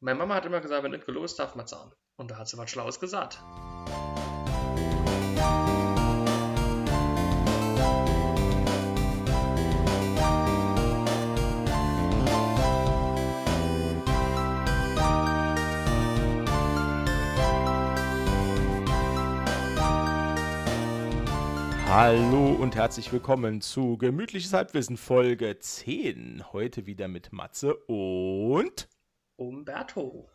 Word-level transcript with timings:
Meine 0.00 0.18
Mama 0.18 0.34
hat 0.34 0.44
immer 0.44 0.60
gesagt, 0.60 0.84
wenn 0.84 0.90
nicht 0.90 1.06
gelost, 1.06 1.38
darf 1.38 1.54
man 1.54 1.66
zahlen. 1.66 1.90
Und 2.16 2.30
da 2.30 2.36
hat 2.36 2.48
sie 2.48 2.58
was 2.58 2.70
Schlaues 2.70 3.00
gesagt. 3.00 3.42
Hallo 21.88 22.52
und 22.52 22.76
herzlich 22.76 23.10
willkommen 23.10 23.62
zu 23.62 23.96
Gemütliches 23.96 24.52
Halbwissen 24.52 24.98
Folge 24.98 25.58
10. 25.58 26.52
Heute 26.52 26.84
wieder 26.84 27.08
mit 27.08 27.32
Matze 27.32 27.74
und 27.86 28.90
Umberto. 29.36 30.28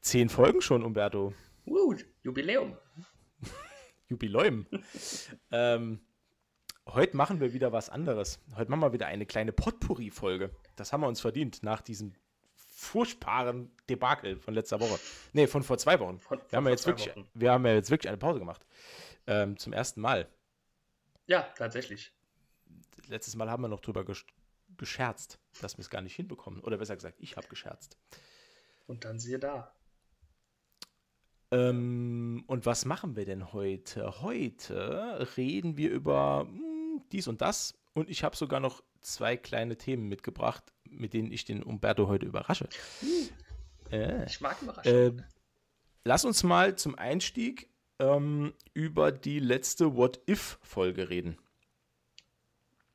Zehn 0.00 0.28
Folgen 0.28 0.60
schon, 0.60 0.84
Umberto. 0.84 1.34
Uh, 1.66 1.94
Jubiläum. 2.22 2.76
Jubiläum. 4.08 4.66
ähm, 5.50 6.00
heute 6.86 7.16
machen 7.16 7.40
wir 7.40 7.52
wieder 7.52 7.72
was 7.72 7.90
anderes. 7.90 8.40
Heute 8.56 8.70
machen 8.70 8.82
wir 8.82 8.92
wieder 8.92 9.06
eine 9.06 9.26
kleine 9.26 9.52
Potpourri-Folge. 9.52 10.50
Das 10.76 10.92
haben 10.92 11.00
wir 11.00 11.08
uns 11.08 11.20
verdient 11.20 11.62
nach 11.62 11.80
diesem 11.80 12.14
furchtbaren 12.54 13.70
Debakel 13.88 14.38
von 14.38 14.54
letzter 14.54 14.80
Woche. 14.80 15.00
Nee, 15.32 15.46
von 15.46 15.62
vor 15.62 15.78
zwei 15.78 15.98
Wochen. 15.98 16.20
Von, 16.20 16.40
wir, 16.48 16.56
haben 16.56 16.64
ja 16.66 16.70
jetzt 16.70 16.86
wirklich, 16.86 17.10
wir 17.34 17.52
haben 17.52 17.66
ja 17.66 17.74
jetzt 17.74 17.90
wirklich 17.90 18.08
eine 18.08 18.18
Pause 18.18 18.38
gemacht. 18.38 18.64
Ähm, 19.26 19.56
zum 19.56 19.72
ersten 19.72 20.00
Mal. 20.00 20.28
Ja, 21.26 21.42
tatsächlich. 21.56 22.12
Letztes 23.08 23.34
Mal 23.34 23.50
haben 23.50 23.62
wir 23.62 23.68
noch 23.68 23.80
drüber 23.80 24.04
gescherzt, 24.78 25.38
dass 25.60 25.76
wir 25.76 25.82
es 25.82 25.90
gar 25.90 26.00
nicht 26.00 26.16
hinbekommen. 26.16 26.60
Oder 26.60 26.78
besser 26.78 26.96
gesagt, 26.96 27.16
ich 27.18 27.36
habe 27.36 27.48
gescherzt. 27.48 27.96
Und 28.86 29.04
dann 29.04 29.18
siehe 29.18 29.38
da. 29.38 29.72
Ähm, 31.50 32.44
und 32.46 32.66
was 32.66 32.84
machen 32.84 33.16
wir 33.16 33.24
denn 33.24 33.52
heute? 33.52 34.22
Heute 34.22 35.28
reden 35.36 35.76
wir 35.76 35.90
über 35.90 36.44
mh, 36.44 36.50
hm, 36.50 37.02
dies 37.12 37.28
und 37.28 37.40
das. 37.40 37.74
Und 37.94 38.10
ich 38.10 38.22
habe 38.22 38.36
sogar 38.36 38.60
noch 38.60 38.82
zwei 39.00 39.36
kleine 39.36 39.76
Themen 39.76 40.08
mitgebracht, 40.08 40.72
mit 40.88 41.14
denen 41.14 41.32
ich 41.32 41.44
den 41.44 41.62
Umberto 41.62 42.06
heute 42.08 42.26
überrasche. 42.26 42.68
Hm. 43.00 43.28
Äh, 43.90 44.26
ich 44.26 44.40
mag 44.40 44.60
Überraschungen. 44.60 45.18
Äh, 45.18 45.22
lass 46.04 46.24
uns 46.24 46.42
mal 46.42 46.76
zum 46.76 46.94
Einstieg 46.96 47.68
ähm, 47.98 48.52
über 48.74 49.12
die 49.12 49.40
letzte 49.40 49.96
What-If-Folge 49.96 51.08
reden. 51.08 51.38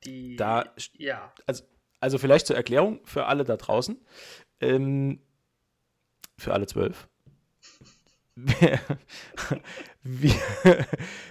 Die, 0.06 0.36
da, 0.36 0.74
ja. 0.98 1.34
Also, 1.46 1.64
also 2.04 2.18
vielleicht 2.18 2.48
zur 2.48 2.58
Erklärung 2.58 3.00
für 3.06 3.28
alle 3.28 3.46
da 3.46 3.56
draußen. 3.56 3.98
Ähm, 4.60 5.22
für 6.38 6.54
alle 6.54 6.68
zwölf. 6.68 7.08
Wir, 10.06 10.86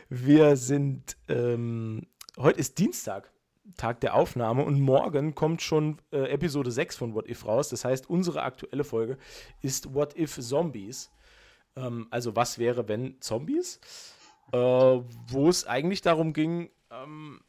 wir, 0.08 0.56
sind, 0.56 1.18
ähm, 1.28 2.06
heute 2.38 2.58
ist 2.58 2.78
Dienstag, 2.78 3.30
Tag 3.76 4.00
der 4.00 4.14
Aufnahme 4.14 4.64
und 4.64 4.80
morgen 4.80 5.34
kommt 5.34 5.60
schon 5.60 5.98
äh, 6.10 6.30
Episode 6.30 6.70
6 6.70 6.96
von 6.96 7.14
What 7.14 7.28
If 7.28 7.44
raus. 7.44 7.68
Das 7.68 7.84
heißt, 7.84 8.08
unsere 8.08 8.42
aktuelle 8.42 8.84
Folge 8.84 9.18
ist 9.60 9.92
What 9.92 10.16
If 10.16 10.38
Zombies. 10.40 11.10
Ähm, 11.76 12.06
also 12.10 12.34
was 12.34 12.58
wäre, 12.58 12.88
wenn 12.88 13.20
Zombies? 13.20 13.78
Äh, 14.52 14.56
wo 14.56 15.48
es 15.50 15.66
eigentlich 15.66 16.00
darum 16.00 16.32
ging, 16.32 16.70
ähm, 16.90 17.42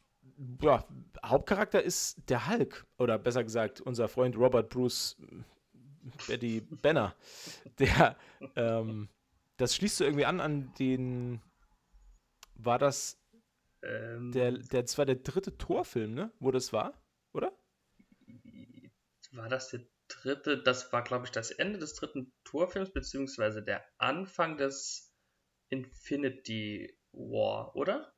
ja, 0.61 0.83
Hauptcharakter 1.25 1.81
ist 1.81 2.17
der 2.29 2.49
Hulk. 2.49 2.85
Oder 2.97 3.17
besser 3.17 3.43
gesagt, 3.43 3.81
unser 3.81 4.07
Freund 4.07 4.37
Robert 4.37 4.69
Bruce 4.69 5.17
Betty 6.27 6.61
Banner. 6.61 7.15
Der, 7.79 8.17
ähm, 8.55 9.09
das 9.57 9.75
schließt 9.75 9.97
so 9.97 10.03
irgendwie 10.03 10.25
an 10.25 10.41
an 10.41 10.73
den, 10.79 11.41
war 12.55 12.77
das 12.77 13.17
ähm, 13.83 14.31
der, 14.31 14.51
der, 14.51 14.83
das 14.83 14.97
war 14.97 15.05
der 15.05 15.17
dritte 15.17 15.57
Torfilm, 15.57 16.13
ne? 16.13 16.31
Wo 16.39 16.51
das 16.51 16.73
war, 16.73 16.93
oder? 17.33 17.51
War 19.31 19.49
das 19.49 19.69
der 19.69 19.81
dritte, 20.07 20.61
das 20.61 20.93
war, 20.93 21.03
glaube 21.03 21.25
ich, 21.25 21.31
das 21.31 21.51
Ende 21.51 21.79
des 21.79 21.95
dritten 21.95 22.31
Torfilms, 22.43 22.91
beziehungsweise 22.91 23.63
der 23.63 23.83
Anfang 23.97 24.57
des 24.57 25.13
Infinity 25.69 26.97
War, 27.11 27.75
oder? 27.75 28.12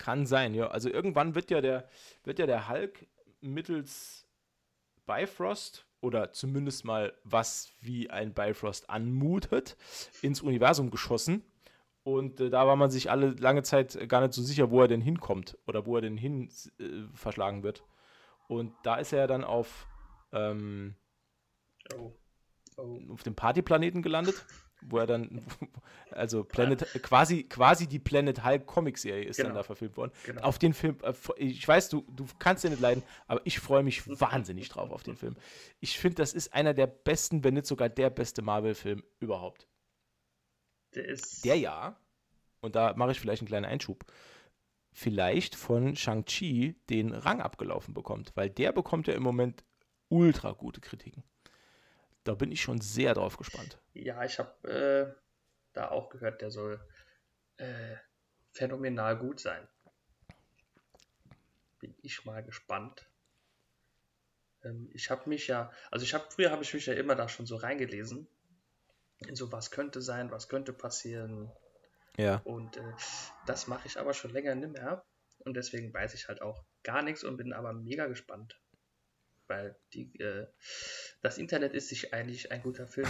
Kann 0.00 0.24
sein, 0.24 0.54
ja. 0.54 0.68
Also 0.68 0.88
irgendwann 0.88 1.34
wird 1.34 1.50
ja 1.50 1.60
der, 1.60 1.86
wird 2.24 2.38
ja 2.38 2.46
der 2.46 2.70
Hulk 2.70 3.06
mittels 3.42 4.26
Bifrost 5.04 5.86
oder 6.00 6.32
zumindest 6.32 6.86
mal 6.86 7.12
was 7.22 7.74
wie 7.80 8.08
ein 8.08 8.32
Bifrost 8.32 8.88
anmutet, 8.88 9.76
ins 10.22 10.40
Universum 10.40 10.90
geschossen. 10.90 11.44
Und 12.02 12.40
äh, 12.40 12.48
da 12.48 12.66
war 12.66 12.76
man 12.76 12.90
sich 12.90 13.10
alle 13.10 13.32
lange 13.32 13.62
Zeit 13.62 14.08
gar 14.08 14.22
nicht 14.22 14.32
so 14.32 14.40
sicher, 14.40 14.70
wo 14.70 14.80
er 14.80 14.88
denn 14.88 15.02
hinkommt 15.02 15.58
oder 15.66 15.84
wo 15.84 15.96
er 15.96 16.00
denn 16.00 16.16
hin 16.16 16.48
äh, 16.78 17.02
verschlagen 17.12 17.62
wird. 17.62 17.84
Und 18.48 18.72
da 18.84 18.96
ist 18.96 19.12
er 19.12 19.26
dann 19.26 19.44
auf 19.44 19.86
ähm, 20.32 20.94
oh. 21.94 22.10
Oh. 22.78 22.98
auf 23.12 23.22
dem 23.22 23.34
Partyplaneten 23.34 24.00
gelandet, 24.00 24.46
wo 24.82 24.98
er 24.98 25.06
dann, 25.06 25.42
also 26.10 26.44
Planet, 26.44 26.86
quasi, 27.02 27.44
quasi 27.44 27.86
die 27.86 27.98
Planet 27.98 28.44
Hulk 28.44 28.66
Comic-Serie 28.66 29.24
ist 29.24 29.36
genau. 29.36 29.50
dann 29.50 29.56
da 29.56 29.62
verfilmt 29.62 29.96
worden. 29.96 30.12
Genau. 30.24 30.42
Auf 30.42 30.58
den 30.58 30.74
Film, 30.74 30.96
äh, 31.02 31.12
ich 31.36 31.66
weiß, 31.66 31.88
du, 31.88 32.04
du 32.14 32.26
kannst 32.38 32.64
den 32.64 32.72
nicht 32.72 32.80
leiden, 32.80 33.02
aber 33.26 33.40
ich 33.44 33.60
freue 33.60 33.82
mich 33.82 34.06
wahnsinnig 34.20 34.68
drauf 34.68 34.90
auf 34.90 35.02
den 35.02 35.16
Film. 35.16 35.36
Ich 35.80 35.98
finde, 35.98 36.16
das 36.16 36.32
ist 36.32 36.54
einer 36.54 36.74
der 36.74 36.86
besten, 36.86 37.44
wenn 37.44 37.54
nicht 37.54 37.66
sogar 37.66 37.88
der 37.88 38.10
beste 38.10 38.42
Marvel-Film 38.42 39.02
überhaupt. 39.18 39.66
Der 40.94 41.06
ist. 41.06 41.44
Der 41.44 41.56
ja, 41.56 41.96
und 42.60 42.74
da 42.74 42.94
mache 42.94 43.12
ich 43.12 43.20
vielleicht 43.20 43.42
einen 43.42 43.48
kleinen 43.48 43.66
Einschub 43.66 44.04
vielleicht 44.92 45.54
von 45.54 45.96
Shang-Chi 45.96 46.74
den 46.88 47.12
Rang 47.12 47.40
abgelaufen 47.40 47.94
bekommt, 47.94 48.32
weil 48.34 48.50
der 48.50 48.72
bekommt 48.72 49.06
ja 49.06 49.14
im 49.14 49.22
Moment 49.22 49.64
ultra 50.08 50.52
gute 50.52 50.80
Kritiken. 50.80 51.22
Da 52.24 52.34
bin 52.34 52.52
ich 52.52 52.60
schon 52.60 52.80
sehr 52.80 53.14
drauf 53.14 53.36
gespannt. 53.36 53.78
Ja, 53.94 54.24
ich 54.24 54.38
habe 54.38 54.68
äh, 54.68 55.20
da 55.72 55.90
auch 55.90 56.10
gehört, 56.10 56.42
der 56.42 56.50
soll 56.50 56.80
äh, 57.56 57.96
phänomenal 58.52 59.16
gut 59.16 59.40
sein. 59.40 59.66
Bin 61.78 61.94
ich 62.02 62.24
mal 62.24 62.42
gespannt. 62.42 63.08
Ähm, 64.62 64.90
ich 64.92 65.10
habe 65.10 65.28
mich 65.28 65.46
ja, 65.46 65.72
also 65.90 66.04
ich 66.04 66.12
habe 66.12 66.26
früher 66.30 66.50
habe 66.50 66.62
ich 66.62 66.74
mich 66.74 66.86
ja 66.86 66.94
immer 66.94 67.14
da 67.14 67.28
schon 67.28 67.46
so 67.46 67.56
reingelesen 67.56 68.28
in 69.26 69.36
so 69.36 69.52
was 69.52 69.70
könnte 69.70 70.00
sein, 70.00 70.30
was 70.30 70.48
könnte 70.48 70.72
passieren. 70.72 71.50
Ja. 72.16 72.40
Und 72.44 72.76
äh, 72.76 72.92
das 73.46 73.66
mache 73.66 73.86
ich 73.86 73.98
aber 73.98 74.14
schon 74.14 74.30
länger 74.30 74.54
nicht 74.54 74.72
mehr 74.72 75.04
und 75.38 75.56
deswegen 75.56 75.92
weiß 75.92 76.14
ich 76.14 76.28
halt 76.28 76.42
auch 76.42 76.64
gar 76.82 77.02
nichts 77.02 77.24
und 77.24 77.36
bin 77.36 77.52
aber 77.52 77.72
mega 77.72 78.06
gespannt 78.06 78.60
weil 79.50 79.76
die, 79.92 80.18
äh, 80.20 80.46
das 81.20 81.36
Internet 81.36 81.74
ist 81.74 81.88
sich 81.88 82.14
eigentlich 82.14 82.50
ein 82.50 82.62
guter 82.62 82.86
Film. 82.86 83.08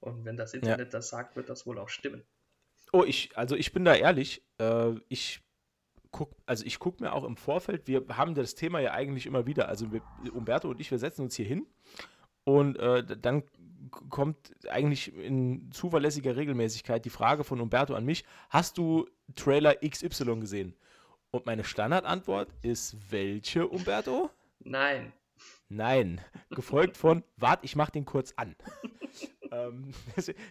Und 0.00 0.24
wenn 0.24 0.36
das 0.36 0.54
Internet 0.54 0.92
ja. 0.92 0.98
das 0.98 1.08
sagt, 1.08 1.34
wird 1.34 1.48
das 1.48 1.66
wohl 1.66 1.78
auch 1.78 1.88
stimmen. 1.88 2.22
Oh, 2.92 3.04
ich, 3.04 3.36
also 3.36 3.56
ich 3.56 3.72
bin 3.72 3.84
da 3.84 3.94
ehrlich, 3.94 4.44
äh, 4.58 4.92
ich 5.08 5.40
guck, 6.10 6.36
also 6.44 6.64
ich 6.64 6.78
gucke 6.78 7.02
mir 7.02 7.12
auch 7.12 7.24
im 7.24 7.36
Vorfeld, 7.36 7.88
wir 7.88 8.04
haben 8.08 8.34
das 8.34 8.54
Thema 8.54 8.80
ja 8.80 8.92
eigentlich 8.92 9.26
immer 9.26 9.46
wieder, 9.46 9.68
also 9.68 9.90
wir, 9.90 10.02
Umberto 10.32 10.68
und 10.68 10.80
ich, 10.80 10.90
wir 10.90 10.98
setzen 10.98 11.22
uns 11.22 11.34
hier 11.34 11.46
hin 11.46 11.66
und 12.44 12.78
äh, 12.78 13.04
dann 13.16 13.44
kommt 14.10 14.54
eigentlich 14.68 15.14
in 15.16 15.70
zuverlässiger 15.72 16.36
Regelmäßigkeit 16.36 17.04
die 17.04 17.10
Frage 17.10 17.44
von 17.44 17.60
Umberto 17.60 17.94
an 17.94 18.04
mich, 18.04 18.24
hast 18.50 18.78
du 18.78 19.08
Trailer 19.34 19.76
XY 19.76 20.40
gesehen? 20.40 20.76
Und 21.30 21.46
meine 21.46 21.64
Standardantwort 21.64 22.50
ist 22.62 23.10
welche, 23.10 23.66
Umberto? 23.66 24.30
Nein. 24.60 25.12
Nein, 25.74 26.20
gefolgt 26.50 26.98
von, 26.98 27.24
wart, 27.38 27.64
ich 27.64 27.76
mach 27.76 27.88
den 27.88 28.04
kurz 28.04 28.34
an. 28.36 28.54
ähm, 29.50 29.94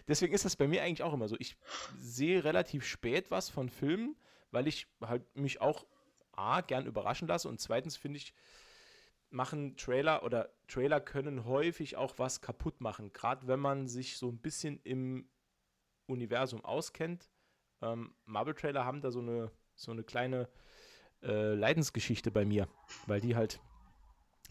deswegen 0.08 0.34
ist 0.34 0.44
das 0.44 0.56
bei 0.56 0.66
mir 0.66 0.82
eigentlich 0.82 1.04
auch 1.04 1.12
immer 1.12 1.28
so. 1.28 1.36
Ich 1.38 1.56
sehe 1.96 2.42
relativ 2.42 2.84
spät 2.84 3.30
was 3.30 3.48
von 3.48 3.68
Filmen, 3.68 4.16
weil 4.50 4.66
ich 4.66 4.88
halt 5.00 5.22
mich 5.36 5.60
auch 5.60 5.86
A, 6.32 6.60
gern 6.60 6.86
überraschen 6.86 7.28
lasse 7.28 7.48
und 7.48 7.60
zweitens 7.60 7.96
finde 7.96 8.16
ich, 8.16 8.34
machen 9.30 9.76
Trailer 9.76 10.24
oder 10.24 10.50
Trailer 10.66 11.00
können 11.00 11.44
häufig 11.44 11.96
auch 11.96 12.18
was 12.18 12.40
kaputt 12.40 12.80
machen, 12.80 13.12
gerade 13.12 13.46
wenn 13.46 13.60
man 13.60 13.86
sich 13.86 14.16
so 14.16 14.28
ein 14.28 14.38
bisschen 14.38 14.80
im 14.82 15.28
Universum 16.06 16.64
auskennt. 16.64 17.30
Ähm, 17.80 18.12
Marvel-Trailer 18.24 18.84
haben 18.84 19.00
da 19.00 19.12
so 19.12 19.20
eine, 19.20 19.52
so 19.76 19.92
eine 19.92 20.02
kleine 20.02 20.48
äh, 21.22 21.54
Leidensgeschichte 21.54 22.32
bei 22.32 22.44
mir, 22.44 22.66
weil 23.06 23.20
die 23.20 23.36
halt 23.36 23.60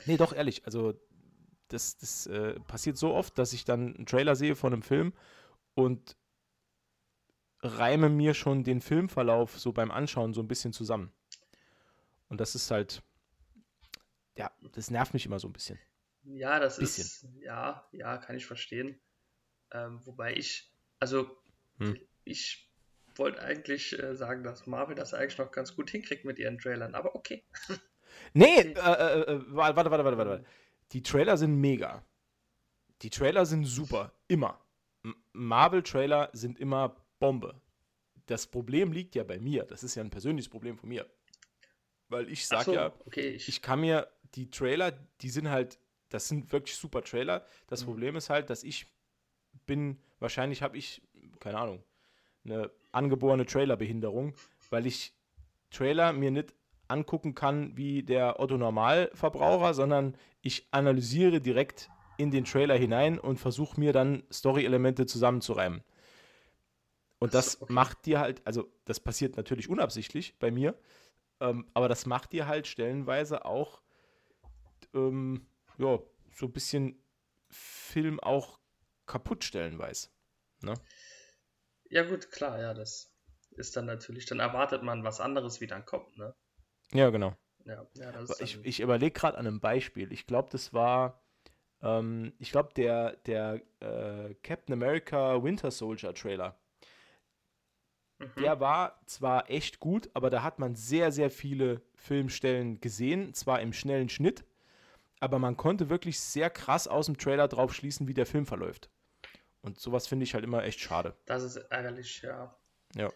Nee, 0.05 0.17
doch, 0.17 0.33
ehrlich. 0.33 0.65
Also, 0.65 0.93
das, 1.67 1.97
das 1.97 2.27
äh, 2.27 2.59
passiert 2.61 2.97
so 2.97 3.13
oft, 3.13 3.37
dass 3.37 3.53
ich 3.53 3.65
dann 3.65 3.95
einen 3.95 4.05
Trailer 4.05 4.35
sehe 4.35 4.55
von 4.55 4.73
einem 4.73 4.81
Film 4.81 5.13
und 5.73 6.17
reime 7.61 8.09
mir 8.09 8.33
schon 8.33 8.63
den 8.63 8.81
Filmverlauf 8.81 9.59
so 9.59 9.71
beim 9.71 9.91
Anschauen 9.91 10.33
so 10.33 10.41
ein 10.41 10.47
bisschen 10.47 10.73
zusammen. 10.73 11.11
Und 12.27 12.41
das 12.41 12.55
ist 12.55 12.71
halt, 12.71 13.03
ja, 14.35 14.51
das 14.73 14.89
nervt 14.89 15.13
mich 15.13 15.25
immer 15.25 15.39
so 15.39 15.47
ein 15.47 15.53
bisschen. 15.53 15.79
Ja, 16.23 16.59
das 16.59 16.77
Bisschen. 16.77 17.03
ist, 17.03 17.27
ja, 17.43 17.87
ja, 17.91 18.17
kann 18.17 18.35
ich 18.35 18.45
verstehen. 18.45 18.99
Ähm, 19.71 20.05
wobei 20.05 20.35
ich, 20.35 20.71
also, 20.99 21.41
hm. 21.77 21.97
ich 22.23 22.71
wollte 23.15 23.41
eigentlich 23.41 23.97
äh, 23.97 24.15
sagen, 24.15 24.43
dass 24.43 24.67
Marvel 24.67 24.95
das 24.95 25.13
eigentlich 25.13 25.37
noch 25.37 25.51
ganz 25.51 25.75
gut 25.75 25.89
hinkriegt 25.89 26.25
mit 26.25 26.39
ihren 26.39 26.59
Trailern, 26.59 26.95
aber 26.95 27.15
okay. 27.15 27.43
Nee, 28.33 28.59
okay. 28.59 28.73
Äh, 28.75 29.21
äh, 29.21 29.33
äh 29.33 29.41
warte, 29.47 29.75
warte, 29.75 29.91
warte, 29.91 30.05
warte, 30.05 30.17
warte. 30.17 30.45
Die 30.91 31.03
Trailer 31.03 31.37
sind 31.37 31.55
mega. 31.59 32.03
Die 33.01 33.09
Trailer 33.09 33.45
sind 33.45 33.65
super, 33.65 34.11
immer. 34.27 34.59
Marvel-Trailer 35.33 36.29
sind 36.33 36.59
immer 36.59 36.95
Bombe. 37.19 37.59
Das 38.27 38.47
Problem 38.47 38.91
liegt 38.91 39.15
ja 39.15 39.23
bei 39.23 39.39
mir. 39.39 39.63
Das 39.63 39.83
ist 39.83 39.95
ja 39.95 40.03
ein 40.03 40.09
persönliches 40.09 40.49
Problem 40.49 40.77
von 40.77 40.89
mir. 40.89 41.05
Weil 42.09 42.29
ich 42.29 42.45
sag 42.45 42.65
so, 42.65 42.73
ja, 42.73 42.93
okay, 43.05 43.29
ich, 43.29 43.47
ich 43.47 43.61
kann 43.61 43.79
mir 43.79 44.07
die 44.35 44.49
Trailer, 44.49 44.91
die 45.21 45.29
sind 45.29 45.49
halt, 45.49 45.79
das 46.09 46.27
sind 46.27 46.51
wirklich 46.51 46.75
super 46.75 47.01
Trailer. 47.03 47.45
Das 47.67 47.81
mhm. 47.81 47.85
Problem 47.85 48.15
ist 48.15 48.29
halt, 48.29 48.49
dass 48.49 48.63
ich 48.63 48.87
bin, 49.65 49.97
wahrscheinlich 50.19 50.61
habe 50.61 50.77
ich, 50.77 51.01
keine 51.39 51.57
Ahnung, 51.57 51.83
eine 52.43 52.69
angeborene 52.91 53.45
Trailerbehinderung, 53.45 54.35
weil 54.69 54.85
ich 54.85 55.13
Trailer 55.69 56.11
mir 56.11 56.31
nicht 56.31 56.53
angucken 56.91 57.35
kann 57.35 57.75
wie 57.77 58.03
der 58.03 58.39
Otto 58.39 58.57
Normalverbraucher, 58.57 59.73
sondern 59.73 60.15
ich 60.41 60.67
analysiere 60.71 61.41
direkt 61.41 61.89
in 62.17 62.31
den 62.31 62.45
Trailer 62.45 62.75
hinein 62.75 63.19
und 63.19 63.39
versuche 63.39 63.79
mir 63.79 63.93
dann 63.93 64.23
Story-Elemente 64.31 65.05
zusammenzureimen. 65.05 65.83
Und 67.19 67.33
das 67.33 67.61
okay. 67.61 67.73
macht 67.73 68.05
dir 68.05 68.19
halt, 68.19 68.41
also 68.45 68.71
das 68.85 68.99
passiert 68.99 69.37
natürlich 69.37 69.69
unabsichtlich 69.69 70.37
bei 70.39 70.51
mir, 70.51 70.75
ähm, 71.39 71.67
aber 71.73 71.87
das 71.87 72.05
macht 72.05 72.33
dir 72.33 72.47
halt 72.47 72.67
stellenweise 72.67 73.45
auch 73.45 73.81
ähm, 74.93 75.45
ja, 75.77 75.99
so 76.33 76.47
ein 76.47 76.51
bisschen 76.51 77.03
Film 77.49 78.19
auch 78.19 78.59
kaputt 79.05 79.43
stellenweise. 79.43 80.09
Ne? 80.61 80.73
Ja, 81.89 82.03
gut, 82.03 82.31
klar, 82.31 82.59
ja, 82.59 82.73
das 82.73 83.11
ist 83.51 83.75
dann 83.75 83.85
natürlich, 83.85 84.25
dann 84.25 84.39
erwartet 84.39 84.83
man 84.83 85.03
was 85.03 85.19
anderes, 85.19 85.61
wie 85.61 85.67
dann 85.67 85.85
kommt, 85.85 86.17
ne? 86.17 86.33
Ja, 86.93 87.09
genau. 87.09 87.35
Ja, 87.65 87.85
ja, 87.93 88.25
ich, 88.39 88.59
ich 88.63 88.79
überlege 88.79 89.11
gerade 89.11 89.37
an 89.37 89.47
einem 89.47 89.59
Beispiel. 89.59 90.11
Ich 90.11 90.25
glaube, 90.25 90.49
das 90.51 90.73
war, 90.73 91.21
ähm, 91.81 92.33
ich 92.39 92.51
glaube, 92.51 92.69
der, 92.75 93.17
der 93.17 93.61
äh, 93.79 94.33
Captain 94.41 94.73
America 94.73 95.43
Winter 95.43 95.71
Soldier 95.71 96.13
Trailer. 96.13 96.57
Mhm. 98.19 98.41
Der 98.41 98.59
war 98.59 98.99
zwar 99.05 99.49
echt 99.49 99.79
gut, 99.79 100.09
aber 100.13 100.29
da 100.29 100.43
hat 100.43 100.59
man 100.59 100.75
sehr, 100.75 101.11
sehr 101.11 101.29
viele 101.29 101.81
Filmstellen 101.95 102.81
gesehen, 102.81 103.33
zwar 103.33 103.61
im 103.61 103.73
schnellen 103.73 104.09
Schnitt, 104.09 104.43
aber 105.19 105.39
man 105.39 105.55
konnte 105.55 105.89
wirklich 105.89 106.19
sehr 106.19 106.49
krass 106.49 106.87
aus 106.87 107.05
dem 107.05 107.17
Trailer 107.17 107.47
drauf 107.47 107.73
schließen, 107.73 108.07
wie 108.07 108.13
der 108.13 108.25
Film 108.25 108.45
verläuft. 108.45 108.89
Und 109.61 109.79
sowas 109.79 110.07
finde 110.07 110.23
ich 110.23 110.33
halt 110.33 110.43
immer 110.43 110.63
echt 110.63 110.79
schade. 110.79 111.15
Das 111.25 111.43
ist 111.43 111.57
ärgerlich, 111.57 112.21
ja. 112.23 112.55
Ja. 112.95 113.11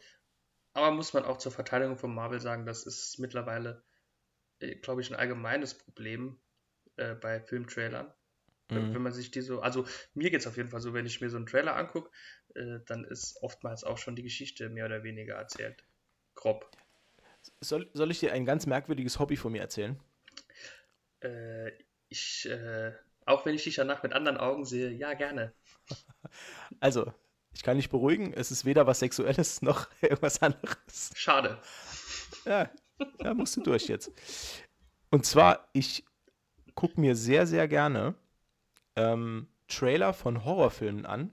Aber 0.75 0.91
muss 0.91 1.13
man 1.13 1.23
auch 1.23 1.37
zur 1.37 1.53
Verteidigung 1.53 1.97
von 1.97 2.13
Marvel 2.13 2.41
sagen, 2.41 2.65
das 2.65 2.85
ist 2.85 3.17
mittlerweile, 3.17 3.81
äh, 4.59 4.75
glaube 4.75 5.01
ich, 5.01 5.09
ein 5.09 5.15
allgemeines 5.15 5.73
Problem 5.73 6.37
äh, 6.97 7.15
bei 7.15 7.39
Filmtrailern. 7.39 8.13
Mhm. 8.69 8.93
Wenn 8.93 9.01
man 9.01 9.13
sich 9.13 9.31
die 9.31 9.41
so, 9.41 9.61
also 9.61 9.85
mir 10.15 10.29
geht 10.29 10.41
es 10.41 10.47
auf 10.47 10.57
jeden 10.57 10.67
Fall 10.67 10.81
so, 10.81 10.93
wenn 10.93 11.05
ich 11.05 11.21
mir 11.21 11.29
so 11.29 11.37
einen 11.37 11.45
Trailer 11.45 11.77
angucke, 11.77 12.11
äh, 12.55 12.79
dann 12.87 13.05
ist 13.05 13.41
oftmals 13.41 13.85
auch 13.85 13.97
schon 13.97 14.17
die 14.17 14.23
Geschichte 14.23 14.69
mehr 14.69 14.85
oder 14.85 15.03
weniger 15.03 15.35
erzählt. 15.35 15.85
Grob. 16.33 16.69
Soll, 17.61 17.89
soll 17.93 18.11
ich 18.11 18.19
dir 18.19 18.33
ein 18.33 18.45
ganz 18.45 18.65
merkwürdiges 18.65 19.17
Hobby 19.17 19.37
von 19.37 19.53
mir 19.53 19.61
erzählen? 19.61 19.97
Äh, 21.21 21.71
ich, 22.09 22.49
äh, 22.49 22.91
auch 23.25 23.45
wenn 23.45 23.55
ich 23.55 23.63
dich 23.63 23.75
danach 23.75 24.03
mit 24.03 24.11
anderen 24.11 24.37
Augen 24.37 24.65
sehe, 24.65 24.91
ja, 24.91 25.13
gerne. 25.13 25.53
Also, 26.81 27.13
ich 27.55 27.63
kann 27.63 27.77
dich 27.77 27.89
beruhigen, 27.89 28.33
es 28.33 28.51
ist 28.51 28.65
weder 28.65 28.85
was 28.85 28.99
Sexuelles 28.99 29.61
noch 29.61 29.87
irgendwas 30.01 30.41
anderes. 30.41 31.11
Schade. 31.15 31.57
Ja, 32.43 32.69
da 33.19 33.33
musst 33.33 33.55
du 33.57 33.61
durch 33.61 33.87
jetzt. 33.87 34.11
Und 35.09 35.25
zwar, 35.25 35.69
ich 35.71 36.05
gucke 36.75 36.99
mir 36.99 37.15
sehr, 37.15 37.47
sehr 37.47 37.67
gerne 37.67 38.15
ähm, 38.97 39.47
Trailer 39.67 40.13
von 40.13 40.43
Horrorfilmen 40.43 41.05
an. 41.05 41.31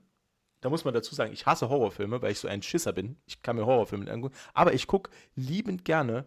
Da 0.60 0.70
muss 0.70 0.84
man 0.84 0.94
dazu 0.94 1.14
sagen, 1.14 1.32
ich 1.32 1.44
hasse 1.44 1.68
Horrorfilme, 1.68 2.22
weil 2.22 2.30
ich 2.30 2.38
so 2.38 2.46
ein 2.46 2.62
Schisser 2.62 2.92
bin. 2.92 3.16
Ich 3.26 3.42
kann 3.42 3.56
mir 3.56 3.66
Horrorfilme 3.66 4.08
angucken. 4.10 4.36
Aber 4.54 4.72
ich 4.72 4.86
gucke 4.86 5.10
liebend 5.34 5.84
gerne 5.84 6.24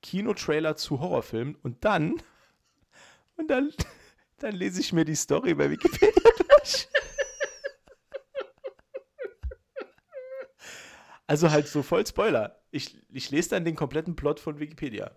Kinotrailer 0.00 0.76
zu 0.76 1.00
Horrorfilmen 1.00 1.54
und 1.56 1.84
dann, 1.84 2.14
und 3.36 3.48
dann, 3.48 3.72
dann 4.38 4.54
lese 4.54 4.80
ich 4.80 4.94
mir 4.94 5.04
die 5.04 5.14
Story 5.14 5.52
bei 5.54 5.70
Wikipedia 5.70 6.30
durch. 6.58 6.88
Also 11.26 11.50
halt 11.50 11.68
so 11.68 11.82
voll 11.82 12.06
Spoiler. 12.06 12.60
Ich, 12.70 12.98
ich 13.10 13.30
lese 13.30 13.50
dann 13.50 13.64
den 13.64 13.76
kompletten 13.76 14.16
Plot 14.16 14.40
von 14.40 14.58
Wikipedia. 14.58 15.16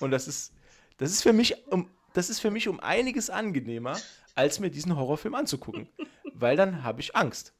Und 0.00 0.10
das 0.10 0.28
ist, 0.28 0.52
das 0.98 1.10
ist 1.10 1.22
für 1.22 1.32
mich 1.32 1.66
um, 1.68 1.90
das 2.12 2.30
ist 2.30 2.40
für 2.40 2.50
mich 2.50 2.68
um 2.68 2.80
einiges 2.80 3.30
angenehmer, 3.30 3.98
als 4.34 4.60
mir 4.60 4.70
diesen 4.70 4.96
Horrorfilm 4.96 5.34
anzugucken. 5.34 5.88
Weil 6.34 6.56
dann 6.56 6.82
habe 6.82 7.00
ich 7.00 7.16
Angst. 7.16 7.54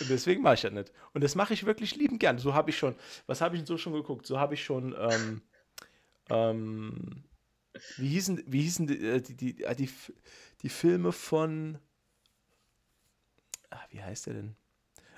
Und 0.00 0.10
deswegen 0.10 0.42
mache 0.42 0.54
ich 0.54 0.60
das 0.60 0.72
nicht. 0.72 0.92
Und 1.14 1.24
das 1.24 1.34
mache 1.34 1.54
ich 1.54 1.64
wirklich 1.64 1.96
liebend 1.96 2.20
gern. 2.20 2.38
So 2.38 2.54
habe 2.54 2.70
ich 2.70 2.78
schon, 2.78 2.94
was 3.26 3.40
habe 3.40 3.56
ich 3.56 3.62
denn 3.62 3.66
so 3.66 3.78
schon 3.78 3.94
geguckt? 3.94 4.26
So 4.26 4.38
habe 4.38 4.54
ich 4.54 4.62
schon, 4.62 4.94
ähm, 4.98 5.42
ähm, 6.28 7.24
wie 7.96 8.08
hießen, 8.08 8.44
wie 8.46 8.62
hießen 8.62 8.86
die, 8.86 9.06
äh, 9.06 9.20
die, 9.20 9.36
die, 9.36 9.64
äh, 9.64 9.74
die, 9.74 9.90
die 10.62 10.68
Filme 10.68 11.12
von, 11.12 11.78
ah, 13.70 13.80
wie 13.90 14.02
heißt 14.02 14.26
der 14.26 14.34
denn? 14.34 14.56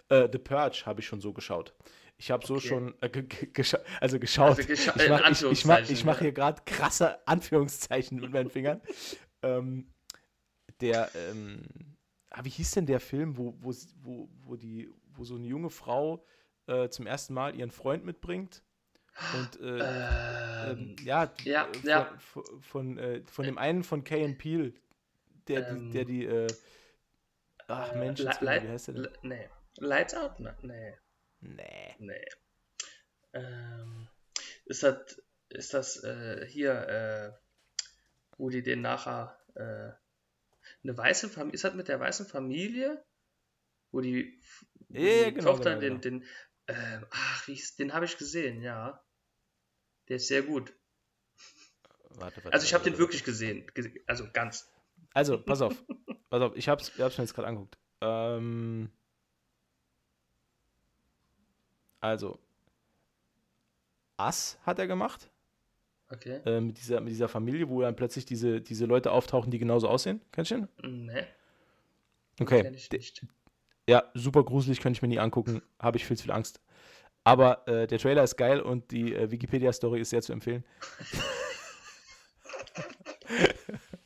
Äh, 0.09 0.29
The 0.31 0.39
Purge 0.39 0.83
habe 0.87 1.01
ich 1.01 1.07
schon 1.07 1.21
so 1.21 1.33
geschaut. 1.33 1.75
Ich 2.19 2.31
habe 2.31 2.47
so 2.47 2.55
okay. 2.55 2.69
schon, 2.69 2.95
äh, 3.01 3.09
gescha 3.09 3.79
also 4.01 4.21
geschaut. 4.21 4.59
Also 4.59 4.69
gescha 4.69 4.95
ich 4.97 5.09
mache 5.09 5.33
ich, 5.33 5.43
ich 5.43 5.65
mach, 5.65 5.91
ich 5.91 6.05
mach 6.05 6.19
hier 6.21 6.33
gerade 6.33 6.63
krasse 6.65 7.27
Anführungszeichen 7.27 8.21
mit 8.21 8.33
meinen 8.33 8.51
Fingern. 8.51 8.81
ähm, 9.43 9.89
der, 10.81 11.11
ähm, 11.15 11.63
ah, 12.31 12.45
wie 12.45 12.51
hieß 12.51 12.73
denn 12.73 12.87
der 12.87 13.01
Film, 13.01 13.37
wo, 13.37 13.55
wo, 13.59 13.75
wo, 14.03 14.29
wo, 14.45 14.57
die, 14.57 14.89
wo 15.15 15.25
so 15.25 15.35
eine 15.35 15.47
junge 15.47 15.71
Frau 15.71 16.25
äh, 16.67 16.89
zum 16.89 17.07
ersten 17.07 17.35
Mal 17.35 17.57
ihren 17.57 17.71
Freund 17.71 18.05
mitbringt? 18.05 18.63
Und 19.35 19.61
äh, 19.61 19.79
ähm, 19.79 20.71
ähm 20.71 20.97
ja, 21.05 21.33
ja, 21.45 21.69
von, 21.73 21.89
ja. 21.89 22.13
von, 22.19 22.45
von, 22.61 22.99
äh, 22.99 23.23
von, 23.27 23.45
dem 23.45 23.59
einen 23.59 23.83
von 23.83 24.05
Kay 24.05 24.25
and 24.25 24.39
Peel, 24.39 24.75
der, 25.49 25.69
ähm, 25.69 25.91
der 25.91 26.05
die, 26.05 26.25
äh, 26.25 26.47
ach 27.69 27.95
Mensch, 27.95 28.21
wie 28.21 28.49
heißt 28.49 28.89
der 28.89 28.95
denn? 28.95 29.09
Nee. 29.23 29.49
Lights 29.79 30.15
Out? 30.15 30.41
Nee. 30.63 30.95
Nee. 31.41 31.95
Nee. 31.99 32.27
Ähm, 33.33 34.09
ist 34.67 34.83
das, 34.83 35.23
ist 35.49 35.75
das 35.75 36.03
äh, 36.05 36.47
hier, 36.47 36.73
äh, 36.73 37.33
wo 38.37 38.51
die 38.51 38.63
den 38.63 38.83
nachher 38.83 39.39
äh, 39.55 39.93
eine 40.83 40.97
weiße 40.97 41.29
Familie, 41.29 41.55
ist 41.55 41.65
das 41.65 41.75
mit 41.75 41.89
der 41.89 42.01
weißen 42.01 42.27
Familie? 42.27 43.05
Wo 43.91 44.01
die, 44.01 44.41
wo 44.89 45.01
ja, 45.01 45.25
die 45.27 45.35
genau, 45.35 45.53
Tochter 45.53 45.77
genau, 45.79 45.99
den, 45.99 46.01
genau. 46.01 46.25
den 46.25 46.75
äh, 46.75 47.01
ach, 47.11 47.49
ist, 47.49 47.79
den 47.79 47.93
habe 47.93 48.05
ich 48.05 48.19
gesehen, 48.19 48.63
ja. 48.63 49.03
Der 50.09 50.17
ist 50.17 50.29
sehr 50.29 50.43
gut. 50.43 50.73
Warte, 52.11 52.45
warte, 52.45 52.53
also 52.53 52.65
ich 52.65 52.75
habe 52.75 52.85
den 52.85 52.99
wirklich 52.99 53.25
gesehen, 53.25 53.67
also 54.07 54.29
ganz. 54.33 54.71
Also, 55.15 55.43
pass 55.43 55.63
auf, 55.63 55.75
pass 56.31 56.43
auf, 56.43 56.57
ich 56.57 56.69
habe 56.69 56.83
es 56.83 56.91
ich 56.91 57.01
hab's 57.01 57.19
mir 57.19 57.25
jetzt 57.25 57.35
gerade 57.35 57.49
angeguckt. 57.49 57.79
Ähm, 58.01 58.93
also, 62.03 62.39
Ass 64.17 64.59
hat 64.65 64.79
er 64.79 64.87
gemacht. 64.87 65.31
Okay. 66.11 66.41
Äh, 66.45 66.61
mit, 66.61 66.77
dieser, 66.79 67.01
mit 67.01 67.13
dieser 67.13 67.29
Familie, 67.29 67.69
wo 67.69 67.81
dann 67.81 67.97
plötzlich 67.97 68.27
diese, 68.27 68.61
diese 68.61 68.85
Leute 68.85 69.13
auftauchen, 69.13 69.51
die 69.51 69.59
genauso 69.59 69.89
aussehen. 69.89 70.21
Kennst 70.33 70.51
du 70.51 70.67
den? 70.83 71.07
Nee. 71.07 71.25
Okay. 72.41 72.63
Kenn 72.63 72.75
ich 72.75 72.91
nicht. 72.91 73.25
Ja, 73.89 74.05
super 74.15 74.45
gruselig, 74.45 74.81
könnte 74.81 74.99
ich 74.99 75.03
mir 75.03 75.09
nie 75.09 75.21
angucken. 75.21 75.63
Habe 75.79 75.97
ich 75.97 76.05
viel 76.05 76.17
zu 76.17 76.25
viel 76.25 76.33
Angst. 76.33 76.61
Aber 77.25 77.67
äh, 77.69 77.87
der 77.87 77.99
Trailer 77.99 78.25
ist 78.25 78.37
geil 78.37 78.61
und 78.61 78.91
die 78.91 79.15
äh, 79.15 79.31
Wikipedia-Story 79.31 80.01
ist 80.01 80.11
sehr 80.11 80.23
zu 80.23 80.33
empfehlen. 80.33 80.65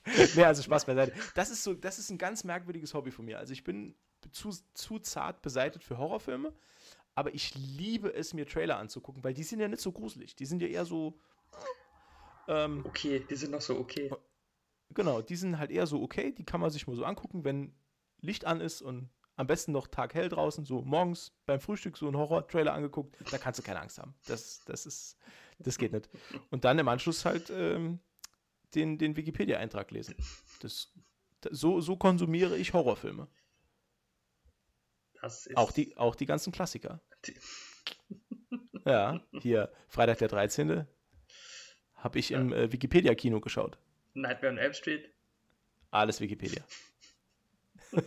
nee, 0.37 0.45
also 0.45 0.63
Spaß 0.63 0.85
beiseite. 0.85 1.13
Das 1.35 1.51
ist 1.51 1.65
so, 1.65 1.73
das 1.73 1.99
ist 1.99 2.11
ein 2.11 2.19
ganz 2.19 2.45
merkwürdiges 2.45 2.93
Hobby 2.93 3.11
von 3.11 3.25
mir. 3.25 3.39
Also 3.39 3.55
ich 3.55 3.65
bin 3.65 3.95
zu, 4.33 4.51
zu 4.75 4.99
zart 4.99 5.41
beseitet 5.43 5.83
für 5.83 5.99
Horrorfilme, 5.99 6.53
aber 7.17 7.35
ich 7.35 7.55
liebe 7.55 8.13
es, 8.13 8.35
mir 8.35 8.47
Trailer 8.47 8.79
anzugucken, 8.79 9.25
weil 9.25 9.35
die 9.35 9.43
sind 9.43 9.59
ja 9.59 9.67
nicht 9.67 9.81
so 9.81 9.91
gruselig. 9.91 10.37
Die 10.37 10.45
sind 10.45 10.61
ja 10.63 10.69
eher 10.69 10.85
so. 10.85 11.19
Ähm, 12.47 12.85
okay, 12.87 13.25
die 13.29 13.35
sind 13.35 13.51
noch 13.51 13.63
so 13.63 13.79
okay. 13.79 14.13
Genau, 14.91 15.23
die 15.23 15.35
sind 15.35 15.59
halt 15.59 15.71
eher 15.71 15.87
so 15.87 16.03
okay. 16.03 16.31
Die 16.33 16.45
kann 16.45 16.61
man 16.61 16.71
sich 16.71 16.87
mal 16.87 16.95
so 16.95 17.05
angucken, 17.05 17.43
wenn 17.43 17.75
Licht 18.21 18.45
an 18.45 18.61
ist 18.61 18.83
und 18.83 19.09
am 19.35 19.47
besten 19.47 19.73
noch 19.73 19.89
taghell 19.89 20.29
draußen, 20.29 20.65
so 20.67 20.83
morgens 20.83 21.33
beim 21.47 21.59
Frühstück 21.59 21.97
so 21.97 22.07
einen 22.07 22.17
Horror-Trailer 22.17 22.73
angeguckt. 22.73 23.17
Da 23.31 23.39
kannst 23.39 23.59
du 23.59 23.63
keine 23.63 23.81
Angst 23.81 23.99
haben. 23.99 24.15
Das, 24.27 24.63
das 24.67 24.87
ist, 24.87 25.17
das 25.59 25.79
geht 25.79 25.93
nicht. 25.93 26.09
Und 26.51 26.65
dann 26.65 26.79
im 26.79 26.89
Anschluss 26.89 27.25
halt 27.25 27.51
ähm, 27.51 27.99
den, 28.75 28.99
den 28.99 29.17
Wikipedia-Eintrag 29.17 29.91
lesen. 29.91 30.15
Das, 30.61 30.93
so, 31.51 31.81
so 31.81 31.97
konsumiere 31.97 32.57
ich 32.59 32.75
Horrorfilme. 32.75 33.27
Auch, 35.55 35.73
die, 35.73 35.97
auch 35.97 36.15
die 36.15 36.27
ganzen 36.27 36.53
Klassiker. 36.53 37.01
Die 37.25 37.35
ja, 38.85 39.21
hier 39.41 39.71
Freitag 39.89 40.19
der 40.19 40.29
13. 40.29 40.87
habe 41.95 42.19
ich 42.19 42.31
ja. 42.31 42.41
im 42.41 42.53
äh, 42.53 42.73
Wikipedia-Kino 42.73 43.41
geschaut. 43.41 43.79
Nightmare 44.15 44.53
on 44.53 44.59
Elm 44.59 44.73
Street. 44.73 45.11
Alles 45.91 46.21
Wikipedia. 46.21 46.63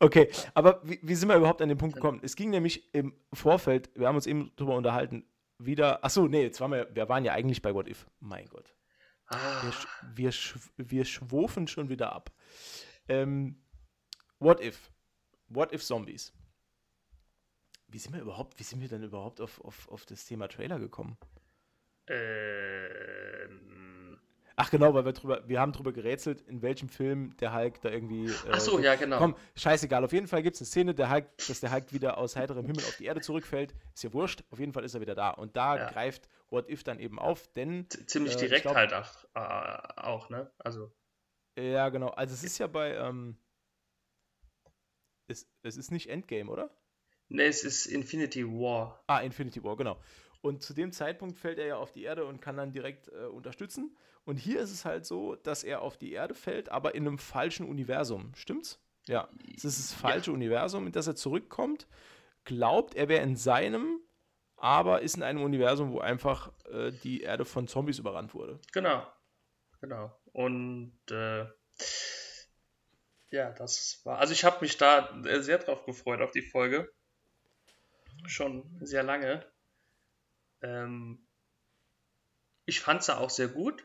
okay, 0.00 0.30
aber 0.54 0.80
wie, 0.82 0.98
wie, 1.02 1.14
sind 1.14 1.28
wir 1.28 1.36
überhaupt 1.36 1.62
an 1.62 1.68
den 1.68 1.78
Punkt 1.78 1.96
gekommen? 1.96 2.20
Es 2.22 2.36
ging 2.36 2.50
nämlich 2.50 2.92
im 2.94 3.14
Vorfeld, 3.32 3.90
wir 3.94 4.08
haben 4.08 4.16
uns 4.16 4.26
eben 4.26 4.52
darüber 4.56 4.76
unterhalten, 4.76 5.24
wieder. 5.58 6.04
Achso, 6.04 6.26
nee, 6.28 6.42
jetzt 6.42 6.60
waren 6.60 6.72
wir, 6.72 6.88
wir 6.94 7.08
waren 7.08 7.24
ja 7.24 7.32
eigentlich 7.32 7.62
bei 7.62 7.74
What 7.74 7.88
If. 7.88 8.06
Mein 8.20 8.46
Gott. 8.46 8.74
Ah. 9.28 9.62
Wir, 10.14 10.30
wir, 10.30 10.32
wir 10.76 11.04
schwofen 11.04 11.66
schon 11.66 11.88
wieder 11.88 12.12
ab. 12.12 12.30
Ähm, 13.08 13.62
What 14.38 14.60
If? 14.60 14.90
What 15.48 15.72
If 15.72 15.82
Zombies? 15.84 16.32
Wie 17.88 17.98
sind 17.98 18.14
wir 18.14 18.20
überhaupt, 18.20 18.58
wie 18.58 18.64
sind 18.64 18.80
wir 18.80 18.88
denn 18.88 19.02
überhaupt 19.02 19.40
auf, 19.40 19.60
auf, 19.64 19.88
auf 19.88 20.04
das 20.06 20.24
Thema 20.26 20.48
Trailer 20.48 20.78
gekommen? 20.78 21.16
Ähm. 22.08 23.76
Ach 24.58 24.70
genau, 24.70 24.94
weil 24.94 25.04
wir 25.04 25.12
drüber, 25.12 25.46
wir 25.46 25.60
haben 25.60 25.72
drüber 25.72 25.92
gerätselt, 25.92 26.40
in 26.42 26.62
welchem 26.62 26.88
Film 26.88 27.36
der 27.36 27.54
Hulk 27.54 27.78
da 27.82 27.90
irgendwie. 27.90 28.30
Äh, 28.30 28.52
Ach 28.52 28.60
so, 28.60 28.78
ja, 28.78 28.94
genau. 28.94 29.18
Komm, 29.18 29.36
scheißegal. 29.54 30.02
Auf 30.02 30.12
jeden 30.12 30.26
Fall 30.26 30.42
gibt 30.42 30.54
es 30.56 30.62
eine 30.62 30.66
Szene, 30.66 30.94
der 30.94 31.10
Hulk, 31.10 31.26
dass 31.46 31.60
der 31.60 31.70
Hulk 31.72 31.92
wieder 31.92 32.16
aus 32.16 32.36
heiterem 32.36 32.64
Himmel 32.64 32.82
auf 32.84 32.96
die 32.96 33.04
Erde 33.04 33.20
zurückfällt. 33.20 33.74
Ist 33.94 34.04
ja 34.04 34.14
wurscht. 34.14 34.44
Auf 34.50 34.58
jeden 34.58 34.72
Fall 34.72 34.84
ist 34.84 34.94
er 34.94 35.02
wieder 35.02 35.14
da. 35.14 35.30
Und 35.30 35.56
da 35.56 35.76
ja. 35.76 35.90
greift 35.90 36.30
What 36.48 36.70
If 36.70 36.84
dann 36.84 36.98
eben 37.00 37.18
auf, 37.18 37.48
denn. 37.48 37.86
Ziemlich 38.06 38.34
äh, 38.36 38.38
direkt 38.38 38.62
glaub, 38.62 38.76
halt 38.76 38.94
auch, 38.94 39.24
äh, 39.34 40.00
auch, 40.00 40.30
ne? 40.30 40.50
Also. 40.58 40.90
Ja, 41.58 41.90
genau. 41.90 42.08
Also 42.08 42.32
es 42.32 42.42
ist 42.42 42.56
ja 42.56 42.66
bei. 42.66 42.94
Ähm, 42.94 43.36
es, 45.28 45.48
es 45.62 45.76
ist 45.76 45.90
nicht 45.90 46.08
Endgame, 46.08 46.50
oder? 46.50 46.70
Ne, 47.28 47.44
es 47.44 47.64
ist 47.64 47.86
Infinity 47.86 48.46
War. 48.46 49.02
Ah, 49.06 49.20
Infinity 49.20 49.62
War, 49.62 49.76
genau. 49.76 50.00
Und 50.40 50.62
zu 50.62 50.74
dem 50.74 50.92
Zeitpunkt 50.92 51.38
fällt 51.38 51.58
er 51.58 51.66
ja 51.66 51.76
auf 51.76 51.92
die 51.92 52.04
Erde 52.04 52.24
und 52.24 52.40
kann 52.40 52.56
dann 52.56 52.72
direkt 52.72 53.08
äh, 53.08 53.26
unterstützen. 53.26 53.96
Und 54.24 54.36
hier 54.36 54.60
ist 54.60 54.70
es 54.70 54.84
halt 54.84 55.06
so, 55.06 55.36
dass 55.36 55.64
er 55.64 55.82
auf 55.82 55.96
die 55.96 56.12
Erde 56.12 56.34
fällt, 56.34 56.68
aber 56.68 56.94
in 56.94 57.06
einem 57.06 57.18
falschen 57.18 57.66
Universum. 57.66 58.32
Stimmt's? 58.34 58.80
Ja. 59.08 59.28
Es 59.56 59.64
ist 59.64 59.78
das 59.78 59.92
falsche 59.92 60.30
ja. 60.30 60.34
Universum, 60.34 60.86
in 60.86 60.92
das 60.92 61.06
er 61.06 61.16
zurückkommt. 61.16 61.86
Glaubt, 62.44 62.94
er 62.94 63.08
wäre 63.08 63.22
in 63.22 63.36
seinem, 63.36 64.00
aber 64.56 65.02
ist 65.02 65.16
in 65.16 65.22
einem 65.22 65.42
Universum, 65.42 65.92
wo 65.92 66.00
einfach 66.00 66.52
äh, 66.70 66.92
die 66.92 67.22
Erde 67.22 67.44
von 67.44 67.66
Zombies 67.68 67.98
überrannt 67.98 68.34
wurde. 68.34 68.60
Genau. 68.72 69.06
Genau. 69.80 70.16
Und 70.32 70.98
äh, 71.10 71.46
ja, 73.36 73.50
das 73.50 74.00
war. 74.04 74.18
Also 74.18 74.32
ich 74.32 74.44
habe 74.44 74.58
mich 74.60 74.76
da 74.78 75.14
sehr 75.40 75.58
drauf 75.58 75.84
gefreut 75.84 76.22
auf 76.22 76.30
die 76.30 76.42
Folge 76.42 76.90
schon 78.24 78.64
sehr 78.80 79.02
lange. 79.02 79.46
Ähm, 80.62 81.26
ich 82.64 82.80
fand 82.80 83.02
sie 83.02 83.16
auch 83.16 83.30
sehr 83.30 83.48
gut, 83.48 83.84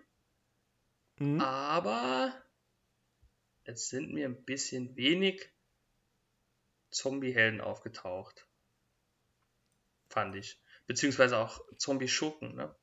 mhm. 1.17 1.39
aber 1.41 2.33
es 3.63 3.89
sind 3.89 4.13
mir 4.13 4.25
ein 4.25 4.43
bisschen 4.43 4.95
wenig 4.95 5.51
Zombie-Helden 6.89 7.61
aufgetaucht. 7.61 8.47
Fand 10.09 10.35
ich. 10.35 10.59
Beziehungsweise 10.87 11.37
auch 11.37 11.61
Zombie-Schurken, 11.77 12.55
ne? 12.55 12.75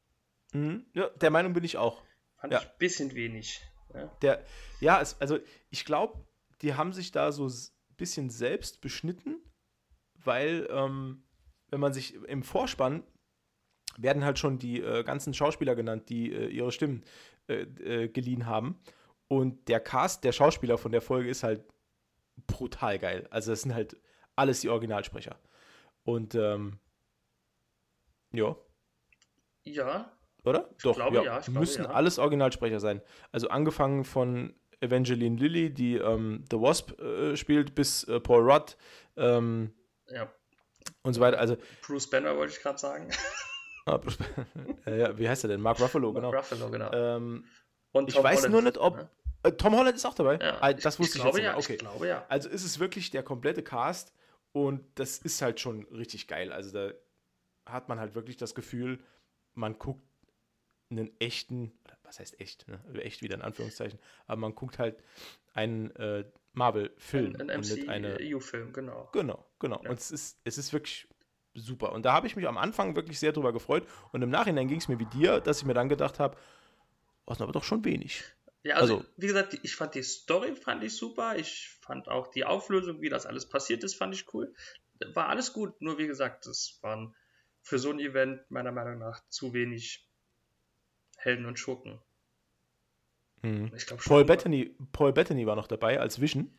Mhm. 0.52 0.86
Ja, 0.94 1.08
der 1.08 1.30
Meinung 1.30 1.52
bin 1.52 1.64
ich 1.64 1.76
auch. 1.76 2.02
Fand 2.36 2.52
ja. 2.52 2.60
ich 2.60 2.66
ein 2.66 2.78
bisschen 2.78 3.14
wenig. 3.14 3.62
Ja, 3.92 4.06
der, 4.22 4.46
ja 4.80 5.00
es, 5.00 5.20
also 5.20 5.38
ich 5.70 5.84
glaube, 5.84 6.27
die 6.62 6.74
haben 6.74 6.92
sich 6.92 7.12
da 7.12 7.32
so 7.32 7.46
ein 7.46 7.96
bisschen 7.96 8.30
selbst 8.30 8.80
beschnitten, 8.80 9.36
weil 10.14 10.68
ähm, 10.70 11.22
wenn 11.70 11.80
man 11.80 11.92
sich 11.92 12.14
im 12.14 12.42
Vorspann 12.42 13.02
werden 13.96 14.24
halt 14.24 14.38
schon 14.38 14.58
die 14.58 14.80
äh, 14.80 15.02
ganzen 15.02 15.34
Schauspieler 15.34 15.74
genannt, 15.74 16.08
die 16.08 16.32
äh, 16.32 16.48
ihre 16.48 16.72
Stimmen 16.72 17.04
äh, 17.48 17.62
äh, 17.62 18.08
geliehen 18.08 18.46
haben. 18.46 18.78
Und 19.26 19.68
der 19.68 19.80
Cast 19.80 20.24
der 20.24 20.32
Schauspieler 20.32 20.78
von 20.78 20.92
der 20.92 21.02
Folge 21.02 21.28
ist 21.28 21.42
halt 21.42 21.64
brutal 22.46 22.98
geil. 22.98 23.26
Also 23.30 23.50
das 23.52 23.62
sind 23.62 23.74
halt 23.74 23.96
alles 24.36 24.60
die 24.60 24.68
Originalsprecher. 24.68 25.36
Und 26.04 26.34
ähm, 26.34 26.78
ja. 28.32 28.56
Ja. 29.64 30.12
Oder? 30.44 30.70
Ich 30.76 30.82
Doch, 30.84 30.94
glaube, 30.94 31.16
ja. 31.16 31.22
ja 31.24 31.38
glaube, 31.40 31.58
müssen 31.58 31.84
ja. 31.84 31.90
alles 31.90 32.18
Originalsprecher 32.18 32.80
sein. 32.80 33.02
Also 33.32 33.48
angefangen 33.48 34.04
von 34.04 34.54
Evangeline 34.80 35.36
Lilly, 35.36 35.70
die 35.72 35.96
ähm, 35.96 36.44
The 36.50 36.60
Wasp 36.60 37.00
äh, 37.00 37.36
spielt, 37.36 37.74
bis 37.74 38.04
äh, 38.04 38.20
Paul 38.20 38.50
Rudd. 38.50 38.76
Ähm, 39.16 39.72
ja 40.08 40.30
und 41.02 41.14
so 41.14 41.20
weiter. 41.20 41.38
Also, 41.38 41.56
Bruce 41.82 42.08
Banner 42.08 42.36
wollte 42.36 42.52
ich 42.54 42.62
gerade 42.62 42.78
sagen. 42.78 43.10
Ah, 43.90 43.98
ja, 44.84 45.16
wie 45.16 45.26
heißt 45.26 45.44
er 45.46 45.48
denn? 45.48 45.62
Mark 45.62 45.80
Ruffalo, 45.80 46.12
genau. 46.12 46.30
Mark 46.30 46.42
Ruffalo, 46.42 46.70
genau. 46.70 46.92
Ähm, 46.92 47.46
ich 48.06 48.22
weiß 48.22 48.40
Holland, 48.40 48.52
nur 48.52 48.60
nicht, 48.60 48.76
ob. 48.76 48.98
Ja. 48.98 49.10
Äh, 49.44 49.52
Tom 49.52 49.74
Holland 49.74 49.96
ist 49.96 50.04
auch 50.04 50.12
dabei? 50.12 50.36
Ja, 50.36 50.58
ah, 50.60 50.74
das 50.74 50.98
wusste 50.98 51.16
ich, 51.16 51.16
ich 51.16 51.22
glaube, 51.22 51.38
jetzt 51.38 51.46
ja, 51.46 51.56
okay. 51.56 51.72
Ich 51.72 51.78
glaube 51.78 52.06
ja. 52.06 52.26
Also 52.28 52.50
ist 52.50 52.64
es 52.64 52.78
wirklich 52.80 53.10
der 53.10 53.22
komplette 53.22 53.62
Cast 53.62 54.12
und 54.52 54.84
das 54.96 55.16
ist 55.16 55.40
halt 55.40 55.58
schon 55.58 55.84
richtig 55.84 56.28
geil. 56.28 56.52
Also 56.52 56.70
da 56.72 56.92
hat 57.64 57.88
man 57.88 57.98
halt 57.98 58.14
wirklich 58.14 58.36
das 58.36 58.54
Gefühl, 58.54 59.02
man 59.54 59.78
guckt 59.78 60.06
einen 60.90 61.10
echten, 61.20 61.72
was 62.02 62.18
heißt 62.20 62.40
echt, 62.40 62.66
ne? 62.68 62.80
echt 63.02 63.22
wieder 63.22 63.34
in 63.34 63.42
Anführungszeichen, 63.42 63.98
aber 64.26 64.40
man 64.40 64.54
guckt 64.54 64.78
halt 64.78 65.02
einen 65.52 65.90
äh, 65.96 66.24
Marvel-Film. 66.52 67.36
Ein, 67.36 67.50
ein 67.50 67.60
MCU-Film, 67.60 68.72
genau. 68.72 69.08
Genau, 69.12 69.46
genau. 69.58 69.80
Ja. 69.82 69.90
Und 69.90 69.98
es 69.98 70.10
ist, 70.10 70.40
es 70.44 70.58
ist 70.58 70.72
wirklich 70.72 71.06
super. 71.54 71.92
Und 71.92 72.04
da 72.04 72.12
habe 72.12 72.26
ich 72.26 72.36
mich 72.36 72.46
am 72.46 72.58
Anfang 72.58 72.96
wirklich 72.96 73.18
sehr 73.18 73.32
drüber 73.32 73.52
gefreut. 73.52 73.86
Und 74.12 74.22
im 74.22 74.30
Nachhinein 74.30 74.68
ging 74.68 74.78
es 74.78 74.88
mir 74.88 74.98
wie 74.98 75.06
dir, 75.06 75.40
dass 75.40 75.58
ich 75.58 75.64
mir 75.64 75.74
dann 75.74 75.88
gedacht 75.88 76.18
habe, 76.18 76.36
was 77.26 77.40
oh, 77.40 77.44
aber 77.44 77.52
doch 77.52 77.64
schon 77.64 77.84
wenig. 77.84 78.24
Ja, 78.62 78.76
also, 78.76 78.98
also, 78.98 79.08
wie 79.16 79.26
gesagt, 79.26 79.58
ich 79.62 79.76
fand 79.76 79.94
die 79.94 80.02
Story 80.02 80.54
fand 80.54 80.82
ich 80.82 80.96
super. 80.96 81.36
Ich 81.36 81.76
fand 81.80 82.08
auch 82.08 82.28
die 82.28 82.44
Auflösung, 82.44 83.00
wie 83.00 83.08
das 83.08 83.26
alles 83.26 83.48
passiert 83.48 83.84
ist, 83.84 83.94
fand 83.94 84.14
ich 84.14 84.32
cool. 84.34 84.52
War 85.14 85.28
alles 85.28 85.52
gut, 85.52 85.80
nur 85.80 85.98
wie 85.98 86.06
gesagt, 86.06 86.46
das 86.46 86.78
waren 86.82 87.14
für 87.62 87.78
so 87.78 87.90
ein 87.90 88.00
Event 88.00 88.50
meiner 88.50 88.72
Meinung 88.72 88.98
nach 88.98 89.20
zu 89.28 89.52
wenig 89.52 90.07
Helden 91.18 91.46
und 91.46 91.58
Schurken. 91.58 92.00
Mhm. 93.42 93.70
Ich 93.76 93.86
glaub, 93.86 94.02
Paul, 94.02 94.24
Bettany, 94.24 94.74
Paul 94.92 95.12
Bettany 95.12 95.46
war 95.46 95.56
noch 95.56 95.66
dabei 95.66 96.00
als 96.00 96.20
Vision. 96.20 96.50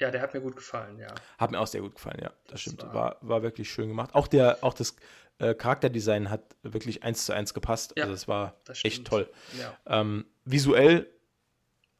Ja, 0.00 0.10
der 0.10 0.20
hat 0.20 0.34
mir 0.34 0.40
gut 0.40 0.56
gefallen, 0.56 0.98
ja. 0.98 1.12
Hat 1.38 1.50
mir 1.50 1.58
auch 1.58 1.66
sehr 1.66 1.80
gut 1.80 1.94
gefallen, 1.94 2.18
ja. 2.20 2.28
Das, 2.44 2.52
das 2.52 2.60
stimmt. 2.62 2.82
War, 2.82 2.92
war, 2.92 3.18
war, 3.22 3.42
wirklich 3.42 3.70
schön 3.70 3.88
gemacht. 3.88 4.14
Auch, 4.14 4.28
der, 4.28 4.58
auch 4.62 4.74
das 4.74 4.96
äh, 5.38 5.54
Charakterdesign 5.54 6.30
hat 6.30 6.56
wirklich 6.62 7.02
eins 7.02 7.26
zu 7.26 7.32
eins 7.32 7.52
gepasst. 7.52 7.94
Ja, 7.96 8.04
also 8.04 8.14
es 8.14 8.28
war 8.28 8.60
echt 8.82 9.06
toll. 9.06 9.30
Ja. 9.58 9.76
Ähm, 9.86 10.26
visuell, 10.44 11.10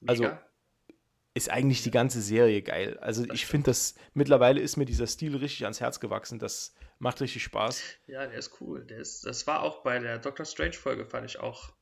also 0.06 0.24
Mega. 0.24 0.42
ist 1.34 1.50
eigentlich 1.50 1.82
die 1.82 1.90
ganze 1.90 2.20
Serie 2.20 2.62
geil. 2.62 2.98
Also 3.00 3.26
das 3.26 3.34
ich 3.34 3.46
finde 3.46 3.70
das, 3.70 3.94
mittlerweile 4.14 4.60
ist 4.60 4.76
mir 4.76 4.84
dieser 4.84 5.06
Stil 5.08 5.36
richtig 5.36 5.64
ans 5.64 5.80
Herz 5.80 5.98
gewachsen. 5.98 6.38
Das 6.38 6.74
macht 7.00 7.20
richtig 7.20 7.42
Spaß. 7.42 7.82
Ja, 8.06 8.26
der 8.26 8.38
ist 8.38 8.60
cool. 8.60 8.84
Der 8.84 8.98
ist, 8.98 9.26
das 9.26 9.46
war 9.48 9.62
auch 9.62 9.82
bei 9.82 9.98
der 9.98 10.18
Doctor 10.18 10.46
Strange-Folge, 10.46 11.04
fand 11.04 11.26
ich 11.26 11.40
auch 11.40 11.72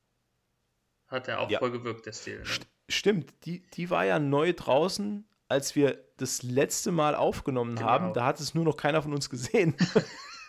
hat 1.08 1.28
er 1.28 1.40
auch 1.40 1.50
ja. 1.50 1.58
voll 1.58 1.70
gewirkt, 1.70 2.06
der 2.06 2.12
Stil. 2.12 2.40
Ne? 2.40 2.44
Stimmt, 2.88 3.32
die, 3.44 3.62
die 3.70 3.90
war 3.90 4.04
ja 4.04 4.18
neu 4.18 4.52
draußen, 4.52 5.26
als 5.48 5.74
wir 5.74 6.04
das 6.16 6.42
letzte 6.42 6.92
Mal 6.92 7.14
aufgenommen 7.14 7.76
genau. 7.76 7.88
haben. 7.88 8.12
Da 8.12 8.24
hat 8.24 8.40
es 8.40 8.54
nur 8.54 8.64
noch 8.64 8.76
keiner 8.76 9.02
von 9.02 9.12
uns 9.12 9.30
gesehen. 9.30 9.74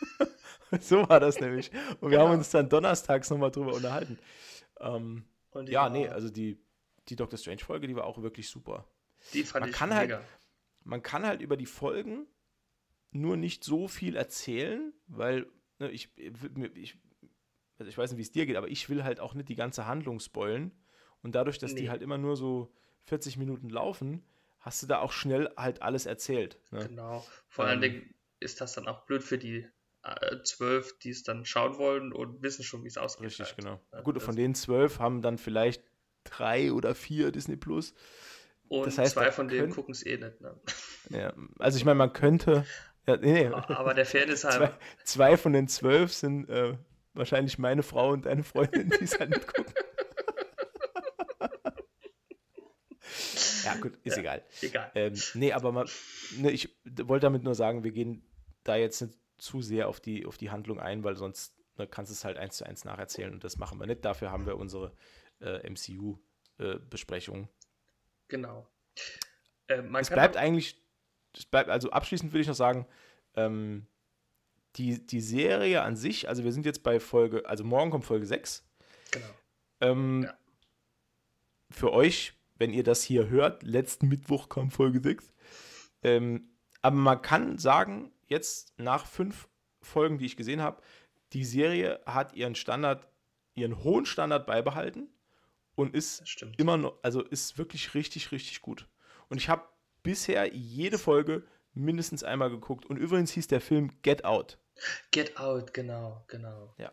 so 0.80 1.08
war 1.10 1.20
das 1.20 1.40
nämlich. 1.40 1.72
Und 2.00 2.10
wir 2.12 2.18
genau. 2.18 2.30
haben 2.30 2.38
uns 2.38 2.50
dann 2.50 2.70
donnerstags 2.70 3.30
nochmal 3.30 3.52
drüber 3.52 3.74
unterhalten. 3.74 4.18
Ähm, 4.80 5.26
ja, 5.66 5.90
nee, 5.90 6.08
also 6.08 6.30
die, 6.30 6.60
die 7.10 7.16
Doctor 7.16 7.38
Strange-Folge, 7.38 7.88
die 7.88 7.96
war 7.96 8.06
auch 8.06 8.22
wirklich 8.22 8.50
super. 8.50 8.88
Die 9.34 9.44
fand 9.44 9.62
man 9.62 9.70
ich 9.70 9.76
kann 9.76 9.94
halt 9.94 10.10
mega. 10.10 10.20
Halt, 10.20 10.28
man 10.84 11.04
kann 11.04 11.26
halt 11.26 11.42
über 11.42 11.58
die 11.58 11.66
Folgen 11.66 12.28
nur 13.12 13.38
nicht 13.38 13.64
so 13.64 13.88
viel 13.88 14.16
erzählen, 14.16 14.94
weil 15.08 15.48
ne, 15.80 15.90
ich, 15.90 16.10
ich, 16.16 16.98
also 17.78 17.90
ich 17.90 17.98
weiß 17.98 18.12
nicht, 18.12 18.18
wie 18.18 18.24
es 18.24 18.32
dir 18.32 18.46
geht, 18.46 18.56
aber 18.56 18.68
ich 18.68 18.90
will 18.90 19.04
halt 19.04 19.20
auch 19.20 19.34
nicht 19.34 19.50
die 19.50 19.56
ganze 19.56 19.86
Handlung 19.86 20.20
spoilen. 20.20 20.72
Und 21.22 21.36
dadurch, 21.36 21.58
dass 21.58 21.74
nee. 21.74 21.82
die 21.82 21.90
halt 21.90 22.02
immer 22.02 22.18
nur 22.18 22.36
so 22.36 22.72
40 23.04 23.38
Minuten 23.38 23.70
laufen, 23.70 24.24
hast 24.60 24.84
du 24.84 24.88
da 24.88 25.00
auch 25.00 25.12
schnell 25.12 25.50
halt 25.58 25.82
alles 25.82 26.06
erzählt. 26.06 26.60
Ne? 26.72 26.88
Genau. 26.88 27.26
Vor 27.48 27.66
ähm, 27.66 27.72
allen 27.72 27.82
Dingen 27.82 28.16
ist 28.40 28.62
das 28.62 28.74
dann 28.74 28.88
auch 28.88 29.06
blöd 29.06 29.24
für 29.24 29.38
die 29.38 29.68
äh, 30.04 30.42
zwölf, 30.44 30.98
die 31.00 31.10
es 31.10 31.24
dann 31.24 31.46
schauen 31.46 31.78
wollen 31.78 32.14
und 32.14 32.42
wissen 32.42 32.64
schon, 32.64 32.84
wie 32.84 32.88
es 32.88 32.98
ausgeht. 32.98 33.28
Richtig, 33.28 33.48
halt. 33.48 33.58
genau. 33.58 33.82
Ja, 33.92 34.02
Gut, 34.02 34.22
von 34.22 34.36
den 34.36 34.56
zwölf 34.56 35.00
haben 35.00 35.22
dann 35.22 35.38
vielleicht 35.38 35.84
drei 36.24 36.72
oder 36.72 36.96
vier 36.96 37.32
Disney 37.32 37.56
Plus. 37.56 37.94
Und 38.68 38.86
das 38.86 38.98
heißt, 38.98 39.14
zwei 39.14 39.32
von 39.32 39.48
denen 39.48 39.70
gucken 39.70 39.94
es 39.94 40.06
eh 40.06 40.18
nicht. 40.18 40.42
Ne? 40.42 40.60
Ja, 41.10 41.34
also 41.58 41.78
ich 41.78 41.86
meine, 41.86 41.96
man 41.96 42.14
könnte. 42.14 42.66
Ja, 43.06 43.16
nee, 43.16 43.48
Aber 43.48 43.94
der 43.94 44.06
Fan 44.06 44.28
ist 44.28 44.44
halt. 44.44 44.56
Zwei, 44.56 44.72
zwei, 45.04 45.38
von 45.38 45.54
den 45.54 45.70
zwölf 45.70 46.14
sind 46.14 46.50
äh, 46.50 46.78
wahrscheinlich 47.18 47.58
meine 47.58 47.84
Frau 47.84 48.12
und 48.12 48.26
deine 48.26 48.44
Freundin, 48.44 48.90
die 48.90 49.04
es 49.04 49.20
halt 49.20 49.32
mitgucken. 49.32 49.74
ja, 53.66 53.76
gut, 53.76 53.98
ist 54.04 54.16
Ja, 54.16 54.22
egal. 54.22 54.44
Egal. 54.62 54.92
Ähm, 54.96 55.14
nee, 55.34 55.54
aber 55.54 55.72
mal, 55.72 55.86
ne, 56.38 56.52
ich 56.52 56.78
wollte 56.84 57.26
damit 57.26 57.44
nur 57.44 57.56
sagen, 57.56 57.84
wir 57.84 57.92
gehen 57.92 58.24
da 58.64 58.76
jetzt 58.76 59.02
nicht 59.02 59.18
zu 59.38 59.62
sehr 59.62 59.88
auf 59.88 60.00
die, 60.00 60.26
auf 60.26 60.38
die 60.38 60.50
Handlung 60.50 60.80
ein, 60.80 61.04
weil 61.04 61.16
sonst 61.16 61.56
ne, 61.78 61.88
kannst 61.88 62.12
du 62.12 62.14
es 62.14 62.26
halt 62.26 62.38
eins 62.38 62.58
zu 62.58 62.66
eins 62.66 62.86
nacherzählen 62.86 63.34
und 63.34 63.44
das 63.44 63.58
machen 63.58 63.80
wir 63.80 63.88
nicht. 63.88 64.06
Dafür 64.06 64.32
haben 64.32 64.46
wir 64.46 64.58
unsere 64.58 64.94
äh, 65.42 65.70
MCU-Besprechung. 65.70 67.50
Genau. 68.28 68.68
Äh, 69.68 69.82
man 69.82 70.02
es 70.02 70.10
bleibt 70.10 70.38
eigentlich, 70.38 70.82
es 71.36 71.46
bleibt, 71.46 71.70
also 71.70 71.92
abschließend 71.92 72.32
würde 72.32 72.42
ich 72.42 72.48
noch 72.48 72.56
sagen, 72.56 72.88
ähm, 73.36 73.88
die, 74.78 75.06
die 75.06 75.22
Serie 75.22 75.82
an 75.82 75.96
sich, 75.96 76.30
also 76.30 76.44
wir 76.44 76.52
sind 76.52 76.66
jetzt 76.66 76.84
bei 76.84 77.00
Folge, 77.00 77.46
also 77.48 77.64
morgen 77.64 77.92
kommt 77.92 78.06
Folge 78.06 78.26
6. 78.26 78.64
Genau. 79.12 79.26
Ähm, 79.82 80.24
Ja. 80.24 80.38
Für 81.70 81.92
euch, 81.92 82.34
wenn 82.56 82.72
ihr 82.72 82.84
das 82.84 83.04
hier 83.04 83.28
hört, 83.30 83.64
letzten 83.64 84.08
Mittwoch 84.08 84.48
kam 84.48 84.72
Folge 84.72 85.02
6. 85.02 85.34
Ähm, 86.04 86.50
aber 86.82 86.96
man 86.96 87.22
kann 87.22 87.58
sagen, 87.58 88.12
jetzt 88.28 88.74
nach 88.78 89.06
fünf 89.06 89.50
Folgen, 89.82 90.18
die 90.18 90.26
ich 90.26 90.38
gesehen 90.38 90.62
habe, 90.62 90.82
die 91.34 91.44
Serie 91.44 92.00
hat 92.06 92.34
ihren 92.34 92.56
Standard, 92.56 93.08
ihren 93.54 93.84
hohen 93.84 94.06
Standard 94.06 94.48
beibehalten 94.48 95.10
und 95.76 95.94
ist 95.94 96.46
immer 96.58 96.78
noch, 96.78 96.98
also 97.04 97.22
ist 97.22 97.58
wirklich 97.58 97.94
richtig, 97.94 98.32
richtig 98.32 98.62
gut. 98.62 98.88
Und 99.28 99.38
ich 99.38 99.50
habe 99.50 99.64
bisher 100.04 100.54
jede 100.56 100.98
Folge 100.98 101.44
mindestens 101.74 102.24
einmal 102.24 102.50
geguckt. 102.50 102.86
Und 102.86 102.98
übrigens 102.98 103.32
hieß 103.32 103.48
der 103.48 103.62
Film 103.62 103.92
Get 104.02 104.26
Out. 104.26 104.58
Get 105.12 105.38
Out, 105.38 105.74
genau, 105.74 106.24
genau. 106.28 106.74
Ja. 106.78 106.92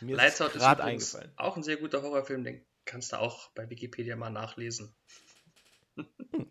Mir 0.00 0.16
Lights 0.16 0.36
ist 0.36 0.42
Out 0.42 0.54
ist 0.54 0.62
eingefallen. 0.62 1.32
auch 1.36 1.56
ein 1.56 1.62
sehr 1.62 1.76
guter 1.76 2.02
Horrorfilm, 2.02 2.44
den 2.44 2.64
kannst 2.84 3.12
du 3.12 3.18
auch 3.18 3.50
bei 3.50 3.68
Wikipedia 3.68 4.16
mal 4.16 4.30
nachlesen. 4.30 4.94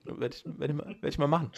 Werde 0.04 0.36
ich, 0.36 0.44
werd 0.46 0.70
ich, 0.70 0.76
mal- 0.76 0.86
werd 1.02 1.14
ich 1.14 1.18
mal 1.18 1.28
machen. 1.28 1.52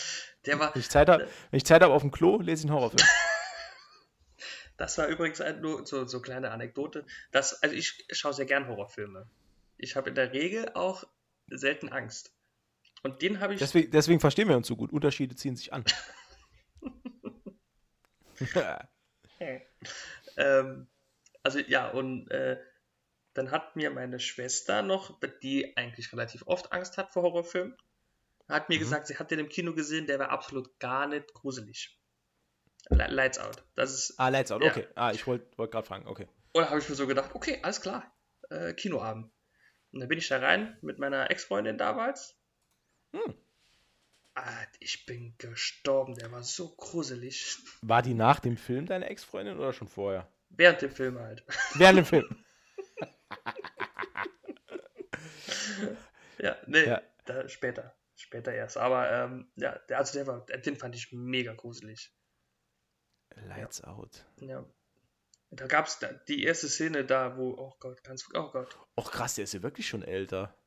Der 0.45 0.59
war, 0.59 0.73
Wenn 0.73 0.81
ich 0.81 0.89
Zeit 0.89 1.09
habe 1.09 1.29
hab 1.51 1.91
auf 1.91 2.01
dem 2.01 2.11
Klo, 2.11 2.39
lese 2.41 2.65
ich 2.65 2.71
einen 2.71 2.79
Horrorfilm. 2.79 3.07
das 4.77 4.97
war 4.97 5.07
übrigens 5.07 5.39
nur 5.61 5.85
so, 5.85 6.05
so 6.07 6.21
kleine 6.21 6.51
Anekdote. 6.51 7.05
Das, 7.31 7.61
also 7.61 7.75
ich 7.75 8.05
schaue 8.11 8.33
sehr 8.33 8.45
gern 8.45 8.67
Horrorfilme. 8.67 9.29
Ich 9.77 9.95
habe 9.95 10.09
in 10.09 10.15
der 10.15 10.31
Regel 10.33 10.71
auch 10.73 11.03
selten 11.47 11.89
Angst. 11.89 12.31
Und 13.03 13.21
den 13.21 13.39
habe 13.39 13.53
ich. 13.53 13.59
Deswegen, 13.59 13.91
deswegen 13.91 14.19
verstehen 14.19 14.47
wir 14.47 14.57
uns 14.57 14.67
so 14.67 14.75
gut. 14.75 14.91
Unterschiede 14.91 15.35
ziehen 15.35 15.55
sich 15.55 15.71
an. 15.73 15.83
Ähm, 20.37 20.87
also 21.43 21.59
ja, 21.59 21.89
und 21.89 22.29
äh, 22.31 22.59
dann 23.33 23.51
hat 23.51 23.75
mir 23.75 23.91
meine 23.91 24.19
Schwester 24.19 24.81
noch, 24.81 25.19
die 25.41 25.75
eigentlich 25.77 26.11
relativ 26.13 26.43
oft 26.47 26.71
Angst 26.71 26.97
hat 26.97 27.11
vor 27.11 27.23
Horrorfilmen, 27.23 27.75
hat 28.49 28.69
mir 28.69 28.75
Mhm. 28.75 28.79
gesagt, 28.79 29.07
sie 29.07 29.17
hat 29.17 29.31
den 29.31 29.39
im 29.39 29.49
Kino 29.49 29.73
gesehen, 29.73 30.07
der 30.07 30.19
war 30.19 30.29
absolut 30.29 30.79
gar 30.79 31.07
nicht 31.07 31.33
gruselig. 31.33 31.99
Li- 32.89 33.07
Lights 33.09 33.39
Out. 33.39 33.63
Das 33.75 33.93
ist. 33.93 34.13
ah, 34.19 34.29
Lights 34.29 34.51
Out, 34.51 34.61
Ja. 34.63 34.71
okay. 34.71 34.87
Ah, 34.95 35.11
ich 35.11 35.25
wollte 35.27 35.45
wollt 35.57 35.71
gerade 35.71 35.87
fragen, 35.87 36.07
okay. 36.07 36.27
Und 36.53 36.61
da 36.63 36.69
habe 36.69 36.79
ich 36.79 36.87
mir 36.87 36.95
so 36.95 37.07
gedacht, 37.07 37.33
okay, 37.33 37.59
alles 37.63 37.81
klar. 37.81 38.09
Äh, 38.49 38.73
Kinoabend. 38.73 39.31
Und 39.91 39.99
dann 39.99 40.07
bin 40.09 40.17
ich 40.19 40.27
da 40.27 40.37
rein 40.39 40.77
mit 40.81 40.99
meiner 40.99 41.29
Ex-Freundin 41.31 41.77
damals. 41.77 42.37
Hm. 43.13 43.33
Ich 44.79 45.05
bin 45.05 45.35
gestorben, 45.37 46.15
der 46.15 46.31
war 46.31 46.43
so 46.43 46.75
gruselig. 46.75 47.57
War 47.81 48.01
die 48.01 48.13
nach 48.13 48.39
dem 48.39 48.57
Film 48.57 48.85
deine 48.85 49.09
Ex-Freundin 49.09 49.57
oder 49.57 49.71
schon 49.73 49.87
vorher? 49.87 50.29
Während 50.49 50.81
dem 50.81 50.91
Film 50.91 51.17
halt. 51.19 51.45
Während 51.75 51.99
dem 51.99 52.05
Film. 52.05 52.45
Ja, 56.37 56.57
nee, 56.67 56.85
Ja. 56.85 57.01
Da, 57.25 57.47
später. 57.47 57.95
Später 58.15 58.53
erst. 58.53 58.77
Aber 58.77 59.11
ähm, 59.11 59.51
ja, 59.55 59.77
der, 59.89 59.97
also 59.97 60.13
der 60.13 60.27
war, 60.27 60.45
den 60.45 60.75
fand 60.75 60.95
ich 60.95 61.11
mega 61.11 61.53
gruselig. 61.53 62.13
Lights 63.35 63.83
Out. 63.83 64.25
Ja. 64.37 64.65
Da 65.51 65.67
gab 65.67 65.87
es 65.87 65.99
die 66.27 66.43
erste 66.43 66.67
Szene 66.69 67.05
da, 67.05 67.37
wo, 67.37 67.51
oh 67.57 67.73
Gott, 67.79 68.03
ganz, 68.03 68.27
oh 68.33 68.51
Gott, 68.51 68.77
Och 68.95 69.11
krass, 69.11 69.35
der 69.35 69.45
ist 69.45 69.53
ja 69.53 69.63
wirklich 69.63 69.87
schon 69.87 70.03
älter. 70.03 70.57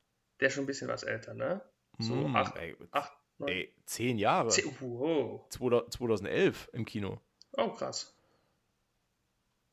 der 0.40 0.48
ist 0.48 0.54
schon 0.54 0.64
ein 0.64 0.66
bisschen 0.66 0.88
was 0.88 1.02
älter, 1.02 1.34
ne? 1.34 1.62
So 1.98 2.14
Hm, 2.14 2.36
acht, 2.36 2.56
ey, 2.56 2.76
acht, 2.92 3.12
ey, 3.46 3.72
zehn 3.84 4.18
Jahre. 4.18 4.48
zehn, 4.50 4.74
wow. 4.80 5.48
2000 5.50 5.92
2011 5.92 6.70
im 6.72 6.84
Kino. 6.84 7.20
Oh, 7.52 7.68
krass. 7.70 8.14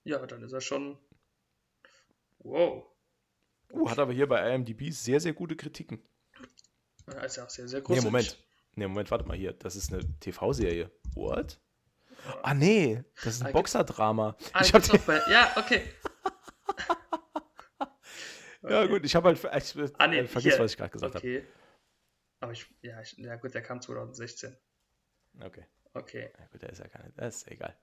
Ja, 0.03 0.23
dann 0.25 0.43
ist 0.43 0.53
er 0.53 0.61
schon. 0.61 0.97
Wow. 2.39 2.85
Uh, 3.71 3.89
hat 3.89 3.97
aber 3.99 4.13
hier 4.13 4.27
bei 4.27 4.53
IMDb 4.53 4.91
sehr, 4.91 5.19
sehr 5.19 5.33
gute 5.33 5.55
Kritiken. 5.55 5.99
Ja, 7.11 7.21
ist 7.21 7.37
ja 7.37 7.45
auch 7.45 7.49
sehr, 7.49 7.67
sehr 7.67 7.79
Nee, 7.79 7.85
gruselig. 7.85 8.05
Moment. 8.05 8.45
Nee, 8.75 8.87
Moment, 8.87 9.09
warte 9.11 9.25
mal 9.25 9.35
hier. 9.37 9.53
Das 9.53 9.75
ist 9.75 9.91
eine 9.91 10.03
TV-Serie. 10.19 10.91
What? 11.15 11.59
Ah, 12.43 12.53
nee, 12.53 13.03
das 13.23 13.35
ist 13.35 13.41
ein 13.43 13.53
Boxerdrama. 13.53 14.35
Ah, 14.53 14.61
ich 14.61 14.73
hab 14.73 14.81
gibt's 14.83 14.91
auch 14.91 15.05
bei, 15.05 15.21
ja, 15.29 15.51
okay. 15.57 15.81
Ja, 18.67 18.85
gut, 18.87 19.05
ich 19.05 19.15
habe 19.15 19.27
halt. 19.27 19.37
Ich, 19.63 19.75
äh, 19.75 19.89
Ah, 19.99 20.07
nee, 20.07 20.25
vergiss, 20.25 20.55
hier. 20.55 20.63
was 20.63 20.71
ich 20.71 20.77
gerade 20.77 20.89
gesagt 20.91 21.15
Okay. 21.17 21.43
Aber 22.39 22.51
ich, 22.51 22.67
ja, 22.81 23.01
ich, 23.01 23.13
ja 23.17 23.35
gut, 23.37 23.53
der 23.53 23.61
kam 23.63 23.81
2016. 23.81 24.55
habe. 25.39 25.45
Okay. 25.47 25.65
Okay, 25.93 26.29
Ja, 26.37 26.45
gut, 26.47 26.61
der 26.61 26.69
ist 26.71 26.79
ja 26.79 26.87
gar 26.87 27.03
nicht. 27.03 27.17
Das 27.17 27.37
ist 27.37 27.47
egal. 27.51 27.77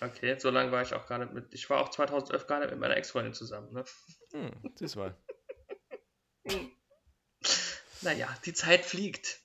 okay, 0.00 0.38
so 0.38 0.50
lange 0.50 0.70
war 0.72 0.82
ich 0.82 0.92
auch 0.92 1.06
gar 1.06 1.18
nicht 1.18 1.32
mit, 1.32 1.54
ich 1.54 1.70
war 1.70 1.80
auch 1.80 1.88
2011 1.88 2.46
gar 2.46 2.60
nicht 2.60 2.70
mit 2.70 2.78
meiner 2.78 2.96
Ex-Freundin 2.98 3.32
zusammen, 3.32 3.72
ne? 3.72 3.84
Hm, 4.32 4.50
siehst 4.76 4.94
du 4.96 4.98
mal. 5.00 5.16
Naja, 8.02 8.28
die 8.44 8.52
Zeit 8.52 8.84
fliegt. 8.84 9.40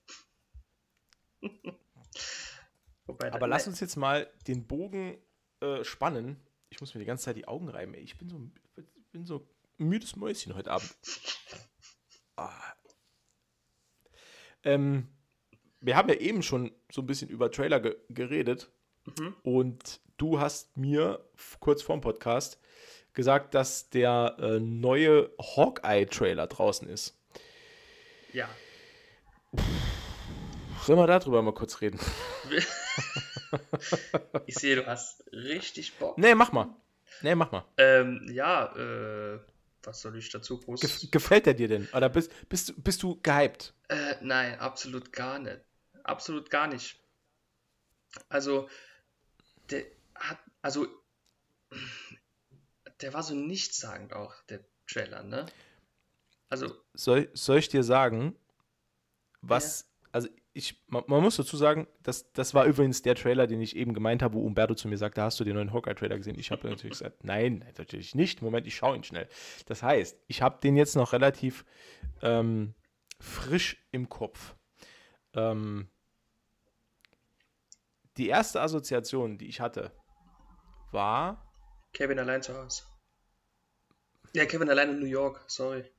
Wobei, 3.05 3.31
Aber 3.31 3.47
lass 3.47 3.67
uns 3.67 3.79
jetzt 3.79 3.95
mal 3.95 4.29
den 4.47 4.67
Bogen 4.67 5.17
äh, 5.61 5.85
spannen. 5.85 6.45
Ich 6.69 6.81
muss 6.81 6.93
mir 6.93 6.99
die 6.99 7.05
ganze 7.05 7.23
Zeit 7.23 7.37
die 7.37 7.47
Augen 7.47 7.69
reiben. 7.69 7.93
Ey. 7.93 8.01
Ich 8.01 8.17
bin 8.17 8.27
so, 8.29 8.51
ich 8.75 9.11
bin 9.11 9.25
so 9.25 9.47
ein 9.79 9.87
müdes 9.87 10.17
Mäuschen 10.17 10.55
heute 10.55 10.71
Abend. 10.71 10.93
Ah. 12.35 12.68
Ähm, 14.63 15.07
wir 15.81 15.95
haben 15.95 16.09
ja 16.09 16.15
eben 16.15 16.43
schon 16.43 16.71
so 16.91 17.01
ein 17.01 17.07
bisschen 17.07 17.29
über 17.29 17.51
Trailer 17.51 17.79
ge 17.79 17.95
geredet. 18.09 18.69
Mhm. 19.17 19.35
Und 19.43 20.01
du 20.17 20.39
hast 20.39 20.75
mir 20.77 21.23
kurz 21.59 21.81
vorm 21.81 22.01
Podcast 22.01 22.59
gesagt, 23.13 23.55
dass 23.55 23.89
der 23.89 24.35
äh, 24.39 24.59
neue 24.59 25.31
Hawkeye-Trailer 25.39 26.47
draußen 26.47 26.87
ist. 26.87 27.17
Ja. 28.33 28.49
Sollen 30.83 30.99
wir 30.99 31.07
darüber 31.07 31.41
mal 31.41 31.53
kurz 31.53 31.81
reden? 31.81 31.99
Ich 34.45 34.55
sehe, 34.55 34.75
du 34.75 34.85
hast 34.85 35.23
richtig 35.31 35.97
Bock. 35.97 36.17
Nee, 36.17 36.35
mach 36.35 36.51
mal. 36.51 36.69
Nee, 37.21 37.35
mach 37.35 37.51
mal. 37.51 37.65
Ähm, 37.77 38.29
ja, 38.31 38.65
äh, 38.75 39.39
was 39.83 40.01
soll 40.01 40.17
ich 40.17 40.29
dazu 40.29 40.57
groß? 40.59 40.81
Gef 40.81 41.11
gefällt 41.11 41.45
der 41.45 41.53
dir 41.53 41.67
denn? 41.67 41.87
Oder 41.93 42.09
bist, 42.09 42.31
bist, 42.49 42.69
du- 42.69 42.73
bist 42.81 43.03
du 43.03 43.19
gehypt? 43.21 43.73
Äh, 43.87 44.15
nein, 44.21 44.59
absolut 44.59 45.13
gar 45.13 45.37
nicht. 45.39 45.61
Absolut 46.03 46.49
gar 46.49 46.67
nicht. 46.67 46.99
Also, 48.29 48.67
der 49.69 49.85
hat, 50.15 50.39
also, 50.61 50.87
der 53.01 53.13
war 53.13 53.23
so 53.23 53.33
nichtssagend 53.33 54.13
auch, 54.13 54.35
der 54.49 54.63
Trailer, 54.87 55.23
ne? 55.23 55.47
Also, 56.49 56.75
Soll, 56.93 57.29
soll 57.33 57.57
ich 57.59 57.69
dir 57.69 57.83
sagen, 57.83 58.35
was, 59.41 59.85
also 60.11 60.27
ich, 60.59 60.83
man, 60.87 61.03
man 61.07 61.23
muss 61.23 61.37
dazu 61.37 61.57
sagen, 61.57 61.87
das, 62.03 62.31
das 62.33 62.53
war 62.53 62.65
übrigens 62.65 63.01
der 63.01 63.15
Trailer, 63.15 63.47
den 63.47 63.61
ich 63.61 63.75
eben 63.75 63.93
gemeint 63.93 64.21
habe, 64.21 64.35
wo 64.35 64.45
Umberto 64.45 64.75
zu 64.75 64.87
mir 64.87 64.97
sagte, 64.97 65.21
hast 65.21 65.39
du 65.39 65.43
den 65.43 65.55
neuen 65.55 65.73
Hawkeye-Trailer 65.73 66.17
gesehen? 66.17 66.37
Ich 66.37 66.51
habe 66.51 66.69
natürlich 66.69 66.99
gesagt, 66.99 67.23
nein, 67.23 67.65
natürlich 67.77 68.13
nicht. 68.13 68.41
Moment, 68.41 68.67
ich 68.67 68.75
schaue 68.75 68.95
ihn 68.95 69.03
schnell. 69.03 69.27
Das 69.65 69.81
heißt, 69.81 70.19
ich 70.27 70.41
habe 70.41 70.59
den 70.61 70.75
jetzt 70.75 70.95
noch 70.95 71.13
relativ 71.13 71.65
ähm, 72.21 72.75
frisch 73.19 73.87
im 73.91 74.09
Kopf. 74.09 74.55
Ähm, 75.33 75.89
die 78.17 78.27
erste 78.27 78.61
Assoziation, 78.61 79.37
die 79.37 79.47
ich 79.47 79.61
hatte, 79.61 79.91
war, 80.91 81.49
Kevin 81.93 82.19
allein 82.19 82.43
zu 82.43 82.55
Hause. 82.55 82.83
Ja, 84.33 84.45
Kevin 84.45 84.69
allein 84.69 84.89
in 84.91 84.99
New 84.99 85.05
York, 85.05 85.43
sorry. 85.47 85.89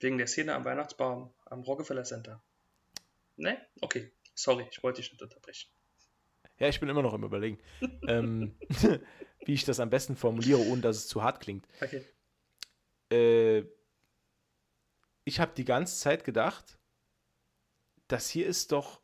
Wegen 0.00 0.18
der 0.18 0.26
Szene 0.26 0.54
am 0.54 0.64
Weihnachtsbaum 0.64 1.32
am 1.46 1.60
Rockefeller 1.62 2.04
Center. 2.04 2.42
Ne? 3.36 3.60
Okay, 3.80 4.12
sorry, 4.34 4.66
ich 4.70 4.82
wollte 4.82 5.00
dich 5.00 5.12
nicht 5.12 5.22
unterbrechen. 5.22 5.70
Ja, 6.58 6.68
ich 6.68 6.80
bin 6.80 6.88
immer 6.88 7.02
noch 7.02 7.14
im 7.14 7.24
Überlegen, 7.24 7.58
ähm, 8.08 8.56
wie 9.44 9.54
ich 9.54 9.64
das 9.64 9.80
am 9.80 9.90
besten 9.90 10.16
formuliere, 10.16 10.60
ohne 10.60 10.80
dass 10.80 10.96
es 10.96 11.08
zu 11.08 11.22
hart 11.22 11.40
klingt. 11.40 11.66
Okay. 11.80 12.04
Äh, 13.10 13.64
ich 15.24 15.40
habe 15.40 15.52
die 15.56 15.64
ganze 15.64 15.98
Zeit 15.98 16.24
gedacht, 16.24 16.78
das 18.08 18.30
hier 18.30 18.46
ist 18.46 18.72
doch 18.72 19.00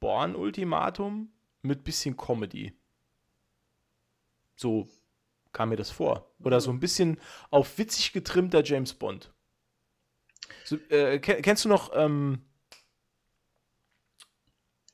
Born-Ultimatum 0.00 1.32
mit 1.62 1.84
bisschen 1.84 2.16
Comedy. 2.16 2.76
So 4.56 4.88
kam 5.52 5.68
mir 5.68 5.76
das 5.76 5.90
vor. 5.90 6.34
Oder 6.40 6.60
so 6.60 6.70
ein 6.70 6.80
bisschen 6.80 7.20
auf 7.50 7.78
witzig 7.78 8.12
getrimmter 8.12 8.64
James 8.64 8.94
Bond. 8.94 9.32
So, 10.64 10.76
äh, 10.88 11.18
kennst 11.20 11.64
du 11.64 11.68
noch 11.68 11.92
ähm, 11.94 12.44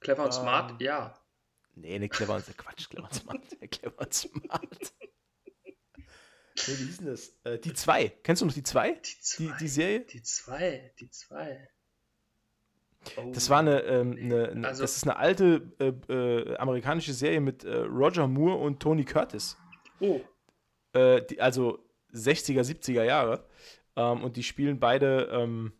Clever 0.01 0.25
und 0.25 0.35
ähm, 0.35 0.41
Smart? 0.41 0.81
Ja. 0.81 1.19
Nee, 1.75 1.99
ne, 1.99 2.09
Clever 2.09 2.37
und 2.37 2.59
Quatsch, 2.59 2.89
Clever 2.89 3.05
und 3.05 3.15
Smart. 3.15 3.41
clever 3.71 3.99
und 4.01 4.15
Smart. 4.15 4.93
Nee, 6.67 6.79
wie 6.79 6.85
hieß 6.85 6.97
denn 6.99 7.07
das? 7.07 7.37
Äh, 7.45 7.59
die 7.59 7.73
zwei. 7.73 8.09
Kennst 8.23 8.43
du 8.43 8.47
noch 8.47 8.53
die 8.53 8.63
zwei? 8.63 8.93
Die, 8.93 9.21
zwei. 9.21 9.45
die, 9.45 9.53
die 9.61 9.69
Serie? 9.69 10.01
Die 10.01 10.23
zwei, 10.23 10.93
die 10.99 11.11
zwei. 11.11 11.69
Oh, 13.17 13.31
das 13.33 13.49
war 13.49 13.61
eine, 13.61 13.83
ähm, 13.83 14.11
nee. 14.11 14.21
eine, 14.23 14.49
eine 14.49 14.69
also, 14.69 14.83
das 14.83 14.97
ist 14.97 15.05
eine 15.05 15.17
alte 15.17 15.73
äh, 15.79 16.13
äh, 16.13 16.57
amerikanische 16.57 17.13
Serie 17.13 17.41
mit 17.41 17.65
äh, 17.65 17.77
Roger 17.77 18.27
Moore 18.27 18.57
und 18.57 18.81
Tony 18.81 19.05
Curtis. 19.05 19.57
Oh. 20.01 20.21
Äh, 20.93 21.23
die, 21.23 21.41
also 21.41 21.85
60er, 22.13 22.63
70er 22.63 23.05
Jahre. 23.05 23.45
Ähm, 23.97 24.25
und 24.25 24.37
die 24.37 24.43
spielen 24.43 24.81
beide, 24.81 25.29
ähm, 25.33 25.73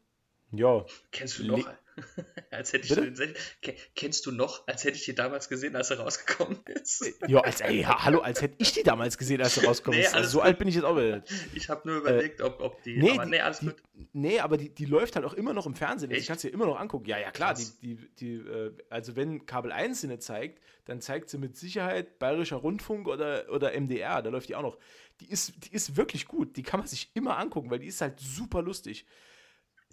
ja. 0.53 0.85
Kennst 1.11 1.41
du 1.41 1.47
noch? 1.47 1.69
als 2.51 2.73
hätte 2.73 2.87
ich 2.87 2.95
Bitte? 2.95 3.35
den, 3.63 3.75
kennst 3.95 4.27
du 4.27 4.33
noch, 4.33 4.67
als 4.67 4.85
hätte 4.85 4.97
ich 4.97 5.05
die 5.05 5.15
damals 5.15 5.49
gesehen, 5.49 5.77
als 5.77 5.91
er 5.91 6.01
rausgekommen 6.01 6.59
ist? 6.83 7.03
Äh, 7.03 7.13
ja, 7.29 7.41
als, 7.41 7.61
ey, 7.61 7.83
hallo, 7.83 8.21
als 8.21 8.43
hätte 8.43 8.57
ich 8.59 8.73
die 8.73 8.83
damals 8.83 9.19
gesehen, 9.19 9.41
als 9.43 9.57
er 9.57 9.65
rausgekommen 9.65 10.01
nee, 10.01 10.07
ist. 10.07 10.15
Also 10.15 10.29
so 10.29 10.41
alt 10.41 10.59
bin 10.59 10.69
ich 10.69 10.75
jetzt 10.75 10.85
auch 10.85 10.97
wieder. 10.97 11.23
Ich 11.55 11.69
habe 11.69 11.89
nur 11.89 11.99
überlegt, 11.99 12.41
äh, 12.41 12.45
ob, 12.45 12.61
ob 12.61 12.83
die. 12.83 12.99
Nee, 12.99 13.13
aber, 13.13 13.27
nee, 13.27 13.41
alles 13.41 13.61
die, 13.61 13.67
gut. 13.67 13.83
Nee, 14.13 14.41
aber 14.41 14.57
die, 14.57 14.71
die 14.71 14.85
läuft 14.85 15.17
halt 15.17 15.25
auch 15.25 15.35
immer 15.35 15.53
noch 15.53 15.67
im 15.67 15.75
Fernsehen. 15.75 16.11
Also 16.11 16.21
ich 16.21 16.27
kann 16.27 16.37
es 16.37 16.43
dir 16.43 16.53
immer 16.53 16.67
noch 16.67 16.79
angucken. 16.79 17.07
Ja, 17.07 17.19
ja, 17.19 17.31
klar. 17.31 17.55
Die, 17.55 17.67
die, 17.83 17.97
die, 18.19 18.35
äh, 18.35 18.73
also, 18.91 19.17
wenn 19.17 19.47
Kabel 19.47 19.73
1 19.73 20.01
sie 20.01 20.19
zeigt, 20.19 20.63
dann 20.85 21.01
zeigt 21.01 21.31
sie 21.31 21.39
mit 21.39 21.57
Sicherheit 21.57 22.19
Bayerischer 22.19 22.57
Rundfunk 22.57 23.09
oder, 23.09 23.47
oder 23.51 23.79
MDR. 23.79 24.23
Da 24.23 24.31
läuft 24.31 24.49
die 24.49 24.55
auch 24.55 24.63
noch. 24.63 24.79
Die 25.21 25.31
ist, 25.31 25.53
die 25.65 25.75
ist 25.75 25.97
wirklich 25.97 26.27
gut. 26.27 26.57
Die 26.57 26.63
kann 26.63 26.81
man 26.81 26.87
sich 26.87 27.11
immer 27.15 27.39
angucken, 27.39 27.71
weil 27.71 27.81
die 27.81 27.89
ist 27.89 28.01
halt 28.01 28.21
super 28.21 28.63
lustig. 28.63 29.05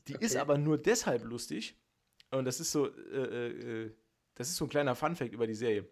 Die 0.08 0.16
okay. 0.16 0.26
ist 0.26 0.36
aber 0.36 0.58
nur 0.58 0.78
deshalb 0.78 1.24
lustig, 1.24 1.76
und 2.32 2.46
das 2.46 2.60
ist 2.60 2.72
so, 2.72 2.88
äh, 2.88 3.18
äh, 3.18 3.84
äh, 3.86 3.96
das 4.36 4.50
ist 4.50 4.58
so 4.58 4.66
ein 4.66 4.70
kleiner 4.70 4.96
Funfact 4.96 5.32
über 5.32 5.48
die 5.48 5.56
Serie. 5.56 5.88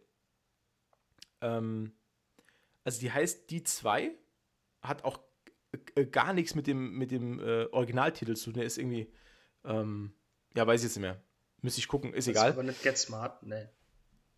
Ähm, 1.42 1.94
also 2.84 3.00
die 3.00 3.12
heißt 3.12 3.50
Die 3.50 3.64
2, 3.64 4.12
hat 4.82 5.04
auch 5.04 5.20
äh, 5.96 6.06
gar 6.06 6.34
nichts 6.34 6.56
mit 6.56 6.68
dem, 6.68 6.98
mit 6.98 7.12
dem 7.12 7.40
äh, 7.40 7.66
Originaltitel 7.72 8.36
zu 8.36 8.46
tun. 8.46 8.56
Der 8.56 8.66
ist 8.66 8.78
irgendwie, 8.78 9.12
ähm, 9.64 10.14
ja, 10.56 10.68
weiß 10.68 10.82
ich 10.82 10.86
jetzt 10.86 10.96
nicht 10.98 11.02
mehr. 11.02 11.22
Müsste 11.62 11.80
ich 11.80 11.88
gucken, 11.88 12.14
ist 12.14 12.28
das 12.28 12.34
egal. 12.34 12.50
Ist 12.50 12.56
aber 12.56 12.64
nicht 12.64 12.84
Get 12.84 12.98
Smart, 12.98 13.44
ne. 13.44 13.72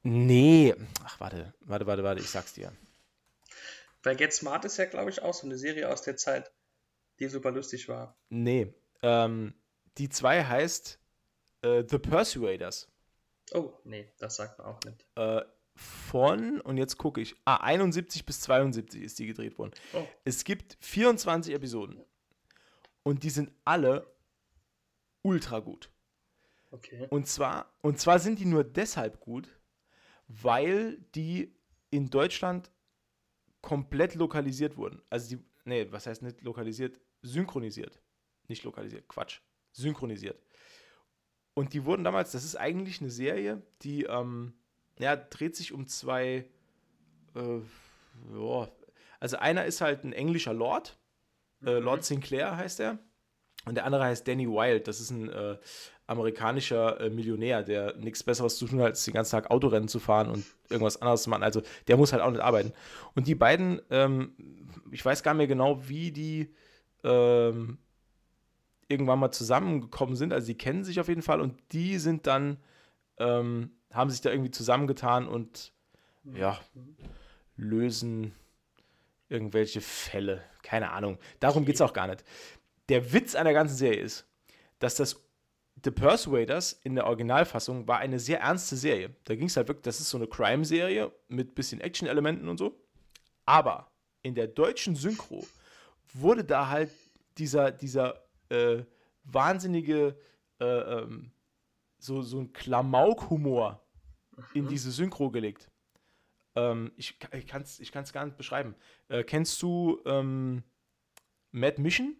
Nee. 0.03 0.75
Ach, 1.03 1.19
warte, 1.19 1.53
warte, 1.61 1.87
warte, 1.87 2.03
warte, 2.03 2.21
ich 2.21 2.29
sag's 2.29 2.53
dir. 2.53 2.71
Weil 4.03 4.15
Get 4.15 4.33
Smart 4.33 4.63
ist 4.65 4.77
ja, 4.77 4.85
glaube 4.85 5.09
ich, 5.09 5.23
auch 5.23 5.33
so 5.33 5.47
eine 5.47 5.57
Serie 5.57 5.89
aus 5.91 6.03
der 6.03 6.15
Zeit, 6.15 6.51
die 7.19 7.27
super 7.27 7.51
lustig 7.51 7.89
war. 7.89 8.15
Nee. 8.29 8.71
Ähm, 9.01 9.55
die 9.97 10.09
2 10.09 10.45
heißt 10.45 10.99
äh, 11.65 11.83
The 11.87 11.97
Persuaders. 11.97 12.87
Oh, 13.53 13.73
nee, 13.83 14.07
das 14.19 14.37
sagt 14.37 14.59
man 14.59 14.67
auch 14.67 14.79
nicht. 14.85 15.05
Äh, 15.15 15.43
von, 15.75 16.61
und 16.61 16.77
jetzt 16.77 16.97
gucke 16.97 17.19
ich, 17.19 17.35
ah, 17.43 17.57
71 17.57 18.25
bis 18.25 18.39
72 18.41 19.01
ist 19.01 19.19
die 19.19 19.27
gedreht 19.27 19.57
worden. 19.57 19.71
Oh. 19.93 20.05
Es 20.23 20.43
gibt 20.43 20.77
24 20.79 21.53
Episoden. 21.53 22.01
Und 23.03 23.23
die 23.23 23.29
sind 23.29 23.51
alle 23.65 24.07
ultra 25.21 25.59
gut. 25.59 25.91
Okay. 26.71 27.07
Und 27.09 27.27
zwar, 27.27 27.71
und 27.81 27.99
zwar 27.99 28.19
sind 28.19 28.39
die 28.39 28.45
nur 28.45 28.63
deshalb 28.63 29.19
gut, 29.19 29.49
weil 30.27 30.97
die 31.13 31.55
in 31.89 32.09
Deutschland 32.09 32.71
komplett 33.61 34.15
lokalisiert 34.15 34.77
wurden. 34.77 35.01
Also 35.09 35.35
die, 35.35 35.43
nee, 35.65 35.87
was 35.91 36.07
heißt 36.07 36.21
nicht 36.21 36.41
lokalisiert? 36.41 36.99
Synchronisiert. 37.21 37.99
Nicht 38.47 38.63
lokalisiert, 38.63 39.07
Quatsch. 39.07 39.41
Synchronisiert. 39.71 40.41
Und 41.55 41.73
die 41.73 41.85
wurden 41.85 42.03
damals, 42.03 42.31
das 42.31 42.43
ist 42.43 42.57
eigentlich 42.57 43.01
eine 43.01 43.09
Serie, 43.09 43.61
die 43.81 44.03
ähm, 44.03 44.53
ja, 44.99 45.15
dreht 45.15 45.55
sich 45.55 45.73
um 45.73 45.87
zwei, 45.87 46.45
äh, 47.33 47.59
ja, 48.33 48.67
also 49.19 49.37
einer 49.37 49.65
ist 49.65 49.81
halt 49.81 50.03
ein 50.03 50.13
englischer 50.13 50.53
Lord, 50.53 50.97
äh, 51.65 51.79
mhm. 51.79 51.85
Lord 51.85 52.03
Sinclair 52.03 52.57
heißt 52.57 52.81
er, 52.81 52.99
und 53.65 53.75
der 53.75 53.85
andere 53.85 54.03
heißt 54.03 54.27
Danny 54.27 54.47
Wild, 54.47 54.87
das 54.87 54.99
ist 54.99 55.09
ein 55.09 55.29
äh, 55.29 55.57
amerikanischer 56.07 56.99
äh, 56.99 57.09
Millionär, 57.09 57.63
der 57.63 57.95
nichts 57.95 58.23
Besseres 58.23 58.57
zu 58.57 58.67
tun 58.67 58.79
hat, 58.79 58.87
als 58.87 59.05
den 59.05 59.13
ganzen 59.13 59.31
Tag 59.31 59.49
Autorennen 59.49 59.87
zu 59.87 59.99
fahren 59.99 60.29
und 60.29 60.45
irgendwas 60.69 61.01
anderes 61.01 61.23
zu 61.23 61.29
machen. 61.29 61.41
Also 61.43 61.63
der 61.87 61.97
muss 61.97 62.13
halt 62.13 62.21
auch 62.21 62.29
nicht 62.29 62.43
arbeiten. 62.43 62.73
Und 63.15 63.27
die 63.27 63.33
beiden, 63.33 63.81
ähm, 63.89 64.35
ich 64.91 65.03
weiß 65.03 65.23
gar 65.23 65.33
nicht 65.33 65.39
mehr 65.39 65.47
genau, 65.47 65.87
wie 65.87 66.11
die 66.11 66.53
ähm, 67.03 67.79
irgendwann 68.87 69.19
mal 69.19 69.31
zusammengekommen 69.31 70.15
sind. 70.15 70.33
Also 70.33 70.47
die 70.47 70.57
kennen 70.57 70.83
sich 70.83 70.99
auf 70.99 71.07
jeden 71.07 71.21
Fall 71.21 71.41
und 71.41 71.59
die 71.71 71.97
sind 71.97 72.27
dann, 72.27 72.57
ähm, 73.17 73.71
haben 73.91 74.09
sich 74.09 74.21
da 74.21 74.29
irgendwie 74.29 74.51
zusammengetan 74.51 75.27
und 75.27 75.73
ja, 76.33 76.59
lösen 77.55 78.33
irgendwelche 79.29 79.81
Fälle. 79.81 80.43
Keine 80.63 80.91
Ahnung. 80.91 81.17
Darum 81.39 81.65
geht 81.65 81.75
es 81.75 81.81
auch 81.81 81.93
gar 81.93 82.07
nicht. 82.07 82.23
Der 82.89 83.13
Witz 83.13 83.35
an 83.35 83.45
der 83.45 83.53
ganzen 83.53 83.75
Serie 83.75 84.01
ist, 84.01 84.27
dass 84.79 84.95
das 84.95 85.21
The 85.83 85.91
Persuaders 85.91 86.73
in 86.83 86.95
der 86.95 87.05
Originalfassung 87.05 87.87
war 87.87 87.99
eine 87.99 88.19
sehr 88.19 88.39
ernste 88.39 88.75
Serie. 88.75 89.15
Da 89.25 89.35
ging 89.35 89.47
es 89.47 89.57
halt 89.57 89.67
wirklich, 89.67 89.83
das 89.83 89.99
ist 89.99 90.09
so 90.09 90.17
eine 90.17 90.27
Crime-Serie 90.27 91.11
mit 91.27 91.53
bisschen 91.53 91.81
Action-Elementen 91.81 92.47
und 92.47 92.57
so. 92.57 92.79
Aber 93.45 93.91
in 94.21 94.35
der 94.35 94.47
deutschen 94.47 94.95
Synchro 94.95 95.45
wurde 96.13 96.43
da 96.43 96.69
halt 96.69 96.91
dieser, 97.37 97.71
dieser 97.71 98.24
äh, 98.49 98.83
wahnsinnige, 99.23 100.19
äh, 100.59 100.65
ähm, 100.65 101.31
so, 101.97 102.21
so 102.21 102.39
ein 102.39 102.53
Klamauk-Humor 102.53 103.81
in 104.53 104.67
diese 104.67 104.91
Synchro 104.91 105.31
gelegt. 105.31 105.71
Ähm, 106.55 106.91
ich 106.95 107.17
ich 107.33 107.47
kann 107.47 107.61
es 107.63 107.79
ich 107.79 107.91
kann's 107.91 108.13
gar 108.13 108.25
nicht 108.25 108.37
beschreiben. 108.37 108.75
Äh, 109.07 109.23
kennst 109.23 109.61
du 109.61 110.01
ähm, 110.05 110.63
Mad 111.51 111.81
Mission? 111.81 112.15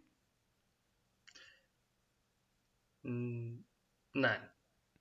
Nein. 4.14 4.50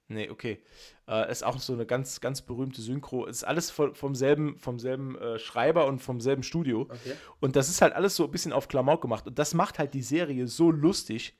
Nee, 0.09 0.29
okay. 0.29 0.63
Äh, 1.09 1.31
ist 1.31 1.45
auch 1.45 1.59
so 1.59 1.73
eine 1.73 1.87
ganz, 1.87 2.21
ganz 2.21 2.43
berühmte 2.43 2.83
Synchro. 2.83 3.27
Ist 3.27 3.45
alles 3.45 3.71
vom, 3.71 3.95
vom 3.95 4.15
selben, 4.15 4.59
vom 4.59 4.79
selben 4.79 5.17
äh, 5.19 5.39
Schreiber 5.39 5.87
und 5.87 6.01
vom 6.01 6.21
selben 6.21 6.43
Studio. 6.43 6.83
Okay. 6.83 7.15
Und 7.41 7.57
das 7.57 7.69
ist 7.69 7.81
halt 7.81 7.95
alles 7.95 8.17
so 8.17 8.25
ein 8.25 8.31
bisschen 8.31 8.53
auf 8.53 8.69
Klamauk 8.69 9.01
gemacht. 9.01 9.27
Und 9.27 9.39
das 9.39 9.55
macht 9.55 9.79
halt 9.79 9.95
die 9.95 10.03
Serie 10.03 10.47
so 10.47 10.71
lustig, 10.71 11.39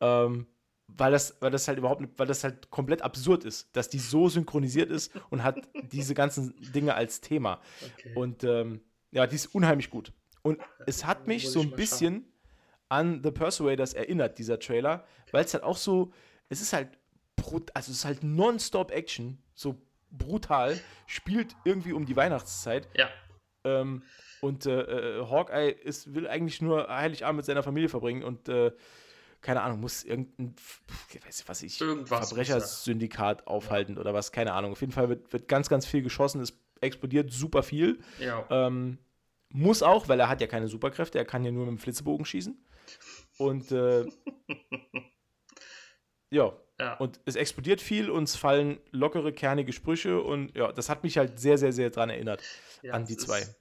ähm, 0.00 0.46
weil, 0.88 1.12
das, 1.12 1.36
weil 1.40 1.52
das 1.52 1.68
halt 1.68 1.78
überhaupt 1.78 2.00
nicht, 2.00 2.14
weil 2.16 2.26
das 2.26 2.42
halt 2.42 2.70
komplett 2.70 3.02
absurd 3.02 3.44
ist, 3.44 3.74
dass 3.76 3.88
die 3.88 4.00
so 4.00 4.28
synchronisiert 4.28 4.90
ist 4.90 5.12
und 5.30 5.44
hat 5.44 5.68
diese 5.92 6.14
ganzen 6.14 6.54
Dinge 6.72 6.94
als 6.94 7.20
Thema. 7.20 7.60
Okay. 7.94 8.12
Und 8.16 8.42
ähm, 8.42 8.80
ja, 9.12 9.26
die 9.28 9.36
ist 9.36 9.54
unheimlich 9.54 9.90
gut. 9.90 10.12
Und 10.42 10.58
es 10.86 11.04
hat 11.04 11.28
mich 11.28 11.48
so 11.48 11.60
ein 11.60 11.70
bisschen 11.70 12.24
an 12.88 13.22
The 13.22 13.30
Persuaders 13.30 13.92
erinnert, 13.92 14.38
dieser 14.38 14.58
Trailer, 14.58 15.04
weil 15.30 15.44
es 15.44 15.54
halt 15.54 15.62
auch 15.62 15.76
so, 15.76 16.12
es 16.48 16.60
ist 16.60 16.72
halt 16.72 16.98
also 17.74 17.90
es 17.90 17.98
ist 17.98 18.04
halt 18.04 18.22
nonstop 18.22 18.90
Action, 18.90 19.42
so 19.54 19.80
brutal, 20.10 20.78
spielt 21.06 21.54
irgendwie 21.64 21.92
um 21.92 22.06
die 22.06 22.16
Weihnachtszeit. 22.16 22.88
Ja. 22.96 23.08
Ähm, 23.64 24.02
und 24.40 24.66
äh, 24.66 25.18
äh, 25.18 25.26
Hawkeye 25.26 25.70
ist, 25.70 26.14
will 26.14 26.26
eigentlich 26.26 26.62
nur 26.62 26.88
Heiligabend 26.88 27.38
mit 27.38 27.46
seiner 27.46 27.62
Familie 27.62 27.88
verbringen 27.88 28.22
und 28.22 28.48
äh, 28.48 28.72
keine 29.42 29.62
Ahnung, 29.62 29.80
muss 29.80 30.04
irgendein, 30.04 30.54
weiß 31.24 31.40
ich, 31.40 31.48
was 31.48 31.62
ich, 31.62 31.78
Verbrechersyndikat 31.78 33.46
aufhalten 33.46 33.94
ja. 33.94 34.00
oder 34.00 34.12
was, 34.12 34.32
keine 34.32 34.52
Ahnung. 34.52 34.72
Auf 34.72 34.80
jeden 34.80 34.92
Fall 34.92 35.08
wird, 35.08 35.32
wird 35.32 35.48
ganz, 35.48 35.68
ganz 35.68 35.86
viel 35.86 36.02
geschossen, 36.02 36.40
es 36.40 36.58
explodiert 36.80 37.32
super 37.32 37.62
viel. 37.62 38.00
Ja. 38.18 38.46
Ähm, 38.50 38.98
muss 39.52 39.82
auch, 39.82 40.08
weil 40.08 40.20
er 40.20 40.28
hat 40.28 40.40
ja 40.40 40.46
keine 40.46 40.68
Superkräfte, 40.68 41.18
er 41.18 41.24
kann 41.24 41.44
ja 41.44 41.50
nur 41.50 41.66
mit 41.66 41.76
dem 41.76 41.78
Flitzebogen 41.78 42.24
schießen. 42.24 42.62
Und 43.38 43.72
äh, 43.72 44.06
ja, 46.30 46.52
ja. 46.80 46.94
Und 46.94 47.20
es 47.26 47.36
explodiert 47.36 47.82
viel, 47.82 48.10
uns 48.10 48.36
fallen 48.36 48.80
lockere, 48.90 49.34
kernige 49.34 49.74
Sprüche 49.74 50.22
und 50.22 50.56
ja, 50.56 50.72
das 50.72 50.88
hat 50.88 51.02
mich 51.02 51.18
halt 51.18 51.38
sehr, 51.38 51.58
sehr, 51.58 51.72
sehr 51.72 51.90
dran 51.90 52.08
erinnert 52.08 52.42
ja, 52.82 52.94
an 52.94 53.04
die 53.04 53.18
zwei. 53.18 53.40
Ist, 53.40 53.54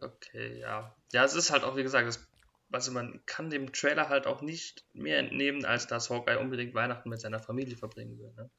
okay, 0.00 0.58
ja. 0.58 0.96
Ja, 1.12 1.24
es 1.24 1.34
ist 1.34 1.52
halt 1.52 1.62
auch, 1.62 1.76
wie 1.76 1.84
gesagt, 1.84 2.08
es, 2.08 2.28
also 2.72 2.90
man 2.90 3.22
kann 3.26 3.48
dem 3.48 3.72
Trailer 3.72 4.08
halt 4.08 4.26
auch 4.26 4.42
nicht 4.42 4.84
mehr 4.92 5.20
entnehmen, 5.20 5.64
als 5.64 5.86
dass 5.86 6.10
Hawkeye 6.10 6.40
unbedingt 6.40 6.74
Weihnachten 6.74 7.08
mit 7.08 7.20
seiner 7.20 7.38
Familie 7.38 7.76
verbringen 7.76 8.18
will. 8.18 8.32
Ne? 8.36 8.50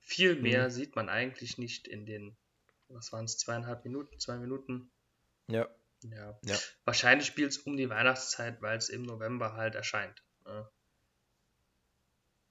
Viel 0.00 0.36
mhm. 0.36 0.42
mehr 0.42 0.64
mhm. 0.64 0.70
sieht 0.70 0.94
man 0.94 1.08
eigentlich 1.08 1.56
nicht 1.56 1.88
in 1.88 2.04
den, 2.04 2.36
was 2.88 3.10
waren 3.10 3.24
es, 3.24 3.38
zweieinhalb 3.38 3.84
Minuten, 3.84 4.18
zwei 4.18 4.36
Minuten. 4.36 4.90
Ja. 5.46 5.66
Ja. 6.02 6.38
ja. 6.44 6.56
Wahrscheinlich 6.84 7.26
spielt 7.26 7.52
es 7.52 7.58
um 7.58 7.78
die 7.78 7.88
Weihnachtszeit, 7.88 8.60
weil 8.60 8.76
es 8.76 8.90
im 8.90 9.02
November 9.02 9.54
halt 9.54 9.76
erscheint. 9.76 10.22
Ne? 10.44 10.68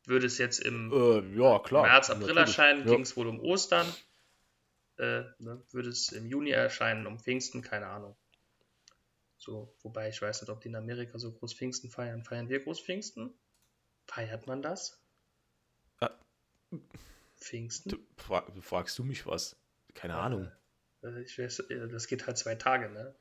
Würde 0.07 0.25
es 0.25 0.37
jetzt 0.37 0.59
im 0.59 0.89
äh, 0.93 1.19
ja, 1.37 1.61
März, 1.69 2.09
April 2.09 2.27
natürlich. 2.27 2.37
erscheinen, 2.37 2.87
ja. 2.87 2.93
ging 2.93 3.01
es 3.01 3.17
wohl 3.17 3.27
um 3.27 3.41
Ostern. 3.41 3.85
Äh, 4.97 5.23
ne, 5.37 5.61
würde 5.71 5.89
es 5.89 6.13
im 6.13 6.25
Juni 6.25 6.51
erscheinen, 6.51 7.05
um 7.05 7.19
Pfingsten, 7.19 7.61
keine 7.61 7.87
Ahnung. 7.87 8.15
So, 9.37 9.75
wobei 9.81 10.07
ich 10.07 10.21
weiß 10.21 10.41
nicht, 10.41 10.49
ob 10.49 10.61
die 10.61 10.69
in 10.69 10.77
Amerika 10.77 11.19
so 11.19 11.33
groß 11.33 11.53
Pfingsten 11.53 11.89
feiern. 11.89 12.23
Feiern 12.23 12.47
wir 12.47 12.63
groß 12.63 12.79
Pfingsten? 12.79 13.33
Feiert 14.05 14.47
man 14.47 14.61
das? 14.61 14.97
Ah. 15.99 16.11
Pfingsten? 17.35 17.89
Du, 17.89 17.97
fra 18.15 18.47
fragst 18.61 18.97
du 18.97 19.03
mich 19.03 19.27
was? 19.27 19.57
Keine 19.93 20.13
äh, 20.13 20.17
Ahnung. 20.17 20.51
Äh, 21.03 21.21
ich 21.21 21.37
weiß, 21.37 21.59
äh, 21.59 21.89
das 21.89 22.07
geht 22.07 22.25
halt 22.27 22.37
zwei 22.37 22.55
Tage, 22.55 22.89
ne? 22.89 23.13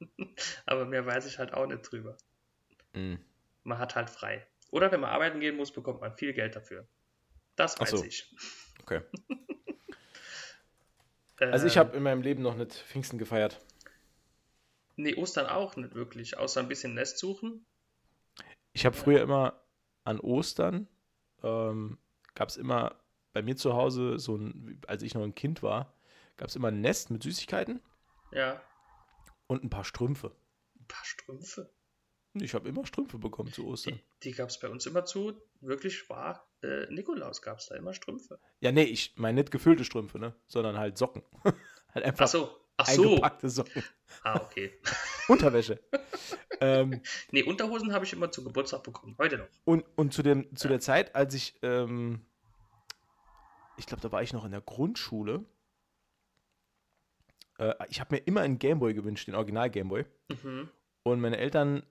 Aber 0.66 0.86
mehr 0.86 1.06
weiß 1.06 1.26
ich 1.26 1.38
halt 1.38 1.54
auch 1.54 1.66
nicht 1.66 1.82
drüber. 1.82 2.16
Mm. 2.94 3.14
Man 3.62 3.78
hat 3.78 3.94
halt 3.94 4.10
frei. 4.10 4.44
Oder 4.70 4.92
wenn 4.92 5.00
man 5.00 5.10
arbeiten 5.10 5.40
gehen 5.40 5.56
muss, 5.56 5.72
bekommt 5.72 6.00
man 6.00 6.16
viel 6.16 6.32
Geld 6.32 6.56
dafür. 6.56 6.86
Das 7.56 7.80
weiß 7.80 7.90
so. 7.90 8.04
ich. 8.04 8.34
Okay. 8.82 9.00
also 11.38 11.66
ich 11.66 11.78
habe 11.78 11.96
in 11.96 12.02
meinem 12.02 12.22
Leben 12.22 12.42
noch 12.42 12.54
nicht 12.54 12.74
Pfingsten 12.74 13.18
gefeiert. 13.18 13.60
Nee, 14.96 15.14
Ostern 15.14 15.46
auch 15.46 15.76
nicht 15.76 15.94
wirklich, 15.94 16.38
außer 16.38 16.60
ein 16.60 16.68
bisschen 16.68 16.94
Nest 16.94 17.18
suchen. 17.18 17.64
Ich 18.72 18.84
habe 18.84 18.96
früher 18.96 19.22
immer 19.22 19.60
an 20.04 20.20
Ostern, 20.20 20.88
ähm, 21.42 21.98
gab 22.34 22.48
es 22.48 22.56
immer 22.56 23.00
bei 23.32 23.42
mir 23.42 23.56
zu 23.56 23.74
Hause, 23.74 24.18
so 24.18 24.36
ein, 24.36 24.80
als 24.86 25.02
ich 25.02 25.14
noch 25.14 25.22
ein 25.22 25.34
Kind 25.34 25.62
war, 25.62 25.94
gab 26.36 26.48
es 26.48 26.56
immer 26.56 26.68
ein 26.68 26.80
Nest 26.80 27.10
mit 27.10 27.22
Süßigkeiten. 27.22 27.80
Ja. 28.32 28.60
Und 29.46 29.64
ein 29.64 29.70
paar 29.70 29.84
Strümpfe. 29.84 30.34
Ein 30.78 30.88
paar 30.88 31.04
Strümpfe? 31.04 31.70
Ich 32.34 32.54
habe 32.54 32.68
immer 32.68 32.86
Strümpfe 32.86 33.18
bekommen 33.18 33.52
zu 33.52 33.66
Ostern. 33.66 33.98
Die, 34.22 34.30
die 34.30 34.36
gab 34.36 34.50
es 34.50 34.58
bei 34.60 34.68
uns 34.68 34.86
immer 34.86 35.04
zu, 35.04 35.40
wirklich 35.60 36.08
wahr. 36.08 36.46
Äh, 36.62 36.86
Nikolaus 36.92 37.42
gab 37.42 37.58
es 37.58 37.66
da 37.66 37.76
immer 37.76 37.94
Strümpfe. 37.94 38.38
Ja, 38.60 38.72
nee, 38.72 38.84
ich 38.84 39.14
meine 39.16 39.40
nicht 39.40 39.50
gefüllte 39.50 39.84
Strümpfe, 39.84 40.18
ne? 40.18 40.34
Sondern 40.46 40.78
halt 40.78 40.98
Socken. 40.98 41.22
halt 41.94 42.04
einfach 42.04 42.26
Ach 42.26 42.28
so. 42.28 42.60
Ach 42.76 42.86
so. 42.86 43.18
Socken. 43.42 43.82
Ah, 44.22 44.40
okay. 44.40 44.72
Unterwäsche. 45.28 45.80
ähm, 46.60 47.00
nee, 47.32 47.42
Unterhosen 47.42 47.92
habe 47.92 48.04
ich 48.04 48.12
immer 48.12 48.30
zu 48.30 48.44
Geburtstag 48.44 48.84
bekommen. 48.84 49.16
Heute 49.18 49.38
noch. 49.38 49.48
Und, 49.64 49.84
und 49.96 50.12
zu, 50.12 50.22
dem, 50.22 50.54
zu 50.54 50.68
ja. 50.68 50.70
der 50.70 50.80
Zeit, 50.80 51.14
als 51.16 51.34
ich, 51.34 51.58
ähm, 51.62 52.20
ich 53.76 53.86
glaube, 53.86 54.02
da 54.02 54.12
war 54.12 54.22
ich 54.22 54.32
noch 54.32 54.44
in 54.44 54.52
der 54.52 54.60
Grundschule. 54.60 55.44
Äh, 57.58 57.74
ich 57.88 58.00
habe 58.00 58.14
mir 58.14 58.20
immer 58.22 58.42
einen 58.42 58.58
Gameboy 58.58 58.94
gewünscht, 58.94 59.26
den 59.26 59.34
Original 59.34 59.70
Gameboy. 59.70 60.04
Mhm. 60.28 60.68
Und 61.02 61.20
meine 61.20 61.38
Eltern 61.38 61.82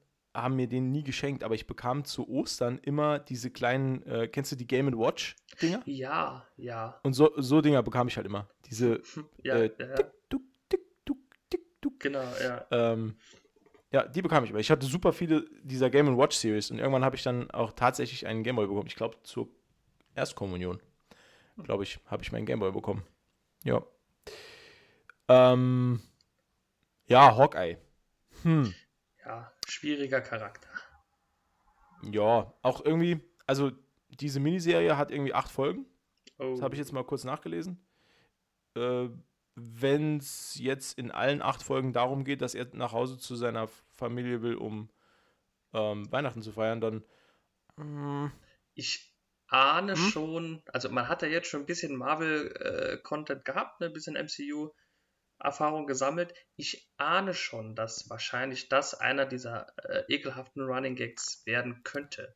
haben 0.41 0.55
mir 0.55 0.67
den 0.67 0.91
nie 0.91 1.03
geschenkt, 1.03 1.43
aber 1.43 1.55
ich 1.55 1.67
bekam 1.67 2.05
zu 2.05 2.27
Ostern 2.29 2.77
immer 2.79 3.19
diese 3.19 3.51
kleinen, 3.51 4.03
äh, 4.03 4.27
kennst 4.27 4.51
du 4.51 4.55
die 4.55 4.67
Game 4.67 4.87
Watch 4.97 5.35
Dinger? 5.61 5.81
Ja, 5.85 6.45
ja. 6.57 6.99
Und 7.03 7.13
so, 7.13 7.31
so 7.37 7.61
Dinger 7.61 7.83
bekam 7.83 8.07
ich 8.07 8.17
halt 8.17 8.27
immer. 8.27 8.47
Diese 8.69 9.01
ja, 9.43 9.55
äh, 9.55 9.71
ja. 9.79 9.95
Tick, 9.95 10.11
tuck, 10.29 10.41
tick, 10.69 10.81
tuck, 11.05 11.17
tick, 11.49 11.81
tuck. 11.81 11.99
Genau, 11.99 12.23
ja. 12.41 12.65
Ähm, 12.71 13.15
ja, 13.91 14.07
die 14.07 14.21
bekam 14.21 14.43
ich 14.43 14.49
immer. 14.49 14.59
Ich 14.59 14.69
hatte 14.69 14.85
super 14.85 15.13
viele 15.13 15.45
dieser 15.63 15.89
Game 15.89 16.17
Watch 16.17 16.37
Series 16.37 16.71
und 16.71 16.79
irgendwann 16.79 17.05
habe 17.05 17.15
ich 17.15 17.23
dann 17.23 17.49
auch 17.51 17.71
tatsächlich 17.73 18.27
einen 18.27 18.43
Gameboy 18.43 18.67
bekommen. 18.67 18.87
Ich 18.87 18.95
glaube 18.95 19.17
zur 19.23 19.49
Erstkommunion, 20.15 20.79
glaube 21.63 21.83
ich, 21.83 21.99
habe 22.05 22.23
ich 22.23 22.31
meinen 22.31 22.45
Gameboy 22.45 22.71
bekommen. 22.71 23.03
Ja. 23.63 23.81
Ähm, 25.29 26.01
ja, 27.07 27.35
Hawkeye. 27.35 27.77
Hm 28.43 28.73
ja, 29.27 29.51
schwieriger 29.69 30.21
Charakter. 30.21 30.69
Ja, 32.03 32.53
auch 32.61 32.85
irgendwie, 32.85 33.19
also 33.45 33.71
diese 34.09 34.39
Miniserie 34.39 34.97
hat 34.97 35.11
irgendwie 35.11 35.33
acht 35.33 35.51
Folgen. 35.51 35.85
Oh. 36.37 36.51
Das 36.51 36.61
habe 36.61 36.75
ich 36.75 36.79
jetzt 36.79 36.93
mal 36.93 37.03
kurz 37.03 37.23
nachgelesen. 37.23 37.83
Äh, 38.75 39.09
Wenn 39.55 40.17
es 40.17 40.55
jetzt 40.59 40.97
in 40.97 41.11
allen 41.11 41.41
acht 41.41 41.63
Folgen 41.63 41.93
darum 41.93 42.23
geht, 42.23 42.41
dass 42.41 42.55
er 42.55 42.67
nach 42.73 42.93
Hause 42.93 43.17
zu 43.17 43.35
seiner 43.35 43.67
Familie 43.95 44.41
will, 44.41 44.55
um 44.55 44.89
ähm, 45.73 46.11
Weihnachten 46.11 46.41
zu 46.41 46.51
feiern, 46.51 46.79
dann. 46.81 47.03
Mm, 47.75 48.31
ich 48.75 49.13
ahne 49.47 49.93
hm? 49.93 50.09
schon, 50.09 50.63
also 50.67 50.89
man 50.89 51.07
hat 51.07 51.21
ja 51.21 51.27
jetzt 51.27 51.47
schon 51.47 51.61
ein 51.61 51.65
bisschen 51.65 51.95
Marvel-Content 51.95 53.41
äh, 53.41 53.43
gehabt, 53.43 53.79
ne, 53.79 53.87
ein 53.87 53.93
bisschen 53.93 54.15
MCU. 54.15 54.71
Erfahrung 55.39 55.87
gesammelt. 55.87 56.33
Ich 56.55 56.89
ahne 56.97 57.33
schon, 57.33 57.75
dass 57.75 58.09
wahrscheinlich 58.09 58.69
das 58.69 58.93
einer 58.93 59.25
dieser 59.25 59.67
äh, 59.87 60.03
ekelhaften 60.07 60.63
Running 60.63 60.95
Gags 60.95 61.45
werden 61.45 61.83
könnte. 61.83 62.35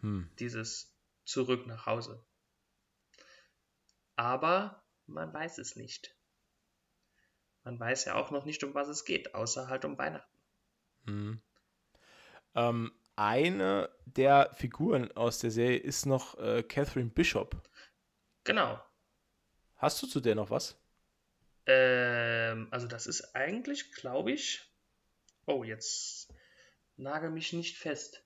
Hm. 0.00 0.30
Dieses 0.38 0.94
Zurück 1.24 1.66
nach 1.66 1.86
Hause. 1.86 2.24
Aber 4.14 4.84
man 5.06 5.32
weiß 5.32 5.58
es 5.58 5.76
nicht. 5.76 6.16
Man 7.64 7.80
weiß 7.80 8.04
ja 8.04 8.14
auch 8.14 8.30
noch 8.30 8.44
nicht, 8.44 8.62
um 8.62 8.74
was 8.74 8.88
es 8.88 9.04
geht, 9.04 9.34
außer 9.34 9.68
halt 9.68 9.84
um 9.84 9.98
Weihnachten. 9.98 10.38
Hm. 11.06 11.42
Ähm, 12.54 12.92
eine 13.16 13.90
der 14.04 14.50
Figuren 14.54 15.10
aus 15.16 15.40
der 15.40 15.50
Serie 15.50 15.78
ist 15.78 16.06
noch 16.06 16.38
äh, 16.38 16.62
Catherine 16.62 17.10
Bishop. 17.10 17.60
Genau. 18.44 18.80
Hast 19.76 20.02
du 20.02 20.06
zu 20.06 20.20
der 20.20 20.34
noch 20.34 20.50
was? 20.50 20.78
Ähm, 21.66 22.68
also 22.70 22.86
das 22.86 23.06
ist 23.06 23.34
eigentlich, 23.34 23.92
glaube 23.92 24.32
ich. 24.32 24.62
Oh, 25.46 25.64
jetzt 25.64 26.32
nagel 26.96 27.30
mich 27.30 27.52
nicht 27.52 27.76
fest. 27.76 28.24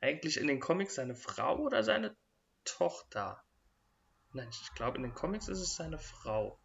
Eigentlich 0.00 0.38
in 0.38 0.46
den 0.46 0.60
Comics 0.60 0.94
seine 0.94 1.14
Frau 1.14 1.58
oder 1.58 1.82
seine 1.82 2.16
Tochter? 2.64 3.42
Nein, 4.32 4.48
ich 4.50 4.74
glaube, 4.74 4.98
in 4.98 5.02
den 5.02 5.14
Comics 5.14 5.48
ist 5.48 5.60
es 5.60 5.76
seine 5.76 5.98
Frau. 5.98 6.60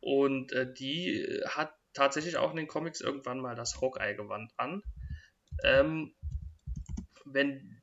Und 0.00 0.52
äh, 0.52 0.72
die 0.72 1.42
hat 1.46 1.74
tatsächlich 1.92 2.36
auch 2.36 2.50
in 2.50 2.56
den 2.56 2.68
Comics 2.68 3.00
irgendwann 3.00 3.40
mal 3.40 3.54
das 3.54 3.80
Hawkeye-Gewand 3.80 4.52
an. 4.56 4.82
Ähm, 5.64 6.14
wenn 7.24 7.82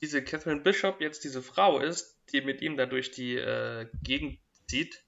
diese 0.00 0.24
Catherine 0.24 0.60
Bishop 0.60 1.00
jetzt 1.00 1.24
diese 1.24 1.42
Frau 1.42 1.78
ist, 1.78 2.18
die 2.32 2.40
mit 2.40 2.60
ihm 2.62 2.76
da 2.76 2.86
durch 2.86 3.10
die 3.12 3.36
äh, 3.36 3.88
Gegend 4.02 4.40
zieht, 4.66 5.04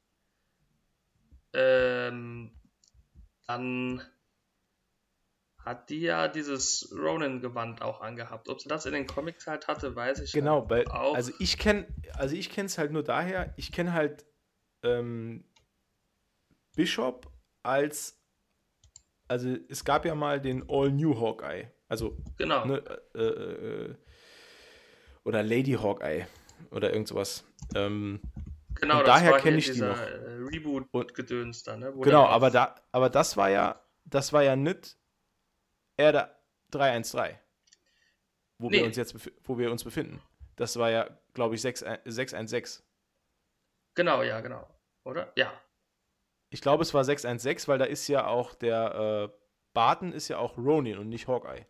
ähm, 1.54 2.50
dann 3.46 4.02
hat 5.58 5.88
die 5.88 6.00
ja 6.00 6.28
dieses 6.28 6.94
Ronin-Gewand 6.94 7.80
auch 7.80 8.00
angehabt. 8.00 8.48
Ob 8.48 8.60
sie 8.60 8.68
das 8.68 8.84
in 8.84 8.92
den 8.92 9.06
Comics 9.06 9.46
halt 9.46 9.66
hatte, 9.66 9.96
weiß 9.96 10.20
ich 10.20 10.32
genau, 10.32 10.60
halt 10.60 10.70
weil, 10.70 10.88
auch. 10.88 11.14
Also 11.14 11.32
ich 11.38 11.58
kenne, 11.58 11.86
also 12.12 12.36
ich 12.36 12.50
kenne 12.50 12.66
es 12.66 12.76
halt 12.76 12.92
nur 12.92 13.02
daher, 13.02 13.54
ich 13.56 13.72
kenne 13.72 13.94
halt 13.94 14.26
ähm, 14.82 15.44
Bishop 16.76 17.32
als, 17.62 18.20
also 19.28 19.56
es 19.68 19.84
gab 19.84 20.04
ja 20.04 20.14
mal 20.14 20.40
den 20.40 20.68
All-New 20.68 21.18
Hawkeye. 21.18 21.70
Also, 21.88 22.18
genau. 22.36 22.66
Ne, 22.66 22.82
äh, 23.14 23.22
äh, 23.22 23.94
oder 25.24 25.42
Lady 25.42 25.72
Hawkeye 25.72 26.26
oder 26.70 26.92
irgend 26.92 27.08
sowas. 27.08 27.44
Ähm, 27.74 28.20
Genau, 28.80 28.98
und 28.98 29.06
daher 29.06 29.38
kenne 29.38 29.58
ich 29.58 29.70
die 29.70 29.80
noch. 29.80 29.98
Äh, 29.98 30.34
Reboot-Gedöns 30.52 31.62
da, 31.62 31.76
ne? 31.76 31.92
Genau, 32.00 32.26
aber, 32.26 32.50
da, 32.50 32.74
aber 32.92 33.10
das 33.10 33.36
war 33.36 33.50
ja, 33.50 33.80
das 34.04 34.32
war 34.32 34.42
ja 34.42 34.56
nicht 34.56 34.96
Erde 35.96 36.34
313, 36.70 37.38
wo 38.58 38.68
nee. 38.68 38.78
wir 38.78 38.84
uns 38.86 38.96
jetzt 38.96 39.14
wo 39.44 39.58
wir 39.58 39.70
uns 39.70 39.84
befinden. 39.84 40.20
Das 40.56 40.76
war 40.78 40.90
ja, 40.90 41.08
glaube 41.32 41.54
ich, 41.54 41.62
6, 41.62 41.84
616. 42.04 42.84
Genau, 43.94 44.22
ja, 44.22 44.40
genau. 44.40 44.68
Oder? 45.04 45.32
Ja. 45.36 45.52
Ich 46.50 46.60
glaube, 46.60 46.82
es 46.82 46.94
war 46.94 47.04
616, 47.04 47.68
weil 47.68 47.78
da 47.78 47.84
ist 47.84 48.06
ja 48.08 48.26
auch 48.26 48.54
der 48.54 49.30
äh, 49.30 49.38
Barton 49.72 50.12
ist 50.12 50.28
ja 50.28 50.38
auch 50.38 50.56
Ronin 50.56 50.98
und 50.98 51.08
nicht 51.08 51.26
Hawkeye. 51.26 51.66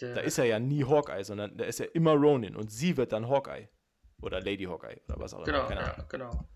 Der 0.00 0.14
da 0.14 0.20
ist 0.20 0.38
er 0.38 0.44
ja 0.44 0.58
nie 0.58 0.84
Hawkeye, 0.84 1.22
sondern 1.22 1.56
da 1.56 1.64
ist 1.64 1.78
er 1.78 1.94
immer 1.94 2.14
Ronin 2.14 2.56
und 2.56 2.70
sie 2.70 2.96
wird 2.96 3.12
dann 3.12 3.28
Hawkeye. 3.28 3.68
Oder 4.24 4.40
Lady 4.40 4.64
Hawkeye 4.64 5.00
oder 5.08 5.20
was 5.20 5.34
auch 5.34 5.46
immer. 5.46 5.66
Genau, 5.66 5.70
ja, 5.70 6.06
genau. 6.08 6.48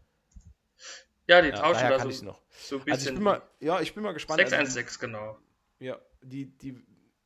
Ja, 1.26 1.42
die 1.42 1.48
ja, 1.48 1.56
tauschen 1.56 1.88
da 1.88 2.10
so, 2.10 2.24
noch. 2.24 2.40
so 2.50 2.76
ein. 2.80 2.90
Also 2.90 3.10
ich 3.10 3.14
bin 3.14 3.22
mal, 3.22 3.42
ja, 3.60 3.80
ich 3.80 3.94
bin 3.94 4.02
mal 4.02 4.12
gespannt. 4.12 4.38
616, 4.38 5.14
also, 5.14 5.20
genau. 5.20 5.38
Ja, 5.78 5.98
die, 6.22 6.46
die, 6.46 6.82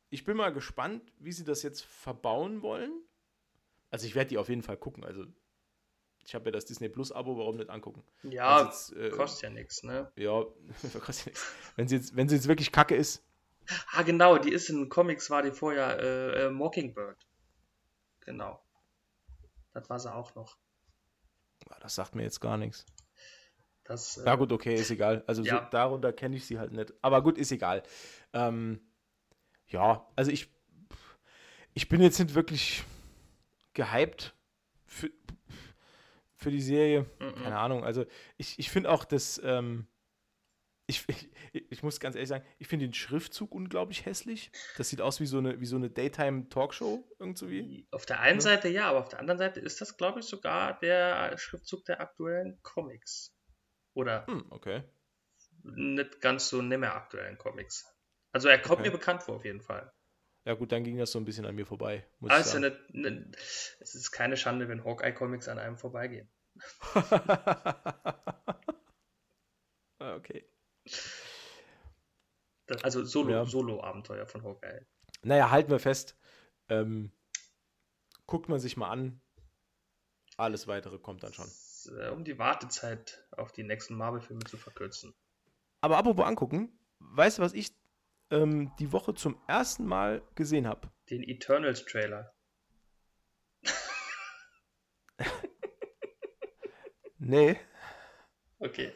ich 0.09 0.25
bin 0.25 0.35
mal 0.35 0.51
gespannt, 0.51 1.01
wie 1.19 1.31
sie 1.31 1.45
das 1.45 1.63
jetzt 1.63 1.83
verbauen 1.85 2.61
wollen. 2.61 2.91
Also 3.89 4.05
ich 4.05 4.15
werde 4.15 4.29
die 4.29 4.37
auf 4.37 4.49
jeden 4.49 4.63
Fall 4.63 4.75
gucken. 4.75 5.05
Also 5.05 5.25
ich 6.25 6.35
habe 6.35 6.45
ja 6.45 6.51
das 6.51 6.65
Disney 6.65 6.89
Plus 6.89 7.11
Abo, 7.11 7.37
warum 7.37 7.57
nicht 7.57 7.69
angucken? 7.69 8.03
Ja, 8.23 8.65
jetzt, 8.65 8.93
äh, 8.93 9.09
kostet 9.09 9.43
ja 9.43 9.49
nichts, 9.49 9.83
ne? 9.83 10.11
Ja, 10.15 10.43
kostet 10.99 11.25
ja 11.25 11.31
nichts. 11.31 11.53
Wenn 11.75 11.87
sie, 11.87 11.95
jetzt, 11.95 12.15
wenn 12.15 12.27
sie 12.27 12.35
jetzt 12.35 12.47
wirklich 12.47 12.71
kacke 12.71 12.95
ist. 12.95 13.23
Ah, 13.93 14.03
genau, 14.03 14.37
die 14.37 14.51
ist 14.51 14.69
in 14.69 14.89
Comics, 14.89 15.29
war 15.29 15.41
die 15.41 15.51
vorher 15.51 15.99
äh, 15.99 16.45
äh, 16.45 16.49
Mockingbird. 16.49 17.25
Genau. 18.21 18.61
Das 19.73 19.89
war 19.89 19.99
sie 19.99 20.13
auch 20.13 20.35
noch. 20.35 20.57
Das 21.81 21.95
sagt 21.95 22.15
mir 22.15 22.23
jetzt 22.23 22.39
gar 22.39 22.57
nichts. 22.57 22.85
Das, 23.83 24.17
äh, 24.17 24.25
ja, 24.25 24.35
gut, 24.35 24.51
okay, 24.51 24.75
ist 24.75 24.91
egal. 24.91 25.23
Also 25.27 25.43
ja. 25.43 25.63
so, 25.63 25.69
darunter 25.71 26.13
kenne 26.13 26.37
ich 26.37 26.45
sie 26.45 26.59
halt 26.59 26.71
nicht. 26.71 26.93
Aber 27.01 27.21
gut, 27.21 27.37
ist 27.37 27.51
egal. 27.51 27.83
Ähm, 28.31 28.79
ja, 29.67 30.07
also 30.15 30.31
ich, 30.31 30.49
ich 31.73 31.89
bin 31.89 32.01
jetzt 32.01 32.19
nicht 32.19 32.35
wirklich 32.35 32.83
gehypt 33.73 34.33
für, 34.85 35.09
für 36.35 36.51
die 36.51 36.61
Serie. 36.61 37.05
Mhm. 37.19 37.43
Keine 37.43 37.57
Ahnung. 37.57 37.83
Also 37.83 38.05
ich, 38.37 38.57
ich 38.59 38.69
finde 38.69 38.89
auch, 38.91 39.03
dass 39.03 39.41
ähm, 39.43 39.87
ich, 40.87 41.05
ich, 41.53 41.71
ich 41.71 41.83
muss 41.83 41.99
ganz 41.99 42.15
ehrlich 42.15 42.29
sagen, 42.29 42.45
ich 42.57 42.67
finde 42.67 42.87
den 42.87 42.93
Schriftzug 42.93 43.53
unglaublich 43.53 44.05
hässlich. 44.05 44.51
Das 44.77 44.89
sieht 44.89 45.01
aus 45.01 45.19
wie 45.19 45.25
so 45.25 45.37
eine, 45.37 45.59
wie 45.59 45.65
so 45.65 45.75
eine 45.75 45.89
Daytime-Talkshow 45.89 47.03
irgendwie. 47.19 47.87
Auf 47.91 48.05
der 48.05 48.19
einen 48.19 48.39
ja. 48.39 48.41
Seite 48.41 48.69
ja, 48.69 48.89
aber 48.89 48.99
auf 48.99 49.09
der 49.09 49.19
anderen 49.19 49.37
Seite 49.37 49.59
ist 49.59 49.81
das, 49.81 49.97
glaube 49.97 50.19
ich, 50.19 50.25
sogar 50.25 50.79
der 50.79 51.37
Schriftzug 51.37 51.85
der 51.85 52.01
aktuellen 52.01 52.59
Comics. 52.61 53.35
Oder 53.93 54.25
hm, 54.27 54.45
okay. 54.49 54.83
nicht 55.63 56.19
ganz 56.19 56.49
so 56.49 56.61
nicht 56.61 56.79
mehr 56.79 56.95
aktuellen 56.95 57.37
Comics. 57.37 57.85
Also 58.31 58.47
er 58.47 58.57
kommt 58.57 58.79
okay. 58.79 58.89
mir 58.89 58.91
bekannt 58.91 59.21
vor, 59.21 59.35
auf 59.35 59.45
jeden 59.45 59.61
Fall. 59.61 59.93
Ja 60.45 60.55
gut, 60.55 60.73
dann 60.73 60.83
ging 60.83 60.97
das 60.97 61.11
so 61.11 61.19
ein 61.19 61.25
bisschen 61.25 61.45
an 61.45 61.55
mir 61.55 61.65
vorbei. 61.65 62.05
Ja 62.19 62.39
nicht, 62.39 62.93
nicht, 62.93 63.37
es 63.79 63.95
ist 63.95 64.11
keine 64.11 64.35
Schande, 64.35 64.67
wenn 64.67 64.83
Hawkeye-Comics 64.83 65.47
an 65.47 65.59
einem 65.59 65.77
vorbeigehen. 65.77 66.29
Ah, 70.03 70.15
okay. 70.15 70.43
Also 72.81 73.03
Solo, 73.03 73.31
ja. 73.31 73.45
Solo-Abenteuer 73.45 74.25
von 74.25 74.43
Hawkeye. 74.43 74.85
Naja, 75.21 75.51
halten 75.51 75.69
wir 75.71 75.79
fest. 75.79 76.17
Ähm, 76.69 77.11
guckt 78.25 78.49
man 78.49 78.59
sich 78.59 78.77
mal 78.77 78.89
an. 78.89 79.21
Alles 80.37 80.67
weitere 80.67 80.97
kommt 80.97 81.23
dann 81.23 81.33
schon. 81.33 81.49
Äh, 81.97 82.09
um 82.09 82.23
die 82.23 82.39
Wartezeit 82.39 83.25
auf 83.31 83.51
die 83.51 83.63
nächsten 83.63 83.95
Marvel-Filme 83.95 84.43
zu 84.45 84.57
verkürzen. 84.57 85.13
Aber 85.81 85.97
apropos 85.97 86.25
angucken, 86.25 86.79
weißt 86.99 87.37
du, 87.37 87.41
was 87.41 87.53
ich 87.53 87.75
ähm, 88.31 88.71
die 88.79 88.91
Woche 88.91 89.13
zum 89.13 89.37
ersten 89.47 89.85
Mal 89.85 90.23
gesehen 90.35 90.67
habe? 90.67 90.89
Den 91.09 91.23
Eternals-Trailer. 91.23 92.33
nee. 97.19 97.59
Okay. 98.59 98.93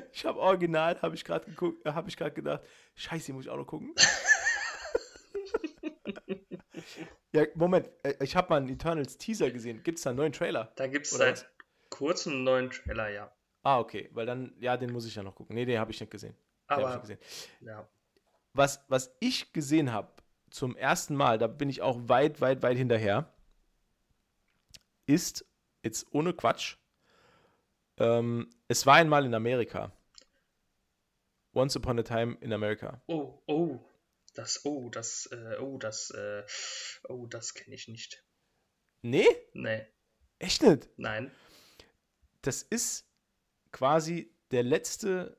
Ich 0.12 0.24
habe 0.24 0.38
original, 0.38 1.00
habe 1.02 1.14
ich 1.14 1.24
gerade 1.24 1.46
geguckt, 1.46 1.84
äh, 1.86 1.92
habe 1.92 2.08
ich 2.08 2.16
gerade 2.16 2.34
gedacht, 2.34 2.62
scheiße, 2.94 3.32
muss 3.32 3.44
ich 3.44 3.50
auch 3.50 3.56
noch 3.56 3.66
gucken. 3.66 3.94
ja, 7.32 7.46
Moment, 7.54 7.90
äh, 8.02 8.14
ich 8.22 8.36
habe 8.36 8.50
mal 8.50 8.56
einen 8.56 8.68
Eternals 8.68 9.18
Teaser 9.18 9.50
gesehen. 9.50 9.82
Gibt 9.82 9.98
es 9.98 10.04
da 10.04 10.10
einen 10.10 10.18
neuen 10.18 10.32
Trailer? 10.32 10.72
Da 10.76 10.86
gibt 10.86 11.06
es 11.06 11.12
seit 11.12 11.48
kurzem 11.90 12.34
einen 12.34 12.44
neuen 12.44 12.70
Trailer, 12.70 13.10
ja. 13.10 13.32
Ah, 13.62 13.80
okay, 13.80 14.08
weil 14.12 14.26
dann, 14.26 14.54
ja, 14.60 14.76
den 14.76 14.92
muss 14.92 15.06
ich 15.06 15.14
ja 15.14 15.22
noch 15.22 15.34
gucken. 15.34 15.54
Nee, 15.54 15.64
den 15.64 15.78
habe 15.78 15.90
ich 15.90 16.00
nicht 16.00 16.10
gesehen. 16.10 16.36
Aber, 16.66 16.90
nicht 16.90 17.00
gesehen. 17.02 17.18
Ja. 17.60 17.88
Was, 18.52 18.84
was 18.88 19.14
ich 19.20 19.52
gesehen 19.52 19.92
habe 19.92 20.12
zum 20.50 20.76
ersten 20.76 21.14
Mal, 21.14 21.38
da 21.38 21.46
bin 21.46 21.68
ich 21.68 21.82
auch 21.82 22.08
weit, 22.08 22.40
weit, 22.40 22.62
weit 22.62 22.76
hinterher, 22.76 23.32
ist, 25.06 25.44
jetzt 25.82 26.06
ohne 26.10 26.32
Quatsch, 26.32 26.76
ähm, 27.98 28.50
es 28.68 28.86
war 28.86 28.96
einmal 28.96 29.24
in 29.24 29.34
Amerika. 29.34 29.92
Once 31.54 31.76
Upon 31.76 31.98
a 31.98 32.02
Time 32.02 32.36
in 32.40 32.52
America. 32.52 33.02
Oh, 33.06 33.42
oh, 33.46 33.80
das, 34.34 34.64
oh, 34.64 34.90
das, 34.90 35.26
äh, 35.32 35.56
oh, 35.58 35.78
das, 35.78 36.10
äh, 36.10 36.44
oh, 37.08 37.26
das 37.26 37.54
kenne 37.54 37.74
ich 37.74 37.88
nicht. 37.88 38.24
Nee? 39.02 39.26
Nee. 39.54 39.86
Echt 40.38 40.62
nicht? 40.62 40.88
Nein. 40.96 41.32
Das 42.42 42.62
ist 42.62 43.10
quasi 43.72 44.32
der 44.50 44.62
letzte, 44.62 45.36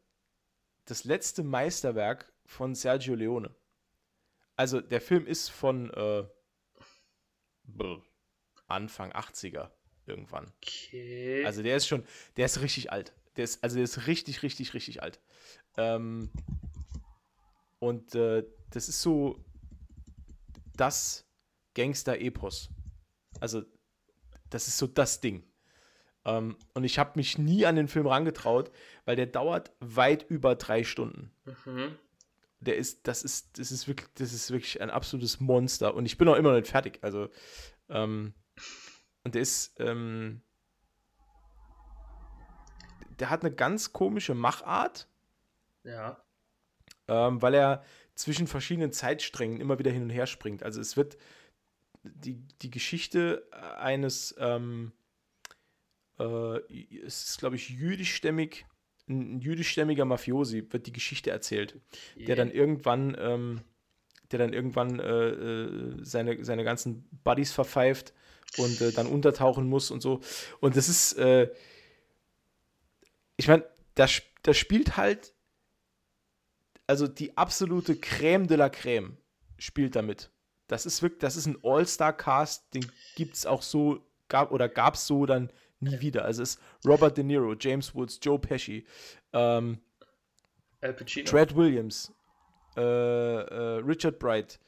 das 0.85 1.03
letzte 1.05 1.43
Meisterwerk 1.43 2.31
von 2.45 2.75
Sergio 2.75 3.15
Leone. 3.15 3.55
Also 4.55 4.81
der 4.81 4.99
Film 4.99 5.25
ist 5.25 5.49
von 5.49 5.89
äh, 5.91 6.27
Anfang 8.67 9.13
80er 9.13 9.71
irgendwann. 10.09 10.51
Okay. 10.57 11.45
Also 11.45 11.63
der 11.63 11.77
ist 11.77 11.87
schon, 11.87 12.03
der 12.37 12.45
ist 12.45 12.61
richtig 12.61 12.91
alt. 12.91 13.13
Der 13.37 13.43
ist, 13.43 13.63
also 13.63 13.75
der 13.75 13.83
ist 13.83 14.07
richtig, 14.07 14.43
richtig, 14.43 14.73
richtig 14.73 15.01
alt. 15.01 15.19
Ähm, 15.77 16.29
und 17.79 18.15
äh, 18.15 18.43
das 18.71 18.89
ist 18.89 19.01
so 19.01 19.43
das 20.75 21.25
Gangster-Epos. 21.75 22.69
Also 23.39 23.63
das 24.49 24.67
ist 24.67 24.77
so 24.77 24.87
das 24.87 25.21
Ding. 25.21 25.43
Ähm, 26.25 26.57
und 26.73 26.83
ich 26.83 26.99
habe 26.99 27.11
mich 27.15 27.37
nie 27.37 27.65
an 27.65 27.75
den 27.75 27.87
Film 27.87 28.07
rangetraut, 28.07 28.71
weil 29.05 29.15
der 29.15 29.27
dauert 29.27 29.71
weit 29.79 30.25
über 30.29 30.55
drei 30.55 30.83
Stunden. 30.83 31.31
Mhm. 31.65 31.97
Der 32.59 32.75
ist, 32.75 33.07
das 33.07 33.23
ist, 33.23 33.57
das 33.57 33.71
ist 33.71 33.87
wirklich, 33.87 34.09
das 34.15 34.33
ist 34.33 34.51
wirklich 34.51 34.81
ein 34.81 34.89
absolutes 34.89 35.39
Monster. 35.39 35.93
Und 35.95 36.05
ich 36.05 36.17
bin 36.17 36.27
auch 36.27 36.35
immer 36.35 36.49
noch 36.49 36.59
nicht 36.59 36.69
fertig. 36.69 36.99
Also, 37.01 37.29
ähm, 37.87 38.33
und 39.29 39.35
der 39.35 39.43
ist, 39.43 39.79
ähm, 39.79 40.41
der 43.19 43.29
hat 43.29 43.41
eine 43.41 43.53
ganz 43.53 43.93
komische 43.93 44.33
Machart. 44.33 45.07
Ja. 45.83 46.19
Ähm, 47.07 47.39
weil 47.39 47.53
er 47.53 47.83
zwischen 48.15 48.47
verschiedenen 48.47 48.91
Zeitsträngen 48.91 49.61
immer 49.61 49.77
wieder 49.77 49.91
hin 49.91 50.01
und 50.01 50.09
her 50.09 50.25
springt. 50.25 50.63
Also 50.63 50.81
es 50.81 50.97
wird 50.97 51.19
die, 52.01 52.41
die 52.63 52.71
Geschichte 52.71 53.47
eines, 53.77 54.33
ähm, 54.39 54.93
äh, 56.17 56.57
es 57.05 57.29
ist, 57.29 57.37
glaube 57.37 57.55
ich, 57.55 57.69
jüdischstämmig, 57.69 58.65
ein 59.07 59.41
jüdischstämmiger 59.41 60.05
Mafiosi, 60.05 60.65
wird 60.71 60.87
die 60.87 60.91
Geschichte 60.91 61.29
erzählt, 61.29 61.79
yeah. 62.17 62.25
der 62.25 62.35
dann 62.35 62.49
irgendwann, 62.49 63.15
ähm, 63.19 63.61
der 64.31 64.39
dann 64.39 64.53
irgendwann 64.53 64.99
äh, 64.99 65.29
äh, 65.29 65.97
seine, 66.03 66.43
seine 66.43 66.63
ganzen 66.63 67.07
Buddies 67.23 67.51
verpfeift 67.51 68.15
und 68.57 68.81
äh, 68.81 68.91
dann 68.91 69.07
untertauchen 69.07 69.67
muss 69.67 69.91
und 69.91 70.01
so. 70.01 70.21
Und 70.59 70.75
das 70.75 70.89
ist, 70.89 71.13
äh, 71.13 71.49
ich 73.37 73.47
meine, 73.47 73.65
das, 73.95 74.21
das 74.43 74.57
spielt 74.57 74.97
halt, 74.97 75.33
also 76.87 77.07
die 77.07 77.37
absolute 77.37 77.93
Crème 77.93 78.47
de 78.47 78.57
la 78.57 78.67
Crème 78.67 79.17
spielt 79.57 79.95
damit. 79.95 80.31
Das 80.67 80.85
ist 80.85 81.01
wirklich, 81.01 81.19
das 81.19 81.35
ist 81.35 81.45
ein 81.45 81.57
All-Star-Cast, 81.63 82.73
den 82.73 82.91
gibt 83.15 83.35
es 83.35 83.45
auch 83.45 83.61
so, 83.61 84.05
gab 84.27 84.51
oder 84.51 84.69
gab 84.69 84.95
es 84.95 85.07
so 85.07 85.25
dann 85.25 85.51
nie 85.79 85.99
wieder. 85.99 86.25
Also 86.25 86.43
es 86.43 86.55
ist 86.55 86.61
Robert 86.85 87.17
De 87.17 87.23
Niro, 87.23 87.55
James 87.59 87.93
Woods, 87.95 88.19
Joe 88.21 88.39
Pesci, 88.39 88.85
ähm, 89.33 89.79
Al 90.81 90.93
Pacino. 90.93 91.29
Tread 91.29 91.55
Williams, 91.55 92.13
äh, 92.77 92.81
äh, 92.81 93.81
Richard 93.81 94.19
Bright, 94.19 94.59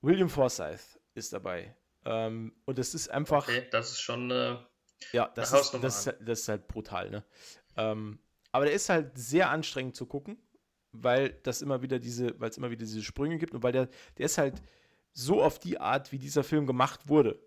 William 0.00 0.28
Forsythe, 0.28 0.95
ist 1.16 1.32
dabei. 1.32 1.74
Ähm, 2.04 2.54
und 2.64 2.78
es 2.78 2.94
ist 2.94 3.08
einfach. 3.08 3.48
Okay, 3.48 3.66
das 3.70 3.92
ist 3.92 4.00
schon. 4.00 4.30
Äh, 4.30 4.56
ja, 5.12 5.30
das 5.34 5.52
ist, 5.52 5.72
das, 5.82 6.06
ist, 6.06 6.16
das 6.20 6.40
ist 6.40 6.48
halt 6.48 6.68
brutal, 6.68 7.10
ne? 7.10 7.24
Ähm, 7.76 8.18
aber 8.52 8.64
der 8.64 8.74
ist 8.74 8.88
halt 8.88 9.18
sehr 9.18 9.50
anstrengend 9.50 9.94
zu 9.94 10.06
gucken, 10.06 10.38
weil 10.92 11.30
das 11.42 11.60
immer 11.60 11.82
wieder 11.82 11.98
diese, 11.98 12.40
weil 12.40 12.48
es 12.48 12.56
immer 12.56 12.70
wieder 12.70 12.84
diese 12.84 13.02
Sprünge 13.02 13.36
gibt 13.36 13.54
und 13.54 13.62
weil 13.62 13.72
der, 13.72 13.88
der 14.16 14.26
ist 14.26 14.38
halt 14.38 14.62
so 15.12 15.42
auf 15.42 15.58
die 15.58 15.78
Art, 15.78 16.12
wie 16.12 16.18
dieser 16.18 16.44
Film 16.44 16.66
gemacht 16.66 17.08
wurde, 17.08 17.38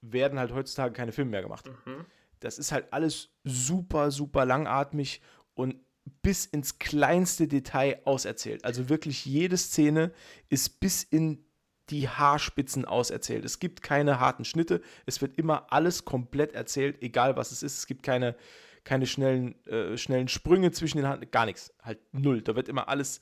werden 0.00 0.38
halt 0.38 0.52
heutzutage 0.52 0.92
keine 0.94 1.12
Filme 1.12 1.32
mehr 1.32 1.42
gemacht. 1.42 1.66
Mhm. 1.84 2.06
Das 2.40 2.58
ist 2.58 2.72
halt 2.72 2.92
alles 2.92 3.28
super, 3.44 4.10
super 4.10 4.44
langatmig 4.44 5.20
und 5.54 5.76
bis 6.22 6.46
ins 6.46 6.78
kleinste 6.78 7.46
Detail 7.46 8.00
auserzählt. 8.04 8.64
Also 8.64 8.88
wirklich 8.88 9.24
jede 9.24 9.56
Szene 9.56 10.12
ist 10.48 10.80
bis 10.80 11.02
in 11.02 11.44
die 11.90 12.08
Haarspitzen 12.08 12.84
auserzählt. 12.84 13.44
Es 13.44 13.58
gibt 13.58 13.82
keine 13.82 14.20
harten 14.20 14.44
Schnitte. 14.44 14.80
Es 15.06 15.20
wird 15.20 15.36
immer 15.36 15.72
alles 15.72 16.04
komplett 16.04 16.52
erzählt, 16.52 17.02
egal 17.02 17.36
was 17.36 17.52
es 17.52 17.62
ist. 17.62 17.78
Es 17.78 17.86
gibt 17.86 18.02
keine, 18.02 18.36
keine 18.84 19.06
schnellen, 19.06 19.62
äh, 19.66 19.96
schnellen 19.96 20.28
Sprünge 20.28 20.70
zwischen 20.70 20.98
den 20.98 21.06
Haaren, 21.06 21.30
gar 21.30 21.46
nichts. 21.46 21.72
Halt 21.82 21.98
null. 22.12 22.42
Da 22.42 22.54
wird 22.54 22.68
immer 22.68 22.88
alles 22.88 23.20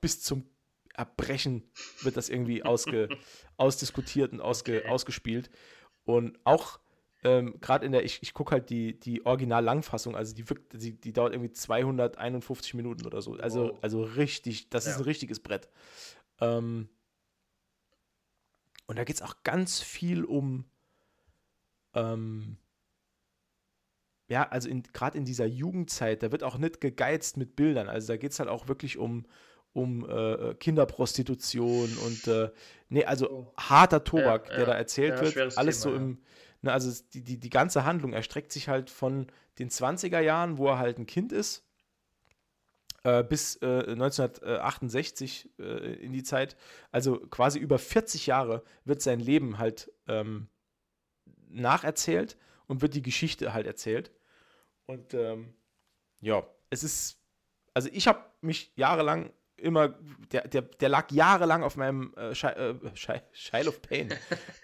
bis 0.00 0.22
zum 0.22 0.44
Erbrechen 0.94 1.62
wird 2.02 2.16
das 2.16 2.28
irgendwie 2.28 2.64
ausge, 2.64 3.08
ausdiskutiert 3.56 4.32
und 4.32 4.40
ausge, 4.40 4.78
okay. 4.78 4.88
ausgespielt. 4.88 5.48
Und 6.04 6.38
auch 6.42 6.80
ähm, 7.22 7.60
gerade 7.60 7.86
in 7.86 7.92
der, 7.92 8.04
ich, 8.04 8.22
ich 8.22 8.34
gucke 8.34 8.52
halt 8.52 8.70
die, 8.70 8.98
die 8.98 9.24
Original-Langfassung, 9.24 10.16
also 10.16 10.34
die, 10.34 10.44
die, 10.72 11.00
die 11.00 11.12
dauert 11.12 11.32
irgendwie 11.32 11.52
251 11.52 12.74
Minuten 12.74 13.06
oder 13.06 13.22
so. 13.22 13.34
Also, 13.34 13.70
wow. 13.70 13.78
also 13.82 14.02
richtig, 14.02 14.70
das 14.70 14.86
ja. 14.86 14.92
ist 14.92 14.98
ein 14.98 15.04
richtiges 15.04 15.40
Brett. 15.40 15.68
Ähm, 16.40 16.88
und 18.88 18.98
da 18.98 19.04
geht 19.04 19.16
es 19.16 19.22
auch 19.22 19.36
ganz 19.44 19.80
viel 19.80 20.24
um, 20.24 20.64
ähm, 21.94 22.56
ja, 24.28 24.48
also 24.48 24.70
gerade 24.94 25.18
in 25.18 25.26
dieser 25.26 25.44
Jugendzeit, 25.44 26.22
da 26.22 26.32
wird 26.32 26.42
auch 26.42 26.56
nicht 26.56 26.80
gegeizt 26.80 27.36
mit 27.36 27.54
Bildern. 27.54 27.88
Also 27.88 28.08
da 28.08 28.16
geht 28.16 28.32
es 28.32 28.38
halt 28.38 28.48
auch 28.48 28.66
wirklich 28.66 28.96
um, 28.96 29.26
um 29.74 30.08
äh, 30.08 30.54
Kinderprostitution 30.54 31.98
und 31.98 32.26
äh, 32.28 32.50
nee, 32.88 33.04
also 33.04 33.30
oh. 33.30 33.52
harter 33.58 34.04
Tobak, 34.04 34.48
ja, 34.48 34.56
der 34.56 34.60
ja. 34.60 34.66
da 34.66 34.74
erzählt 34.74 35.20
ja, 35.20 35.34
wird. 35.34 35.58
Alles 35.58 35.82
Thema, 35.82 35.92
so 35.92 35.96
im, 35.98 36.22
ne, 36.62 36.72
also 36.72 37.04
die, 37.12 37.22
die, 37.22 37.38
die 37.38 37.50
ganze 37.50 37.84
Handlung 37.84 38.14
erstreckt 38.14 38.52
sich 38.52 38.68
halt 38.68 38.88
von 38.88 39.26
den 39.58 39.68
20er 39.68 40.20
Jahren, 40.20 40.56
wo 40.56 40.68
er 40.68 40.78
halt 40.78 40.98
ein 40.98 41.06
Kind 41.06 41.30
ist, 41.32 41.67
äh, 43.08 43.24
bis 43.24 43.56
äh, 43.56 43.92
1968 43.92 45.50
äh, 45.58 45.62
in 45.94 46.12
die 46.12 46.22
Zeit, 46.22 46.56
also 46.90 47.18
quasi 47.18 47.58
über 47.58 47.78
40 47.78 48.26
Jahre 48.26 48.62
wird 48.84 49.02
sein 49.02 49.20
Leben 49.20 49.58
halt 49.58 49.92
ähm, 50.06 50.48
nacherzählt 51.48 52.36
und 52.66 52.82
wird 52.82 52.94
die 52.94 53.02
Geschichte 53.02 53.52
halt 53.52 53.66
erzählt. 53.66 54.12
Und 54.86 55.14
ähm, 55.14 55.54
ja, 56.20 56.46
es 56.70 56.84
ist, 56.84 57.20
also 57.74 57.88
ich 57.92 58.08
habe 58.08 58.24
mich 58.40 58.72
jahrelang 58.76 59.32
immer, 59.56 59.88
der, 60.32 60.46
der, 60.48 60.62
der 60.62 60.88
lag 60.88 61.10
jahrelang 61.10 61.62
auf 61.62 61.76
meinem 61.76 62.14
äh, 62.14 62.34
Shi 62.34 62.46
äh, 62.46 62.74
Shile 63.32 63.68
of 63.68 63.82
Pain. 63.82 64.08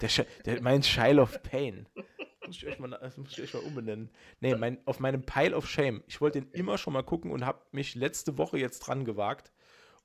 Der, 0.00 0.08
der 0.44 0.62
mein 0.62 0.82
Shile 0.82 1.20
of 1.20 1.42
Pain. 1.42 1.88
Muss 2.46 2.56
ich 2.56 2.66
euch 2.66 2.78
mal, 2.78 2.90
das 2.90 3.16
muss 3.16 3.32
ich 3.32 3.42
euch 3.42 3.54
mal 3.54 3.62
umbenennen. 3.62 4.10
Nee, 4.40 4.54
mein, 4.54 4.78
auf 4.86 5.00
meinem 5.00 5.24
Pile 5.24 5.56
of 5.56 5.68
Shame. 5.68 6.02
Ich 6.06 6.20
wollte 6.20 6.40
den 6.40 6.50
immer 6.52 6.78
schon 6.78 6.92
mal 6.92 7.02
gucken 7.02 7.30
und 7.30 7.44
habe 7.44 7.64
mich 7.72 7.94
letzte 7.94 8.38
Woche 8.38 8.58
jetzt 8.58 8.80
dran 8.80 9.04
gewagt. 9.04 9.52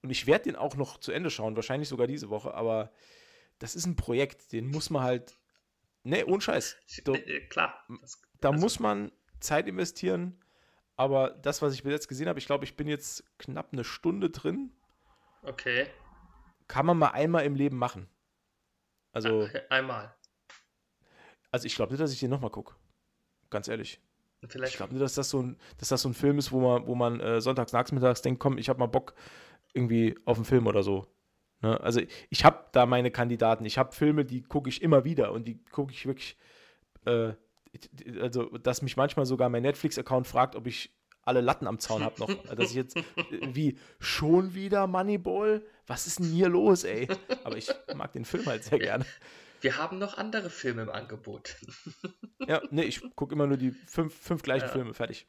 Und 0.01 0.09
ich 0.09 0.27
werde 0.27 0.45
den 0.45 0.55
auch 0.55 0.75
noch 0.75 0.97
zu 0.99 1.11
Ende 1.11 1.29
schauen, 1.29 1.55
wahrscheinlich 1.55 1.89
sogar 1.89 2.07
diese 2.07 2.29
Woche, 2.29 2.53
aber 2.53 2.91
das 3.59 3.75
ist 3.75 3.85
ein 3.85 3.95
Projekt, 3.95 4.53
den 4.53 4.67
muss 4.67 4.89
man 4.89 5.03
halt. 5.03 5.37
Nee, 6.03 6.23
ohne 6.23 6.41
Scheiß. 6.41 6.77
Du, 7.03 7.13
Klar. 7.49 7.85
Das, 8.01 8.21
da 8.39 8.51
also, 8.51 8.61
muss 8.61 8.79
man 8.79 9.11
Zeit 9.41 9.67
investieren. 9.67 10.39
Aber 10.95 11.29
das, 11.29 11.61
was 11.61 11.73
ich 11.73 11.83
bis 11.83 11.91
jetzt 11.91 12.07
gesehen 12.07 12.27
habe, 12.27 12.39
ich 12.39 12.45
glaube, 12.45 12.65
ich 12.65 12.75
bin 12.75 12.87
jetzt 12.87 13.23
knapp 13.37 13.69
eine 13.71 13.83
Stunde 13.83 14.29
drin. 14.29 14.71
Okay. 15.43 15.87
Kann 16.67 16.85
man 16.85 16.97
mal 16.97 17.09
einmal 17.09 17.45
im 17.45 17.55
Leben 17.55 17.77
machen. 17.77 18.09
Also. 19.11 19.47
Einmal. 19.69 20.13
Also 21.51 21.65
ich 21.65 21.75
glaube 21.75 21.91
nicht, 21.91 22.01
dass 22.01 22.13
ich 22.13 22.19
den 22.19 22.29
nochmal 22.29 22.51
gucke. 22.51 22.75
Ganz 23.49 23.67
ehrlich. 23.67 23.99
Vielleicht. 24.47 24.73
Ich 24.73 24.77
glaube 24.77 24.93
nicht, 24.93 25.03
dass 25.03 25.15
das, 25.15 25.29
so 25.29 25.41
ein, 25.41 25.57
dass 25.77 25.89
das 25.89 26.01
so 26.01 26.09
ein 26.09 26.13
Film 26.13 26.37
ist, 26.37 26.51
wo 26.51 26.61
man, 26.61 26.87
wo 26.87 26.95
man 26.95 27.19
äh, 27.19 27.41
sonntags 27.41 27.73
nachmittags 27.73 28.21
denkt, 28.21 28.39
komm, 28.39 28.57
ich 28.57 28.69
habe 28.69 28.79
mal 28.79 28.87
Bock 28.87 29.13
irgendwie 29.73 30.15
auf 30.25 30.37
einen 30.37 30.45
Film 30.45 30.67
oder 30.67 30.81
so. 30.81 31.07
Ne? 31.61 31.79
Also 31.81 32.01
ich 32.29 32.45
habe 32.45 32.65
da 32.71 32.85
meine 32.85 33.11
Kandidaten. 33.11 33.65
Ich 33.65 33.77
habe 33.77 33.93
Filme, 33.93 34.25
die 34.25 34.41
gucke 34.41 34.69
ich 34.69 34.81
immer 34.81 35.03
wieder 35.03 35.33
und 35.33 35.45
die 35.47 35.63
gucke 35.65 35.91
ich 35.91 36.05
wirklich. 36.05 36.37
Äh, 37.05 37.33
also, 38.19 38.45
dass 38.57 38.81
mich 38.81 38.97
manchmal 38.97 39.27
sogar 39.27 39.47
mein 39.49 39.61
Netflix-Account 39.61 40.25
fragt, 40.25 40.55
ob 40.55 40.65
ich 40.65 40.91
alle 41.21 41.41
Latten 41.41 41.67
am 41.67 41.77
Zaun 41.77 42.03
habe 42.03 42.19
noch. 42.19 42.33
Dass 42.55 42.71
ich 42.71 42.75
jetzt 42.75 42.97
wie 43.53 43.77
schon 43.99 44.55
wieder 44.55 44.87
Moneyball? 44.87 45.61
Was 45.85 46.07
ist 46.07 46.19
denn 46.19 46.31
hier 46.31 46.49
los, 46.49 46.83
ey? 46.83 47.07
Aber 47.43 47.57
ich 47.57 47.69
mag 47.95 48.11
den 48.13 48.25
Film 48.25 48.45
halt 48.47 48.63
sehr 48.63 48.79
gerne. 48.79 49.05
Wir 49.61 49.77
haben 49.77 49.97
noch 49.97 50.17
andere 50.17 50.49
Filme 50.49 50.83
im 50.83 50.89
Angebot. 50.89 51.55
ja, 52.47 52.61
nee, 52.71 52.83
ich 52.83 53.01
gucke 53.15 53.35
immer 53.35 53.47
nur 53.47 53.57
die 53.57 53.71
fünf, 53.71 54.15
fünf 54.15 54.43
gleichen 54.43 54.67
ja. 54.67 54.71
Filme, 54.71 54.93
fertig. 54.93 55.27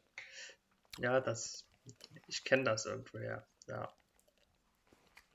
Ja, 0.99 1.21
das. 1.21 1.67
Ich 2.27 2.45
kenne 2.45 2.65
das 2.65 2.87
irgendwoher, 2.87 3.47
ja. 3.67 3.93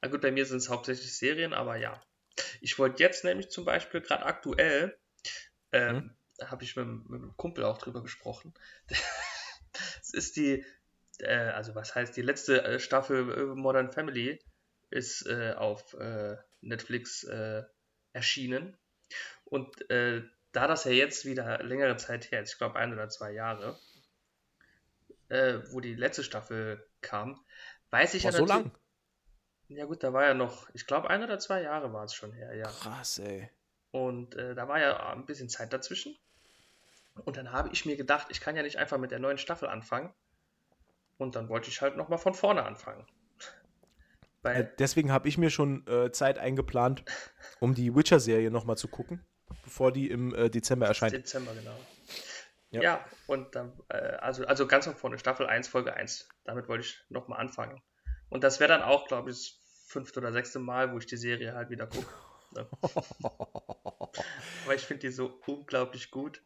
Na 0.02 0.10
gut, 0.10 0.22
bei 0.22 0.32
mir 0.32 0.46
sind 0.46 0.58
es 0.58 0.70
hauptsächlich 0.70 1.18
Serien, 1.18 1.54
aber 1.54 1.76
ja. 1.76 2.02
Ich 2.62 2.78
wollte 2.78 3.02
jetzt 3.02 3.24
nämlich 3.24 3.50
zum 3.50 3.66
Beispiel 3.66 4.02
gerade 4.02 4.26
aktuell, 4.26 4.98
ähm, 5.72 5.96
mhm. 5.96 6.16
da 6.38 6.52
habe 6.52 6.64
ich 6.64 6.76
mit, 6.76 6.88
mit 7.10 7.22
einem 7.22 7.36
Kumpel 7.38 7.64
auch 7.64 7.78
drüber 7.78 8.02
gesprochen. 8.02 8.54
Es 10.02 10.14
ist 10.14 10.38
die, 10.38 10.64
äh, 11.20 11.36
also 11.36 11.76
was 11.76 11.96
heißt, 11.96 12.16
die 12.16 12.22
letzte 12.22 12.64
äh, 12.64 12.80
Staffel 12.80 13.30
äh, 13.30 13.56
Modern 13.56 13.91
Family 13.91 14.39
ist 14.89 15.26
äh, 15.26 15.54
auf 15.58 15.93
äh, 15.96 16.38
Netflix 16.62 17.24
äh, 17.24 17.64
erschienen. 18.14 18.78
Und 19.46 19.89
äh, 19.89 20.24
da 20.52 20.68
das 20.68 20.86
ja 20.86 20.91
jetzt 20.91 21.26
wieder 21.26 21.62
längere 21.64 21.98
Zeit 21.98 22.32
her 22.32 22.41
ist, 22.41 22.54
ich 22.54 22.58
glaube 22.58 22.78
ein 22.78 22.93
oder 22.93 23.10
zwei 23.10 23.32
Jahre, 23.32 23.78
äh, 25.30 25.60
wo 25.72 25.80
die 25.80 25.96
letzte 25.96 26.24
Staffel 26.24 26.86
kam, 27.02 27.43
weiß 27.91 28.14
ich 28.16 28.26
War 28.26 28.32
ja 28.32 28.38
so 28.38 28.46
lang? 28.46 28.72
Ja 29.68 29.86
gut, 29.86 30.04
da 30.04 30.14
war 30.14 30.24
ja 30.24 30.34
noch, 30.34 30.70
ich 30.74 30.86
glaube 30.86 31.10
ein 31.10 31.24
oder 31.24 31.39
zwei 31.39 31.62
Jahre 31.62 31.91
war 31.91 32.06
es 32.06 32.14
schon 32.14 32.32
her, 32.32 32.54
ja. 32.56 32.68
Krass, 32.68 33.18
ey. 33.20 33.50
Und 33.91 34.36
äh, 34.36 34.54
da 34.54 34.68
war 34.68 34.80
ja 34.80 35.12
ein 35.14 35.26
bisschen 35.26 35.50
Zeit 35.50 35.74
dazwischen. 35.74 36.16
Und 37.24 37.38
dann 37.38 37.52
habe 37.52 37.70
ich 37.72 37.86
mir 37.86 37.96
gedacht, 37.96 38.28
ich 38.30 38.41
kann 38.41 38.56
ja 38.56 38.64
nicht 38.64 38.78
einfach 38.78 38.98
mit 38.98 39.12
der 39.12 39.20
neuen 39.20 39.38
Staffel 39.38 39.70
anfangen. 39.70 40.14
Und 41.18 41.36
dann 41.36 41.48
wollte 41.50 41.70
ich 41.70 41.82
halt 41.82 41.96
nochmal 41.96 42.20
von 42.20 42.34
vorne 42.34 42.64
anfangen. 42.64 43.08
Weil 44.41 44.64
äh, 44.64 44.70
Deswegen 44.78 45.12
habe 45.12 45.28
ich 45.28 45.38
mir 45.38 45.50
schon 45.50 45.88
äh, 45.88 46.12
Zeit 46.12 46.38
eingeplant, 46.38 47.04
um 47.60 47.74
die 47.74 47.96
Witcher-Serie 47.96 48.52
nochmal 48.52 48.78
zu 48.78 48.89
gucken, 48.89 49.26
bevor 49.64 49.91
die 49.91 50.10
im 50.10 50.34
äh, 50.34 50.49
Dezember 50.49 50.88
erscheint. 50.88 51.14
Dezember, 51.14 51.53
genau. 51.53 51.78
Ja, 52.72 52.82
ja 52.82 53.06
und 53.28 53.56
dann, 53.56 53.74
äh, 53.89 53.95
also, 53.95 54.45
also 54.45 54.68
ganz 54.68 54.86
von 54.86 54.95
vorne, 54.95 55.18
Staffel 55.18 55.47
1, 55.47 55.68
Folge 55.68 55.93
1. 55.93 56.28
Damit 56.43 56.68
wollte 56.68 56.86
ich 56.86 56.99
nochmal 57.10 57.39
anfangen. 57.39 57.82
Und 58.30 58.43
das 58.43 58.60
wäre 58.60 58.70
dann 58.70 58.82
auch, 58.82 59.08
glaube 59.08 59.30
ich, 59.30 59.38
das 59.38 59.66
fünfte 59.88 60.20
oder 60.20 60.34
sechste 60.34 60.60
Mal, 60.60 60.91
wo 60.91 60.97
ich 60.97 61.06
die 61.06 61.18
Serie 61.18 61.53
halt 61.53 61.70
wieder 61.70 61.88
gucke. 61.88 62.14
Ne? 62.51 62.68
Aber 63.22 64.76
ich 64.76 64.82
finde 64.82 65.08
die 65.08 65.12
so 65.12 65.39
unglaublich 65.45 66.12
gut. 66.12 66.41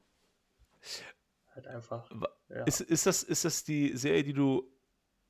Halt 1.55 1.67
einfach. 1.67 2.09
Ja. 2.49 2.63
Ist, 2.63 2.81
ist, 2.81 3.05
das, 3.05 3.23
ist 3.23 3.45
das 3.45 3.63
die 3.63 3.95
Serie, 3.97 4.23
die 4.23 4.33
du 4.33 4.71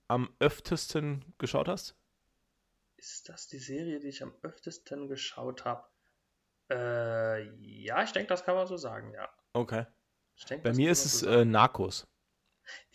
am 0.08 0.34
öftesten 0.40 1.34
geschaut 1.38 1.68
hast? 1.68 1.96
Ist 2.98 3.30
das 3.30 3.48
die 3.48 3.60
Serie, 3.60 4.00
die 4.00 4.08
ich 4.08 4.24
am 4.24 4.34
öftesten 4.42 5.08
geschaut 5.08 5.66
habe? 5.66 5.88
Äh, 6.70 7.44
ja, 7.62 8.04
ich 8.04 8.12
denke, 8.12 8.28
das 8.28 8.44
kann 8.44 8.56
man 8.56 8.68
so 8.68 8.78
sagen, 8.78 9.12
ja. 9.14 9.30
Okay. 9.54 9.86
Denk, 10.50 10.64
Bei 10.64 10.74
mir 10.74 10.92
ist 10.92 11.06
es 11.06 11.20
so 11.20 11.28
äh, 11.28 11.46
Narcos. 11.46 12.08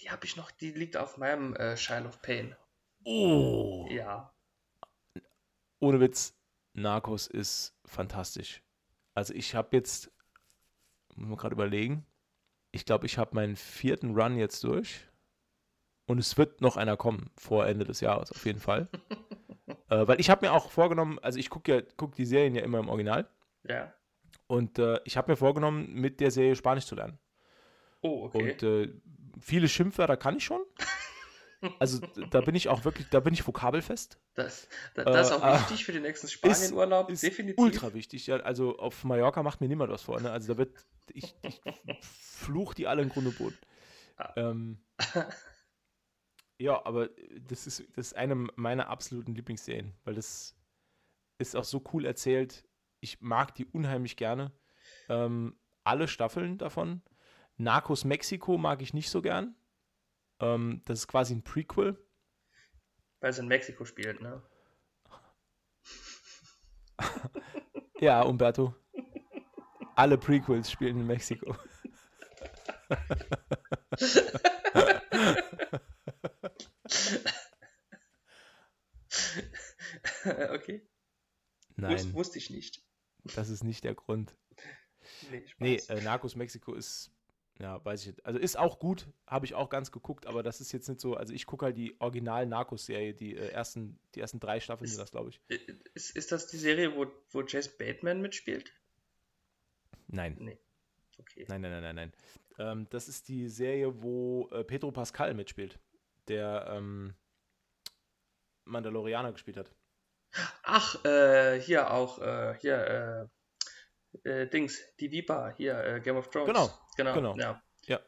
Die 0.01 0.11
habe 0.11 0.25
ich 0.25 0.37
noch, 0.37 0.51
die 0.51 0.71
liegt 0.71 0.97
auf 0.97 1.19
meinem 1.19 1.55
äh, 1.57 1.77
Shine 1.77 2.09
of 2.09 2.23
Pain. 2.23 2.57
Oh. 3.05 3.87
Ja. 3.91 4.33
Ohne 5.81 6.01
Witz, 6.01 6.35
Narcos 6.73 7.27
ist 7.27 7.75
fantastisch. 7.85 8.63
Also 9.15 9.35
ich 9.35 9.55
habe 9.55 9.77
jetzt, 9.77 10.11
muss 11.17 11.29
man 11.29 11.37
gerade 11.37 11.55
überlegen, 11.55 12.07
ich 12.73 12.85
glaube, 12.87 13.07
ich 13.07 13.19
habe 13.19 13.35
meinen 13.35 13.57
vierten 13.57 14.15
Run 14.19 14.37
jetzt 14.37 14.65
durch. 14.65 15.07
Und 16.07 16.19
es 16.19 16.37
wird 16.37 16.61
noch 16.61 16.77
einer 16.77 16.97
kommen 16.97 17.31
vor 17.37 17.67
Ende 17.67 17.85
des 17.85 18.01
Jahres, 18.01 18.31
auf 18.31 18.45
jeden 18.45 18.61
Fall. 18.61 18.89
äh, 19.89 20.07
weil 20.07 20.21
ich 20.21 20.29
habe 20.29 20.47
mir 20.47 20.53
auch 20.53 20.71
vorgenommen, 20.71 21.19
also 21.21 21.39
ich 21.39 21.49
gucke 21.49 21.75
ja, 21.75 21.83
guck 21.97 22.15
die 22.15 22.27
Serien 22.27 22.55
ja 22.55 22.63
immer 22.63 22.79
im 22.79 22.89
Original. 22.89 23.29
Ja. 23.69 23.95
Und 24.47 24.79
äh, 24.79 25.01
ich 25.05 25.17
habe 25.17 25.33
mir 25.33 25.37
vorgenommen, 25.37 25.93
mit 25.93 26.21
der 26.21 26.31
Serie 26.31 26.57
Spanisch 26.57 26.87
zu 26.87 26.95
lernen. 26.95 27.19
Oh, 28.03 28.25
okay. 28.25 28.53
Und 28.53 28.63
äh, 28.63 28.93
viele 29.41 29.69
Schimpfwörter 29.69 30.17
kann 30.17 30.37
ich 30.37 30.45
schon. 30.45 30.63
Also 31.79 31.99
da 32.31 32.43
bin 32.43 32.55
ich 32.55 32.69
auch 32.69 32.85
wirklich, 32.85 33.09
da 33.09 33.21
bin 33.21 33.33
ich 33.33 33.47
vokabelfest. 33.47 34.21
Das, 34.35 34.69
das, 34.95 35.05
das 35.07 35.31
ist 35.31 35.33
auch 35.33 35.43
äh, 35.43 35.55
wichtig 35.55 35.87
für 35.87 35.93
den 35.93 36.03
nächsten 36.03 36.29
Spanienurlaub, 36.29 37.11
ist, 37.11 37.23
definitiv. 37.23 37.59
Ultra 37.59 37.95
wichtig, 37.95 38.27
ja. 38.27 38.37
Also 38.37 38.77
auf 38.77 39.03
Mallorca 39.05 39.43
macht 39.43 39.63
mir 39.63 39.69
niemand 39.69 39.91
was 39.91 40.03
vor. 40.03 40.21
Ne? 40.21 40.31
Also 40.31 40.53
da 40.53 40.59
wird, 40.59 40.75
ich, 41.13 41.35
ich 41.43 41.63
fluch 42.01 42.75
die 42.75 42.87
alle 42.87 43.01
im 43.01 43.09
Grunde 43.09 43.31
Boden. 43.31 43.57
Ah. 44.17 44.33
Ähm, 44.37 44.79
ja, 46.59 46.85
aber 46.85 47.09
das 47.49 47.67
ist, 47.67 47.81
das 47.97 48.09
ist 48.09 48.17
eine 48.17 48.35
meiner 48.57 48.89
absoluten 48.89 49.35
Lieblingsserien, 49.35 49.95
weil 50.05 50.15
das 50.15 50.55
ist 51.39 51.57
auch 51.57 51.65
so 51.65 51.83
cool 51.93 52.05
erzählt. 52.05 52.65
Ich 53.05 53.21
mag 53.21 53.55
die 53.55 53.67
unheimlich 53.67 54.17
gerne. 54.17 54.51
Ähm, 55.11 55.61
alle 55.83 56.09
Staffeln 56.09 56.57
davon. 56.57 57.03
Narcos 57.59 58.05
Mexiko 58.05 58.57
mag 58.57 58.81
ich 58.81 58.95
nicht 58.95 59.11
so 59.11 59.21
gern. 59.21 59.55
Ähm, 60.41 60.81
das 60.87 61.01
ist 61.01 61.09
quasi 61.09 61.35
ein 61.35 61.45
Prequel. 61.45 62.03
Weil 63.21 63.29
es 63.29 63.39
in 63.39 63.47
Mexiko 63.47 63.85
spielt, 63.85 64.23
ne? 64.23 64.43
ja, 68.01 68.23
Umberto. 68.23 68.75
Alle 69.97 70.17
Prequels 70.17 70.71
spielen 70.71 71.01
in 71.01 71.07
Mexiko. 71.07 71.55
okay. 80.55 80.89
Nein. 81.77 81.93
Wus 81.93 82.15
wusste 82.15 82.39
ich 82.39 82.49
nicht. 82.49 82.83
Das 83.35 83.49
ist 83.49 83.65
nicht 83.65 83.85
der 83.85 83.95
Grund. 83.95 84.37
Nee, 85.31 85.45
nee 85.59 85.81
äh, 85.89 86.01
Narcos 86.03 86.37
Mexiko 86.37 86.75
ist 86.75 87.15
ja, 87.61 87.85
weiß 87.85 88.01
ich 88.01 88.07
nicht. 88.09 88.27
Also 88.27 88.39
ist 88.39 88.59
auch 88.59 88.81
gut, 88.81 89.07
habe 89.27 89.47
ich 89.47 89.55
auch 89.55 89.69
ganz 89.69 89.93
geguckt, 89.93 90.27
aber 90.27 90.43
das 90.43 90.61
ist 90.61 90.73
jetzt 90.73 90.89
nicht 90.89 91.01
so. 91.01 91.15
Also 91.15 91.33
ich 91.33 91.47
gucke 91.47 91.67
halt 91.67 91.77
die 91.77 91.95
original 92.01 92.47
Narcos-Serie, 92.47 93.15
die 93.15 93.37
äh, 93.37 93.49
ersten, 93.51 93.99
die 94.15 94.21
ersten 94.21 94.41
drei 94.41 94.59
Staffeln 94.59 94.89
sind 94.89 94.99
das, 94.99 95.13
glaube 95.13 95.31
ich. 95.31 95.41
Ist, 95.95 96.17
ist 96.17 96.33
das 96.33 96.49
die 96.49 96.57
Serie, 96.57 96.97
wo, 96.97 97.07
wo 97.31 97.43
Jess 97.43 97.69
Bateman 97.69 98.21
mitspielt? 98.21 98.73
Nein. 100.09 100.37
Nee. 100.41 100.59
Okay. 101.19 101.47
Nein, 101.49 101.61
nein, 101.61 101.71
nein, 101.71 101.83
nein, 101.83 101.95
nein. 101.95 102.13
Ähm, 102.59 102.87
das 102.91 103.09
ist 103.09 103.29
die 103.29 103.49
Serie, 103.49 104.03
wo 104.03 104.49
äh, 104.51 104.65
Pedro 104.65 104.91
Pascal 104.91 105.35
mitspielt, 105.35 105.79
der 106.27 106.67
ähm, 106.71 107.15
Mandalorianer 108.65 109.33
gespielt 109.33 109.57
hat. 109.57 109.73
Ach, 110.63 111.05
äh, 111.05 111.61
hier 111.61 111.91
auch, 111.91 112.19
äh, 112.21 112.57
hier, 112.61 113.31
äh, 114.25 114.29
äh, 114.29 114.49
Dings, 114.49 114.81
die 115.01 115.11
Viper, 115.11 115.55
hier, 115.57 115.79
äh, 115.79 116.01
Game 116.01 116.17
of 116.17 116.31
Thrones. 116.31 116.47
Genau, 116.47 116.71
Genau, 116.97 117.15
genau. 117.15 117.37
Ja. 117.37 117.63
ja. 117.87 118.01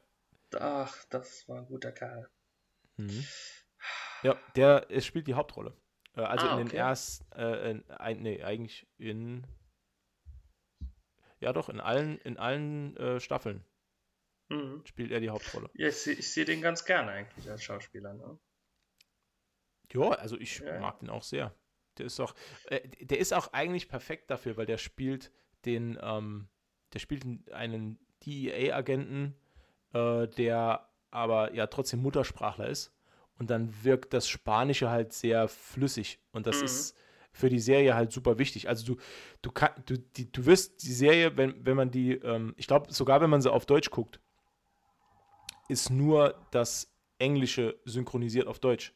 Ach, 0.59 1.05
das 1.11 1.49
war 1.49 1.59
ein 1.59 1.67
guter 1.67 1.93
Kerl. 1.93 2.29
Mhm. 2.97 3.25
Ja, 4.23 4.41
der 4.55 4.87
es 4.91 5.05
spielt 5.05 5.27
die 5.27 5.35
Hauptrolle. 5.35 5.77
Äh, 6.15 6.23
also 6.23 6.47
ah, 6.47 6.59
in 6.59 6.67
den 6.67 6.77
ersten, 6.77 7.31
äh, 7.33 7.71
in, 7.71 7.85
nee, 8.23 8.43
eigentlich 8.43 8.87
in, 8.99 9.47
Ja, 11.41 11.53
doch, 11.53 11.69
in 11.69 11.81
allen, 11.81 12.19
in 12.19 12.39
allen 12.39 13.21
Staffeln 13.21 13.65
mhm. 14.49 14.83
spielt 14.87 15.11
er 15.11 15.21
die 15.21 15.31
Hauptrolle. 15.31 15.69
Ja, 15.75 15.89
ich, 15.89 16.07
ich 16.07 16.33
sehe 16.33 16.45
den 16.45 16.63
ganz 16.63 16.85
gerne 16.85 17.11
eigentlich 17.11 17.51
als 17.51 17.63
Schauspieler. 17.63 18.15
Ne? 18.15 18.39
Ja, 19.93 20.11
also 20.11 20.37
ich 20.39 20.59
ja. 20.59 20.81
mag 20.81 20.99
den 21.01 21.11
auch 21.11 21.23
sehr. 21.23 21.55
Der 21.99 22.07
ist 22.07 22.21
auch, 22.21 22.35
äh, 22.67 22.81
der 23.01 23.19
ist 23.19 23.33
auch 23.33 23.53
eigentlich 23.53 23.89
perfekt 23.89 24.31
dafür, 24.31 24.57
weil 24.57 24.67
der 24.67 24.79
spielt 24.79 25.33
den, 25.65 25.99
ähm, 26.03 26.49
der 26.93 26.99
spielt 26.99 27.25
einen 27.53 27.99
DEA-Agenten, 28.25 29.35
äh, 29.93 30.29
der 30.29 30.89
aber 31.11 31.55
ja 31.55 31.67
trotzdem 31.67 32.03
Muttersprachler 32.03 32.69
ist. 32.69 32.93
Und 33.39 33.51
dann 33.51 33.85
wirkt 33.85 34.15
das 34.15 34.29
Spanische 34.29 34.91
halt 34.91 35.13
sehr 35.13 35.49
flüssig. 35.49 36.19
Und 36.33 36.47
das 36.47 36.59
mhm. 36.59 36.65
ist 36.65 36.97
für 37.33 37.51
die 37.51 37.59
Serie 37.59 37.95
halt 37.95 38.13
super 38.13 38.39
wichtig. 38.39 38.69
Also 38.69 38.95
du, 38.95 39.01
du, 39.43 39.51
kann, 39.51 39.71
du, 39.85 39.99
die, 39.99 40.31
du 40.33 40.47
wirst 40.47 40.83
die 40.83 40.93
Serie, 40.93 41.37
wenn, 41.37 41.65
wenn 41.65 41.77
man 41.77 41.91
die, 41.91 42.13
ähm, 42.13 42.55
ich 42.57 42.67
glaube, 42.67 42.93
sogar 42.93 43.21
wenn 43.21 43.31
man 43.31 43.43
sie 43.43 43.53
auf 43.53 43.67
Deutsch 43.67 43.91
guckt, 43.91 44.21
ist 45.69 45.91
nur 45.91 46.35
das 46.51 46.91
Englische 47.19 47.79
synchronisiert 47.85 48.47
auf 48.47 48.59
Deutsch. 48.59 48.95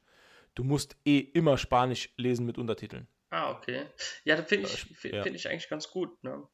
Du 0.54 0.64
musst 0.64 0.96
eh 1.04 1.18
immer 1.18 1.58
Spanisch 1.58 2.12
lesen 2.16 2.46
mit 2.46 2.58
Untertiteln. 2.58 3.06
Ah, 3.30 3.52
okay. 3.52 3.86
Ja, 4.24 4.36
das 4.36 4.48
finde 4.48 4.68
ich, 4.68 4.82
find, 4.96 5.14
ja. 5.14 5.24
ich 5.24 5.48
eigentlich 5.48 5.68
ganz 5.68 5.88
gut. 5.90 6.22
Ne? 6.24 6.46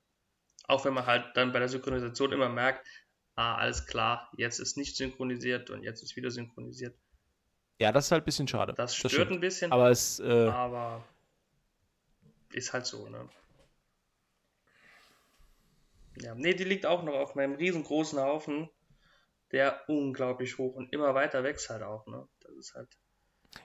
Auch 0.65 0.85
wenn 0.85 0.93
man 0.93 1.07
halt 1.07 1.25
dann 1.35 1.53
bei 1.53 1.59
der 1.59 1.69
Synchronisation 1.69 2.33
immer 2.33 2.49
merkt, 2.49 2.87
ah, 3.35 3.57
alles 3.57 3.87
klar, 3.87 4.31
jetzt 4.37 4.59
ist 4.59 4.77
nicht 4.77 4.97
synchronisiert 4.97 5.71
und 5.71 5.83
jetzt 5.83 6.03
ist 6.03 6.17
wieder 6.17 6.31
synchronisiert. 6.31 6.95
Ja, 7.79 7.93
das 7.93 8.07
ist 8.07 8.13
halt 8.13 8.23
ein 8.23 8.27
bisschen 8.27 8.49
schade. 8.49 8.75
Das 8.75 8.97
stört 8.97 9.13
das 9.15 9.29
ein 9.29 9.41
bisschen. 9.41 9.73
Aber 9.73 9.91
es. 9.91 10.19
Äh, 10.21 10.49
aber 10.49 11.05
ist 12.53 12.73
halt 12.73 12.87
so, 12.87 13.09
ne? 13.09 13.29
Ja, 16.19 16.35
nee, 16.35 16.55
die 16.55 16.65
liegt 16.65 16.87
auch 16.87 17.03
noch 17.03 17.15
auf 17.15 17.35
meinem 17.35 17.55
riesengroßen 17.55 18.19
Haufen, 18.19 18.71
der 19.53 19.87
unglaublich 19.89 20.57
hoch 20.57 20.75
und 20.75 20.91
immer 20.93 21.15
weiter 21.15 21.43
wächst 21.43 21.69
halt 21.69 21.83
auch, 21.83 22.07
ne? 22.07 22.27
Das 22.41 22.53
ist 22.53 22.75
halt. 22.75 22.89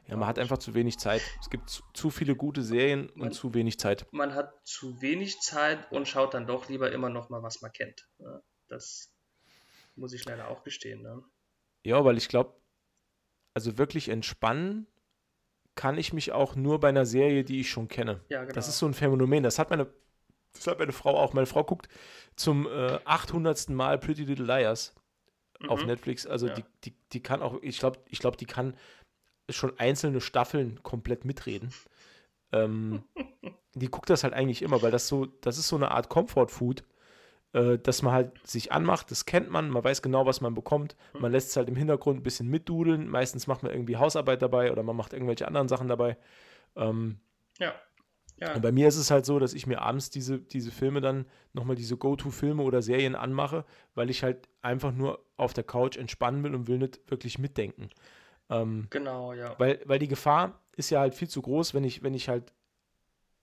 Ja, 0.07 0.17
man 0.17 0.27
hat 0.27 0.39
einfach 0.39 0.57
zu 0.57 0.73
wenig 0.73 0.97
Zeit. 0.99 1.21
Es 1.39 1.49
gibt 1.49 1.69
zu, 1.69 1.83
zu 1.93 2.09
viele 2.09 2.35
gute 2.35 2.61
Serien 2.61 3.11
man, 3.15 3.27
und 3.27 3.33
zu 3.33 3.53
wenig 3.53 3.79
Zeit. 3.79 4.05
Man 4.11 4.33
hat 4.35 4.53
zu 4.63 5.01
wenig 5.01 5.39
Zeit 5.39 5.91
und 5.91 6.07
schaut 6.07 6.33
dann 6.33 6.47
doch 6.47 6.69
lieber 6.69 6.91
immer 6.91 7.09
noch 7.09 7.29
mal, 7.29 7.43
was 7.43 7.61
man 7.61 7.71
kennt. 7.71 8.07
Ne? 8.19 8.41
Das 8.67 9.13
muss 9.95 10.13
ich 10.13 10.25
leider 10.25 10.49
auch 10.49 10.63
gestehen. 10.63 11.01
Ne? 11.01 11.23
Ja, 11.83 12.03
weil 12.05 12.17
ich 12.17 12.29
glaube, 12.29 12.55
also 13.53 13.77
wirklich 13.77 14.09
entspannen 14.09 14.87
kann 15.75 15.97
ich 15.97 16.13
mich 16.13 16.31
auch 16.31 16.55
nur 16.55 16.79
bei 16.79 16.89
einer 16.89 17.05
Serie, 17.05 17.43
die 17.43 17.61
ich 17.61 17.69
schon 17.69 17.87
kenne. 17.87 18.21
Ja, 18.29 18.41
genau. 18.41 18.53
Das 18.53 18.67
ist 18.67 18.77
so 18.77 18.85
ein 18.85 18.93
Phänomen. 18.93 19.43
Das 19.43 19.57
hat 19.57 19.69
meine, 19.69 19.87
das 20.53 20.67
hat 20.67 20.79
meine 20.79 20.91
Frau 20.91 21.17
auch. 21.17 21.33
Meine 21.33 21.47
Frau 21.47 21.63
guckt 21.63 21.87
zum 22.35 22.67
äh, 22.67 22.99
800. 23.05 23.69
Mal 23.69 23.97
Pretty 23.97 24.23
Little 24.23 24.45
Liars 24.45 24.93
mhm. 25.59 25.69
auf 25.69 25.85
Netflix. 25.85 26.25
Also 26.25 26.47
ja. 26.47 26.53
die, 26.55 26.63
die, 26.83 26.95
die 27.13 27.23
kann 27.23 27.41
auch, 27.41 27.61
ich 27.61 27.79
glaube, 27.79 27.99
ich 28.09 28.19
glaub, 28.19 28.37
die 28.37 28.45
kann 28.45 28.75
schon 29.49 29.77
einzelne 29.79 30.21
Staffeln 30.21 30.81
komplett 30.83 31.25
mitreden. 31.25 31.73
ähm, 32.51 33.03
die 33.73 33.87
guckt 33.87 34.09
das 34.09 34.23
halt 34.23 34.33
eigentlich 34.33 34.61
immer, 34.61 34.81
weil 34.81 34.91
das 34.91 35.07
so, 35.07 35.25
das 35.25 35.57
ist 35.57 35.67
so 35.67 35.75
eine 35.75 35.91
Art 35.91 36.09
Comfort 36.09 36.49
Food 36.49 36.83
äh, 37.53 37.77
dass 37.77 38.01
man 38.01 38.13
halt 38.13 38.47
sich 38.47 38.71
anmacht, 38.71 39.11
das 39.11 39.25
kennt 39.25 39.49
man, 39.49 39.69
man 39.69 39.83
weiß 39.83 40.01
genau, 40.01 40.25
was 40.25 40.41
man 40.41 40.53
bekommt. 40.53 40.95
Mhm. 41.13 41.21
Man 41.21 41.31
lässt 41.31 41.49
es 41.49 41.57
halt 41.57 41.67
im 41.67 41.75
Hintergrund 41.75 42.19
ein 42.19 42.23
bisschen 42.23 42.47
mitdudeln. 42.47 43.07
Meistens 43.07 43.47
macht 43.47 43.63
man 43.63 43.71
irgendwie 43.71 43.97
Hausarbeit 43.97 44.41
dabei 44.41 44.71
oder 44.71 44.83
man 44.83 44.95
macht 44.95 45.13
irgendwelche 45.13 45.47
anderen 45.47 45.67
Sachen 45.67 45.87
dabei. 45.87 46.17
Ähm, 46.75 47.19
ja. 47.59 47.73
ja. 48.39 48.55
Und 48.55 48.61
bei 48.61 48.71
mir 48.71 48.87
ist 48.87 48.95
es 48.95 49.11
halt 49.11 49.25
so, 49.25 49.37
dass 49.37 49.53
ich 49.53 49.67
mir 49.67 49.81
abends 49.81 50.09
diese, 50.09 50.39
diese 50.39 50.71
Filme 50.71 51.01
dann 51.01 51.25
nochmal 51.53 51.75
diese 51.75 51.97
Go-To-Filme 51.97 52.63
oder 52.63 52.81
Serien 52.81 53.15
anmache, 53.15 53.65
weil 53.95 54.09
ich 54.09 54.23
halt 54.23 54.47
einfach 54.61 54.93
nur 54.93 55.23
auf 55.35 55.53
der 55.53 55.65
Couch 55.65 55.97
entspannen 55.97 56.43
will 56.43 56.55
und 56.55 56.67
will 56.67 56.77
nicht 56.77 57.01
wirklich 57.11 57.37
mitdenken. 57.37 57.89
Ähm, 58.51 58.87
genau, 58.89 59.33
ja. 59.33 59.55
Weil, 59.57 59.81
weil 59.85 59.97
die 59.97 60.09
Gefahr 60.09 60.59
ist 60.75 60.89
ja 60.89 60.99
halt 60.99 61.15
viel 61.15 61.29
zu 61.29 61.41
groß, 61.41 61.73
wenn 61.73 61.83
ich, 61.83 62.03
wenn 62.03 62.13
ich 62.13 62.29
halt 62.29 62.53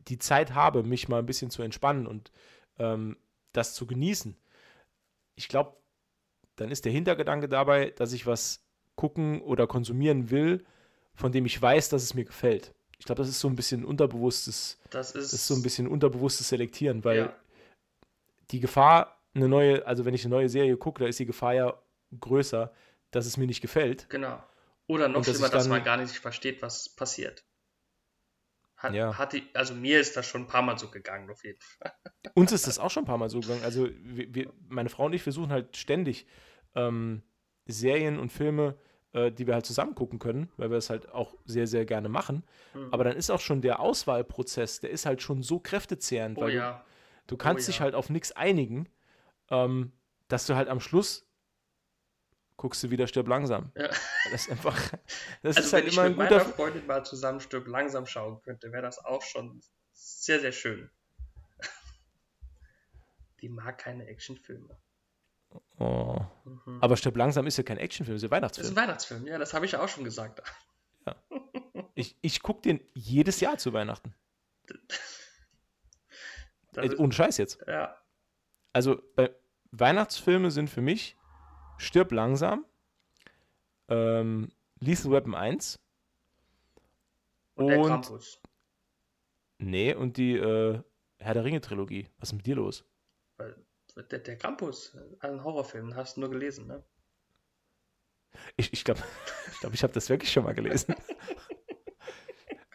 die 0.06 0.18
Zeit 0.18 0.54
habe, 0.54 0.82
mich 0.82 1.08
mal 1.08 1.18
ein 1.18 1.26
bisschen 1.26 1.50
zu 1.50 1.62
entspannen 1.62 2.06
und 2.06 2.30
ähm, 2.78 3.16
das 3.52 3.74
zu 3.74 3.86
genießen. 3.86 4.36
Ich 5.34 5.48
glaube, 5.48 5.76
dann 6.56 6.70
ist 6.70 6.84
der 6.84 6.92
Hintergedanke 6.92 7.48
dabei, 7.48 7.90
dass 7.90 8.12
ich 8.12 8.26
was 8.26 8.62
gucken 8.96 9.40
oder 9.40 9.66
konsumieren 9.66 10.30
will, 10.30 10.64
von 11.14 11.32
dem 11.32 11.46
ich 11.46 11.60
weiß, 11.60 11.88
dass 11.88 12.02
es 12.02 12.14
mir 12.14 12.24
gefällt. 12.24 12.74
Ich 12.98 13.06
glaube, 13.06 13.22
das 13.22 13.28
ist 13.28 13.40
so 13.40 13.48
ein 13.48 13.56
bisschen 13.56 13.84
unterbewusstes, 13.84 14.78
das 14.90 15.12
ist, 15.12 15.32
das 15.32 15.32
ist 15.32 15.46
so 15.46 15.54
ein 15.54 15.62
bisschen 15.62 15.86
unterbewusstes 15.86 16.48
Selektieren, 16.48 17.04
weil 17.04 17.16
ja. 17.18 17.32
die 18.50 18.60
Gefahr, 18.60 19.16
eine 19.34 19.48
neue, 19.48 19.86
also 19.86 20.04
wenn 20.04 20.14
ich 20.14 20.24
eine 20.24 20.34
neue 20.34 20.48
Serie 20.48 20.76
gucke, 20.76 21.00
da 21.00 21.08
ist 21.08 21.18
die 21.18 21.26
Gefahr 21.26 21.54
ja 21.54 21.80
größer, 22.18 22.72
dass 23.12 23.26
es 23.26 23.36
mir 23.36 23.46
nicht 23.46 23.60
gefällt. 23.60 24.08
Genau. 24.10 24.42
Oder 24.88 25.08
noch 25.08 25.22
schlimmer, 25.22 25.50
dass 25.50 25.68
man 25.68 25.84
gar 25.84 25.98
nicht 25.98 26.18
versteht, 26.18 26.62
was 26.62 26.88
passiert. 26.88 27.44
Hat, 28.76 28.94
ja. 28.94 29.18
hat 29.18 29.32
die, 29.32 29.42
also 29.54 29.74
mir 29.74 30.00
ist 30.00 30.16
das 30.16 30.26
schon 30.26 30.42
ein 30.42 30.46
paar 30.46 30.62
Mal 30.62 30.78
so 30.78 30.88
gegangen, 30.88 31.28
auf 31.30 31.44
jeden 31.44 31.60
Fall. 31.60 31.92
Uns 32.34 32.52
ist 32.52 32.66
das 32.66 32.78
auch 32.78 32.90
schon 32.90 33.02
ein 33.02 33.06
paar 33.06 33.18
Mal 33.18 33.28
so 33.28 33.40
gegangen. 33.40 33.64
Also 33.64 33.88
wir, 34.00 34.34
wir, 34.34 34.52
meine 34.68 34.88
Frau 34.88 35.06
und 35.06 35.12
ich 35.12 35.22
versuchen 35.22 35.50
halt 35.50 35.76
ständig 35.76 36.26
ähm, 36.74 37.22
Serien 37.66 38.18
und 38.18 38.32
Filme, 38.32 38.78
äh, 39.12 39.30
die 39.30 39.46
wir 39.46 39.54
halt 39.54 39.66
zusammen 39.66 39.94
gucken 39.94 40.18
können, 40.18 40.50
weil 40.56 40.70
wir 40.70 40.78
es 40.78 40.90
halt 40.90 41.10
auch 41.10 41.34
sehr, 41.44 41.66
sehr 41.66 41.84
gerne 41.84 42.08
machen. 42.08 42.44
Mhm. 42.72 42.88
Aber 42.92 43.04
dann 43.04 43.16
ist 43.16 43.30
auch 43.30 43.40
schon 43.40 43.60
der 43.60 43.80
Auswahlprozess, 43.80 44.80
der 44.80 44.90
ist 44.90 45.06
halt 45.06 45.22
schon 45.22 45.42
so 45.42 45.58
kräftezehrend, 45.58 46.38
oh, 46.38 46.42
weil 46.42 46.54
ja. 46.54 46.84
du, 47.26 47.34
du 47.34 47.36
kannst 47.36 47.66
oh, 47.66 47.70
dich 47.70 47.78
ja. 47.78 47.84
halt 47.84 47.94
auf 47.94 48.10
nichts 48.10 48.32
einigen, 48.32 48.88
ähm, 49.50 49.92
dass 50.28 50.46
du 50.46 50.54
halt 50.54 50.68
am 50.68 50.80
Schluss 50.80 51.27
guckst 52.58 52.82
du 52.82 52.90
wieder 52.90 53.06
Stirb 53.06 53.28
langsam. 53.28 53.72
Ja. 53.74 53.88
Das 53.88 54.42
ist 54.42 54.50
einfach, 54.50 54.76
das 55.42 55.56
also 55.56 55.60
ist 55.66 55.72
halt 55.72 55.92
immer 55.92 56.02
ein 56.02 56.14
guter. 56.14 56.30
Wenn 56.30 56.36
ich 56.36 56.46
mit 56.46 56.46
meiner 56.46 56.54
Freundin 56.56 56.86
mal 56.86 57.04
zusammen 57.06 57.40
Stirb 57.40 57.66
langsam 57.66 58.04
schauen 58.04 58.42
könnte, 58.42 58.70
wäre 58.70 58.82
das 58.82 59.02
auch 59.02 59.22
schon 59.22 59.62
sehr, 59.92 60.40
sehr 60.40 60.52
schön. 60.52 60.90
Die 63.40 63.48
mag 63.48 63.78
keine 63.78 64.06
Actionfilme. 64.06 64.76
Oh. 65.78 66.20
Mhm. 66.44 66.82
Aber 66.82 66.96
Stirb 66.98 67.16
langsam 67.16 67.46
ist 67.46 67.56
ja 67.56 67.62
kein 67.62 67.78
Actionfilm, 67.78 68.16
ist 68.16 68.22
ja 68.22 68.30
Weihnachtsfilm. 68.30 68.64
Das 68.64 68.70
ist 68.70 68.76
ein 68.76 68.82
Weihnachtsfilm, 68.82 69.26
ja, 69.26 69.38
das 69.38 69.54
habe 69.54 69.64
ich 69.64 69.74
auch 69.76 69.88
schon 69.88 70.04
gesagt. 70.04 70.42
Ja. 71.06 71.16
Ich, 71.94 72.16
ich 72.20 72.42
gucke 72.42 72.62
den 72.62 72.80
jedes 72.94 73.40
Jahr 73.40 73.58
zu 73.58 73.72
Weihnachten. 73.72 74.14
Äh, 76.76 76.94
ohne 76.94 77.12
Scheiß 77.12 77.38
jetzt. 77.38 77.58
Ja. 77.66 78.00
Also, 78.72 79.02
bei 79.16 79.34
Weihnachtsfilme 79.72 80.52
sind 80.52 80.70
für 80.70 80.80
mich 80.80 81.17
Stirb 81.78 82.12
langsam, 82.12 82.66
ähm, 83.88 84.50
Lethal 84.80 85.10
Weapon 85.12 85.34
1 85.34 85.78
und, 87.54 87.64
und 87.64 87.70
der 87.70 87.82
Krampus. 87.82 88.40
Nee, 89.58 89.94
und 89.94 90.16
die 90.16 90.36
äh, 90.36 90.80
Herr 91.18 91.34
der 91.34 91.44
Ringe 91.44 91.60
Trilogie. 91.60 92.08
Was 92.18 92.30
ist 92.30 92.34
mit 92.34 92.46
dir 92.46 92.56
los? 92.56 92.84
Der, 94.10 94.18
der 94.20 94.36
Krampus, 94.36 94.96
ein 95.20 95.42
Horrorfilm, 95.42 95.96
hast 95.96 96.16
du 96.16 96.20
nur 96.20 96.30
gelesen, 96.30 96.68
ne? 96.68 96.84
Ich, 98.56 98.72
ich 98.72 98.84
glaube, 98.84 99.02
ich, 99.52 99.60
glaub, 99.60 99.74
ich 99.74 99.82
habe 99.82 99.92
das 99.92 100.08
wirklich 100.08 100.30
schon 100.30 100.44
mal 100.44 100.54
gelesen. 100.54 100.94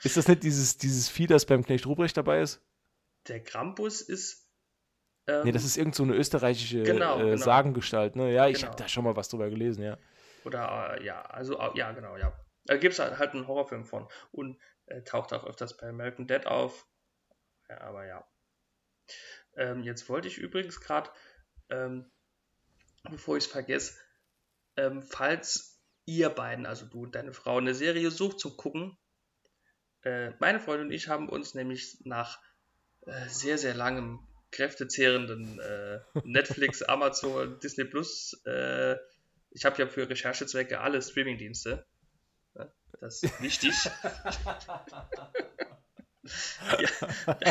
ist 0.03 0.17
das 0.17 0.27
nicht 0.27 0.43
dieses, 0.43 0.77
dieses 0.77 1.07
Vieh, 1.07 1.27
das 1.27 1.45
beim 1.45 1.63
Knecht 1.63 1.85
Ruprecht 1.85 2.17
dabei 2.17 2.41
ist? 2.41 2.61
Der 3.27 3.41
Krampus 3.41 4.01
ist 4.01 4.42
ähm, 5.27 5.43
nee, 5.45 5.51
das 5.51 5.63
ist 5.63 5.77
irgend 5.77 5.95
so 5.95 6.03
eine 6.03 6.15
österreichische 6.15 6.83
genau, 6.83 7.19
äh, 7.19 7.23
genau. 7.23 7.37
Sagengestalt, 7.37 8.15
ne? 8.15 8.33
Ja, 8.33 8.47
ich 8.47 8.57
genau. 8.57 8.67
habe 8.67 8.77
da 8.77 8.87
schon 8.87 9.03
mal 9.03 9.15
was 9.15 9.29
drüber 9.29 9.49
gelesen, 9.49 9.83
ja. 9.83 9.97
Oder, 10.43 10.97
äh, 10.99 11.05
ja, 11.05 11.21
also, 11.21 11.59
ja, 11.75 11.91
genau, 11.91 12.17
ja. 12.17 12.33
Da 12.65 12.77
gibt 12.77 12.93
es 12.93 12.99
halt, 12.99 13.17
halt 13.17 13.33
einen 13.33 13.47
Horrorfilm 13.47 13.85
von 13.85 14.07
und 14.31 14.59
äh, 14.85 15.01
taucht 15.03 15.33
auch 15.33 15.45
öfters 15.45 15.77
bei 15.77 15.87
American 15.87 16.27
Dead 16.27 16.45
auf. 16.45 16.85
Ja, 17.69 17.81
aber 17.81 18.05
ja. 18.05 18.27
Ähm, 19.55 19.83
jetzt 19.83 20.09
wollte 20.09 20.27
ich 20.27 20.37
übrigens 20.37 20.81
gerade, 20.81 21.09
ähm, 21.69 22.11
bevor 23.09 23.37
ich 23.37 23.45
es 23.45 23.51
vergesse, 23.51 23.97
ähm, 24.75 25.01
falls 25.03 25.81
ihr 26.05 26.29
beiden, 26.29 26.65
also 26.65 26.85
du 26.85 27.03
und 27.03 27.15
deine 27.15 27.33
Frau, 27.33 27.57
eine 27.57 27.73
Serie 27.73 28.11
sucht 28.11 28.39
zum 28.39 28.57
Gucken, 28.57 28.97
äh, 30.03 30.31
meine 30.39 30.59
Freundin 30.59 30.87
und 30.87 30.93
ich 30.93 31.07
haben 31.07 31.29
uns 31.29 31.53
nämlich 31.53 31.97
nach 32.03 32.41
äh, 33.05 33.27
sehr, 33.27 33.57
sehr 33.57 33.73
langem 33.73 34.27
kräftezehrenden 34.53 35.59
äh, 35.59 35.99
Netflix, 36.23 36.81
Amazon, 36.87 37.59
Disney 37.59 37.83
Plus. 37.85 38.41
Äh, 38.45 38.95
ich 39.51 39.65
habe 39.65 39.81
ja 39.81 39.87
für 39.87 40.09
Recherchezwecke 40.09 40.79
alle 40.79 41.01
Streamingdienste. 41.01 41.85
Ja, 42.55 42.71
das 43.01 43.23
ist 43.23 43.41
wichtig. 43.41 43.73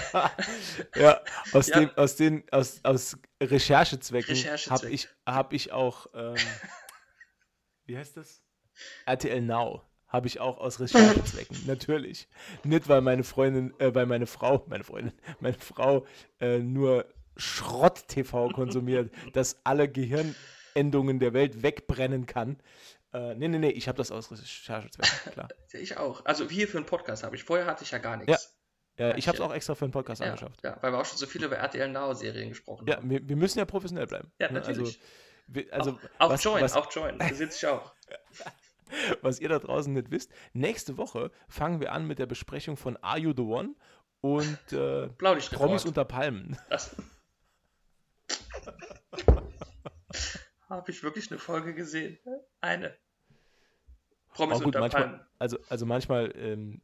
ja. 0.09 0.31
ja, 0.97 1.21
aus, 1.53 1.69
ja. 1.69 1.81
Dem, 1.81 1.91
aus, 1.97 2.17
den, 2.17 2.45
aus, 2.51 2.81
aus 2.83 3.19
Recherchezwecken, 3.43 4.35
Recherchezweck. 4.35 4.71
habe 4.73 4.91
ich, 4.91 5.09
hab 5.27 5.53
ich 5.53 5.73
auch, 5.73 6.07
ähm, 6.15 6.37
wie 7.85 7.99
heißt 7.99 8.17
das? 8.17 8.43
RTL 9.05 9.43
Now 9.43 9.92
habe 10.13 10.27
ich 10.27 10.41
auch 10.41 10.59
aus 10.59 10.79
Recherchezwecken, 10.79 11.57
natürlich. 11.67 12.29
Nicht, 12.65 12.89
weil 12.89 13.01
meine 13.01 13.25
Freundin, 13.25 13.73
äh, 13.81 13.95
weil 13.95 14.05
meine 14.05 14.27
Frau, 14.27 14.65
meine 14.69 14.85
Freundin, 14.85 15.15
meine 15.41 15.57
Frau 15.59 16.07
äh, 16.39 16.59
nur 16.59 17.07
Schrott-TV 17.37 18.49
konsumiert, 18.55 19.11
das 19.33 19.61
alle 19.65 19.89
Gehirnendungen 19.89 21.19
der 21.19 21.33
Welt 21.33 21.63
wegbrennen 21.63 22.27
kann. 22.27 22.61
Äh, 23.15 23.35
nee, 23.37 23.49
nee, 23.49 23.59
nee, 23.59 23.71
ich 23.71 23.89
habe 23.89 23.97
das 23.97 24.11
aus 24.11 24.31
Recherchezwecken, 24.31 25.33
klar. 25.33 25.49
ich 25.73 25.97
auch. 25.97 26.25
Also 26.27 26.49
hier 26.49 26.69
für 26.69 26.77
einen 26.77 26.87
Podcast 26.87 27.25
habe 27.25 27.35
ich. 27.37 27.45
Vorher 27.45 27.67
hatte 27.67 27.85
ich 27.85 27.91
ja 27.91 27.99
gar 27.99 28.19
nichts. 28.19 28.55
Ja, 28.99 29.09
ja 29.09 29.17
ich 29.17 29.29
habe 29.29 29.37
es 29.37 29.41
auch 29.41 29.53
extra 29.53 29.75
für 29.75 29.87
einen 29.87 29.93
Podcast 29.93 30.21
ja, 30.21 30.29
angeschafft. 30.29 30.63
Ja, 30.63 30.77
weil 30.83 30.93
wir 30.93 30.99
auch 30.99 31.07
schon 31.07 31.19
so 31.19 31.27
viele 31.27 31.47
über 31.47 31.57
RTL 31.57 31.89
Now-Serien 31.89 32.51
gesprochen 32.51 32.87
ja, 32.87 32.97
haben. 32.97 33.11
Ja, 33.11 33.21
wir, 33.21 33.29
wir, 33.29 33.37
müssen 33.37 33.59
ja 33.59 33.65
professionell 33.65 34.07
bleiben. 34.07 34.31
Ja, 34.39 34.49
ne? 34.49 34.61
natürlich. 34.61 35.01
Also, 35.01 35.01
wir, 35.49 35.73
also, 35.73 35.91
auch, 35.91 36.27
auch 36.27 36.31
was, 36.31 36.45
Join, 36.45 36.63
was, 36.63 36.75
auch 36.75 36.93
Join. 36.93 37.19
Da 37.19 37.29
sitze 37.29 37.57
ich 37.57 37.67
auch. 37.67 37.93
Was 39.21 39.41
ihr 39.41 39.49
da 39.49 39.59
draußen 39.59 39.93
nicht 39.93 40.11
wisst, 40.11 40.33
nächste 40.53 40.97
Woche 40.97 41.31
fangen 41.49 41.81
wir 41.81 41.93
an 41.93 42.07
mit 42.07 42.19
der 42.19 42.27
Besprechung 42.27 42.77
von 42.77 42.97
Are 42.99 43.19
You 43.19 43.33
the 43.37 43.43
One 43.43 43.75
und 44.21 44.73
äh, 44.73 45.09
Promis 45.09 45.85
unter 45.85 46.05
Palmen. 46.05 46.57
Habe 50.69 50.91
ich 50.91 51.03
wirklich 51.03 51.31
eine 51.31 51.39
Folge 51.39 51.75
gesehen? 51.75 52.19
Eine. 52.61 52.97
Promis 54.33 54.59
gut, 54.59 54.67
unter 54.67 54.81
manchmal, 54.81 55.03
Palmen. 55.03 55.21
Also, 55.39 55.59
also 55.69 55.87
manchmal 55.87 56.33
ähm, 56.37 56.81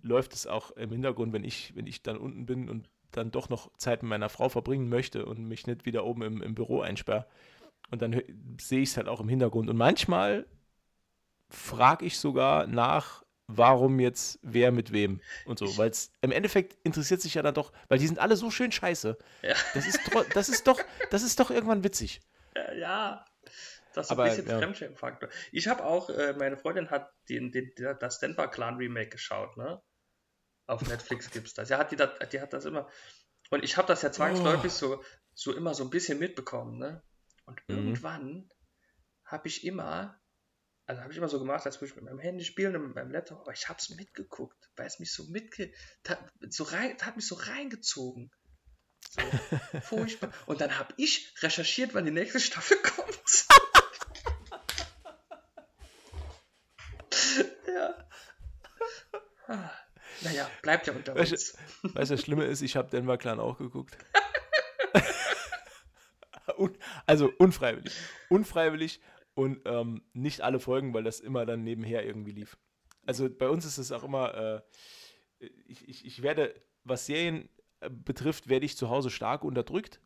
läuft 0.00 0.32
es 0.32 0.46
auch 0.46 0.70
im 0.72 0.90
Hintergrund, 0.90 1.32
wenn 1.32 1.44
ich, 1.44 1.74
wenn 1.76 1.86
ich 1.86 2.02
dann 2.02 2.16
unten 2.16 2.46
bin 2.46 2.68
und 2.70 2.88
dann 3.10 3.30
doch 3.30 3.48
noch 3.48 3.76
Zeit 3.76 4.02
mit 4.02 4.10
meiner 4.10 4.28
Frau 4.28 4.48
verbringen 4.48 4.88
möchte 4.88 5.26
und 5.26 5.46
mich 5.46 5.66
nicht 5.66 5.84
wieder 5.84 6.04
oben 6.04 6.22
im, 6.22 6.42
im 6.42 6.54
Büro 6.54 6.80
einsperre. 6.80 7.26
Und 7.90 8.02
dann 8.02 8.22
sehe 8.60 8.82
ich 8.82 8.90
es 8.90 8.96
halt 8.96 9.08
auch 9.08 9.20
im 9.20 9.28
Hintergrund. 9.28 9.68
Und 9.68 9.76
manchmal 9.76 10.46
frage 11.50 12.04
ich 12.04 12.18
sogar 12.18 12.66
nach, 12.66 13.22
warum 13.56 14.00
jetzt 14.00 14.38
wer 14.42 14.72
mit 14.72 14.92
wem 14.92 15.20
und 15.44 15.58
so. 15.58 15.76
Weil 15.76 15.90
es 15.90 16.12
im 16.20 16.32
Endeffekt 16.32 16.76
interessiert 16.84 17.20
sich 17.20 17.34
ja 17.34 17.42
dann 17.42 17.54
doch, 17.54 17.72
weil 17.88 17.98
die 17.98 18.06
sind 18.06 18.18
alle 18.18 18.36
so 18.36 18.50
schön 18.50 18.72
scheiße. 18.72 19.18
Ja. 19.42 19.54
Das, 19.74 19.86
ist, 19.86 20.00
das, 20.34 20.48
ist 20.48 20.66
doch, 20.66 20.80
das 21.10 21.22
ist 21.22 21.40
doch 21.40 21.50
irgendwann 21.50 21.84
witzig. 21.84 22.20
Ja, 22.54 22.72
ja. 22.72 23.24
Das 23.92 24.06
ist 24.06 24.12
Aber, 24.12 24.24
ein 24.24 24.30
bisschen 24.30 24.48
ja. 24.48 24.58
Fremdschämfaktor. 24.58 25.28
Ich 25.50 25.66
habe 25.66 25.84
auch, 25.84 26.10
äh, 26.10 26.34
meine 26.34 26.56
Freundin 26.56 26.90
hat 26.90 27.12
den, 27.28 27.50
den, 27.50 27.72
das 27.98 28.20
Denver 28.20 28.48
Clan 28.48 28.76
Remake 28.76 29.10
geschaut, 29.10 29.56
ne? 29.56 29.82
Auf 30.66 30.86
Netflix 30.86 31.30
gibt 31.30 31.48
es 31.48 31.54
das. 31.54 31.68
Ja, 31.70 31.78
hat 31.78 31.90
die, 31.90 31.96
das, 31.96 32.10
die 32.30 32.40
hat 32.40 32.52
das 32.52 32.64
immer. 32.64 32.88
Und 33.50 33.64
ich 33.64 33.76
habe 33.76 33.88
das 33.88 34.02
ja 34.02 34.12
zwangsläufig 34.12 34.70
oh. 34.70 34.74
so, 34.74 35.04
so 35.34 35.52
immer 35.52 35.74
so 35.74 35.82
ein 35.82 35.90
bisschen 35.90 36.20
mitbekommen, 36.20 36.78
ne? 36.78 37.02
Und 37.46 37.60
mhm. 37.66 37.76
irgendwann 37.76 38.50
habe 39.24 39.48
ich 39.48 39.64
immer 39.64 40.19
also 40.90 41.02
habe 41.02 41.12
ich 41.12 41.18
immer 41.18 41.28
so 41.28 41.38
gemacht, 41.38 41.64
als 41.66 41.80
würde 41.80 41.90
ich 41.90 41.94
mit 41.94 42.04
meinem 42.04 42.18
Handy 42.18 42.44
spielen 42.44 42.74
und 42.74 42.88
mit 42.88 42.96
meinem 42.96 43.12
Laptop, 43.12 43.42
aber 43.42 43.52
ich 43.52 43.68
habe 43.68 43.78
es 43.78 43.90
mitgeguckt, 43.90 44.70
weil 44.74 44.88
es 44.88 44.98
mich 44.98 45.12
so 45.12 45.22
mitge... 45.26 45.72
So 46.48 46.64
rein, 46.64 46.96
hat 47.00 47.14
mich 47.14 47.28
so 47.28 47.36
reingezogen. 47.36 48.32
So, 49.08 49.20
furchtbar. 49.82 50.32
Und 50.46 50.60
dann 50.60 50.76
habe 50.80 50.92
ich 50.96 51.32
recherchiert, 51.42 51.94
wann 51.94 52.06
die 52.06 52.10
nächste 52.10 52.40
Staffel 52.40 52.76
kommt. 52.82 53.46
ja. 57.68 58.08
Ah, 59.46 59.70
naja, 60.22 60.50
bleibt 60.60 60.88
ja 60.88 60.92
unter 60.92 61.14
uns. 61.14 61.56
Weißt 61.84 62.10
du, 62.10 62.16
das 62.16 62.20
Schlimme 62.20 62.46
ist, 62.46 62.62
ich 62.62 62.74
habe 62.74 62.90
Denver 62.90 63.16
Clan 63.16 63.38
auch 63.38 63.58
geguckt. 63.58 63.96
also 67.06 67.30
unfreiwillig. 67.38 67.94
Unfreiwillig 68.28 69.00
und 69.34 69.60
ähm, 69.64 70.02
nicht 70.12 70.40
alle 70.40 70.60
Folgen, 70.60 70.92
weil 70.94 71.04
das 71.04 71.20
immer 71.20 71.46
dann 71.46 71.62
nebenher 71.62 72.04
irgendwie 72.04 72.32
lief. 72.32 72.58
Also 73.06 73.28
bei 73.28 73.48
uns 73.48 73.64
ist 73.64 73.78
es 73.78 73.92
auch 73.92 74.04
immer, 74.04 74.34
äh, 74.34 74.60
ich, 75.66 75.88
ich, 75.88 76.04
ich 76.04 76.22
werde, 76.22 76.54
was 76.84 77.06
Serien 77.06 77.48
äh, 77.80 77.90
betrifft, 77.90 78.48
werde 78.48 78.66
ich 78.66 78.76
zu 78.76 78.90
Hause 78.90 79.10
stark 79.10 79.44
unterdrückt. 79.44 80.00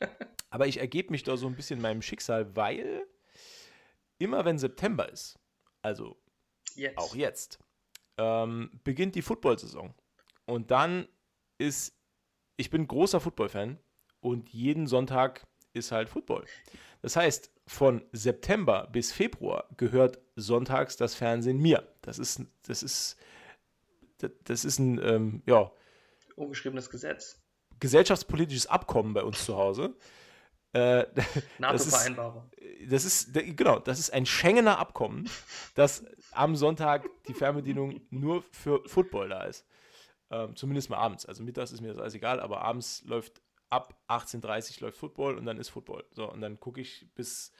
Aber 0.50 0.66
ich 0.66 0.78
ergebe 0.78 1.10
mich 1.10 1.24
da 1.24 1.36
so 1.36 1.46
ein 1.46 1.56
bisschen 1.56 1.80
meinem 1.80 2.02
Schicksal, 2.02 2.54
weil 2.54 3.06
immer 4.18 4.44
wenn 4.44 4.58
September 4.58 5.08
ist, 5.08 5.38
also 5.82 6.16
jetzt. 6.76 6.98
auch 6.98 7.14
jetzt, 7.14 7.58
ähm, 8.16 8.80
beginnt 8.84 9.16
die 9.16 9.22
Football-Saison. 9.22 9.94
Und 10.46 10.70
dann 10.70 11.08
ist, 11.58 11.96
ich 12.56 12.70
bin 12.70 12.86
großer 12.86 13.20
Football-Fan 13.20 13.78
und 14.20 14.50
jeden 14.50 14.86
Sonntag 14.86 15.46
ist 15.72 15.90
halt 15.90 16.08
Football. 16.08 16.44
Das 17.02 17.16
heißt, 17.16 17.50
von 17.66 18.02
September 18.12 18.88
bis 18.92 19.12
Februar 19.12 19.68
gehört 19.76 20.18
sonntags 20.36 20.96
das 20.96 21.14
Fernsehen 21.14 21.58
mir. 21.58 21.88
Das 22.02 22.18
ist, 22.18 22.42
das 22.66 22.82
ist, 22.82 23.16
das 24.44 24.64
ist 24.64 24.78
ein, 24.78 25.00
ähm, 25.02 25.42
ja. 25.46 25.70
Ungeschriebenes 26.36 26.90
Gesetz. 26.90 27.40
Gesellschaftspolitisches 27.80 28.66
Abkommen 28.66 29.14
bei 29.14 29.22
uns 29.22 29.44
zu 29.44 29.56
Hause. 29.56 29.94
Äh, 30.72 31.06
NATO-Vereinbarung. 31.58 32.50
Das 32.88 33.04
ist, 33.04 33.32
genau, 33.32 33.78
das 33.78 33.98
ist 33.98 34.12
ein 34.12 34.26
Schengener 34.26 34.78
Abkommen, 34.78 35.30
dass 35.74 36.04
am 36.32 36.56
Sonntag 36.56 37.08
die 37.28 37.34
Fernbedienung 37.34 38.00
nur 38.10 38.42
für 38.50 38.82
Football 38.86 39.28
da 39.28 39.44
ist. 39.44 39.64
Ähm, 40.30 40.56
zumindest 40.56 40.90
mal 40.90 40.96
abends. 40.96 41.26
Also 41.26 41.44
mittags 41.44 41.70
ist 41.70 41.80
mir 41.80 41.88
das 41.88 41.98
alles 41.98 42.14
egal, 42.14 42.40
aber 42.40 42.62
abends 42.62 43.02
läuft 43.04 43.40
ab 43.70 43.98
18.30 44.08 44.76
Uhr 44.76 44.86
läuft 44.86 44.98
Football 44.98 45.36
und 45.36 45.46
dann 45.46 45.58
ist 45.58 45.70
Football. 45.70 46.04
So, 46.12 46.30
und 46.30 46.40
dann 46.40 46.60
gucke 46.60 46.80
ich 46.80 47.08
bis 47.14 47.52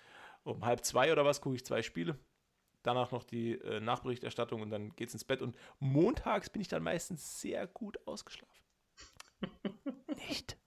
um 0.45 0.65
halb 0.65 0.85
zwei 0.85 1.11
oder 1.11 1.25
was, 1.25 1.41
gucke 1.41 1.57
ich 1.57 1.65
zwei 1.65 1.83
Spiele. 1.83 2.19
Danach 2.83 3.13
noch 3.13 3.25
die 3.25 3.53
äh, 3.53 3.81
Nachberichterstattung 3.81 4.61
und 4.61 4.71
dann 4.71 4.95
geht's 4.95 5.15
ins 5.15 5.25
Bett. 5.25 5.41
Und 5.41 5.57
montags 5.79 6.51
bin 6.51 6.61
ich 6.61 6.69
dann 6.69 6.83
meistens 6.83 7.41
sehr 7.41 7.67
gut 7.67 7.99
ausgeschlafen. 8.07 8.63
nicht. 10.29 10.59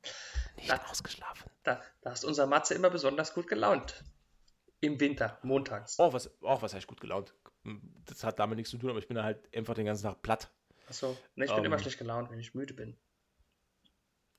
Nicht 0.55 0.69
da, 0.69 0.83
ausgeschlafen. 0.89 1.51
Da, 1.63 1.81
da 2.01 2.11
ist 2.11 2.25
unser 2.25 2.47
Matze 2.47 2.73
immer 2.73 2.89
besonders 2.89 3.33
gut 3.33 3.47
gelaunt. 3.47 4.03
Im 4.79 4.99
Winter, 4.99 5.39
montags. 5.43 5.99
Oh, 5.99 6.11
was, 6.11 6.31
oh, 6.41 6.61
was 6.61 6.73
heißt 6.73 6.87
gut 6.87 6.99
gelaunt? 6.99 7.33
Das 8.05 8.23
hat 8.23 8.39
damit 8.39 8.57
nichts 8.57 8.71
zu 8.71 8.77
tun, 8.77 8.89
aber 8.89 8.99
ich 8.99 9.07
bin 9.07 9.21
halt 9.21 9.55
einfach 9.55 9.73
den 9.75 9.85
ganzen 9.85 10.03
Tag 10.03 10.21
platt. 10.21 10.51
Achso, 10.87 11.17
ne, 11.35 11.45
ich 11.45 11.51
bin 11.51 11.59
ähm, 11.59 11.65
immer 11.65 11.79
schlecht 11.79 11.97
gelaunt, 11.97 12.31
wenn 12.31 12.39
ich 12.39 12.53
müde 12.53 12.73
bin. 12.73 12.97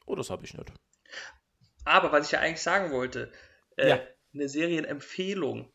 Oh, 0.06 0.14
das 0.14 0.30
habe 0.30 0.44
ich 0.44 0.54
nicht. 0.54 0.72
Aber 1.84 2.12
was 2.12 2.26
ich 2.26 2.32
ja 2.32 2.40
eigentlich 2.40 2.62
sagen 2.62 2.90
wollte, 2.90 3.32
äh, 3.76 3.88
ja. 3.88 4.00
eine 4.34 4.48
Serienempfehlung, 4.48 5.72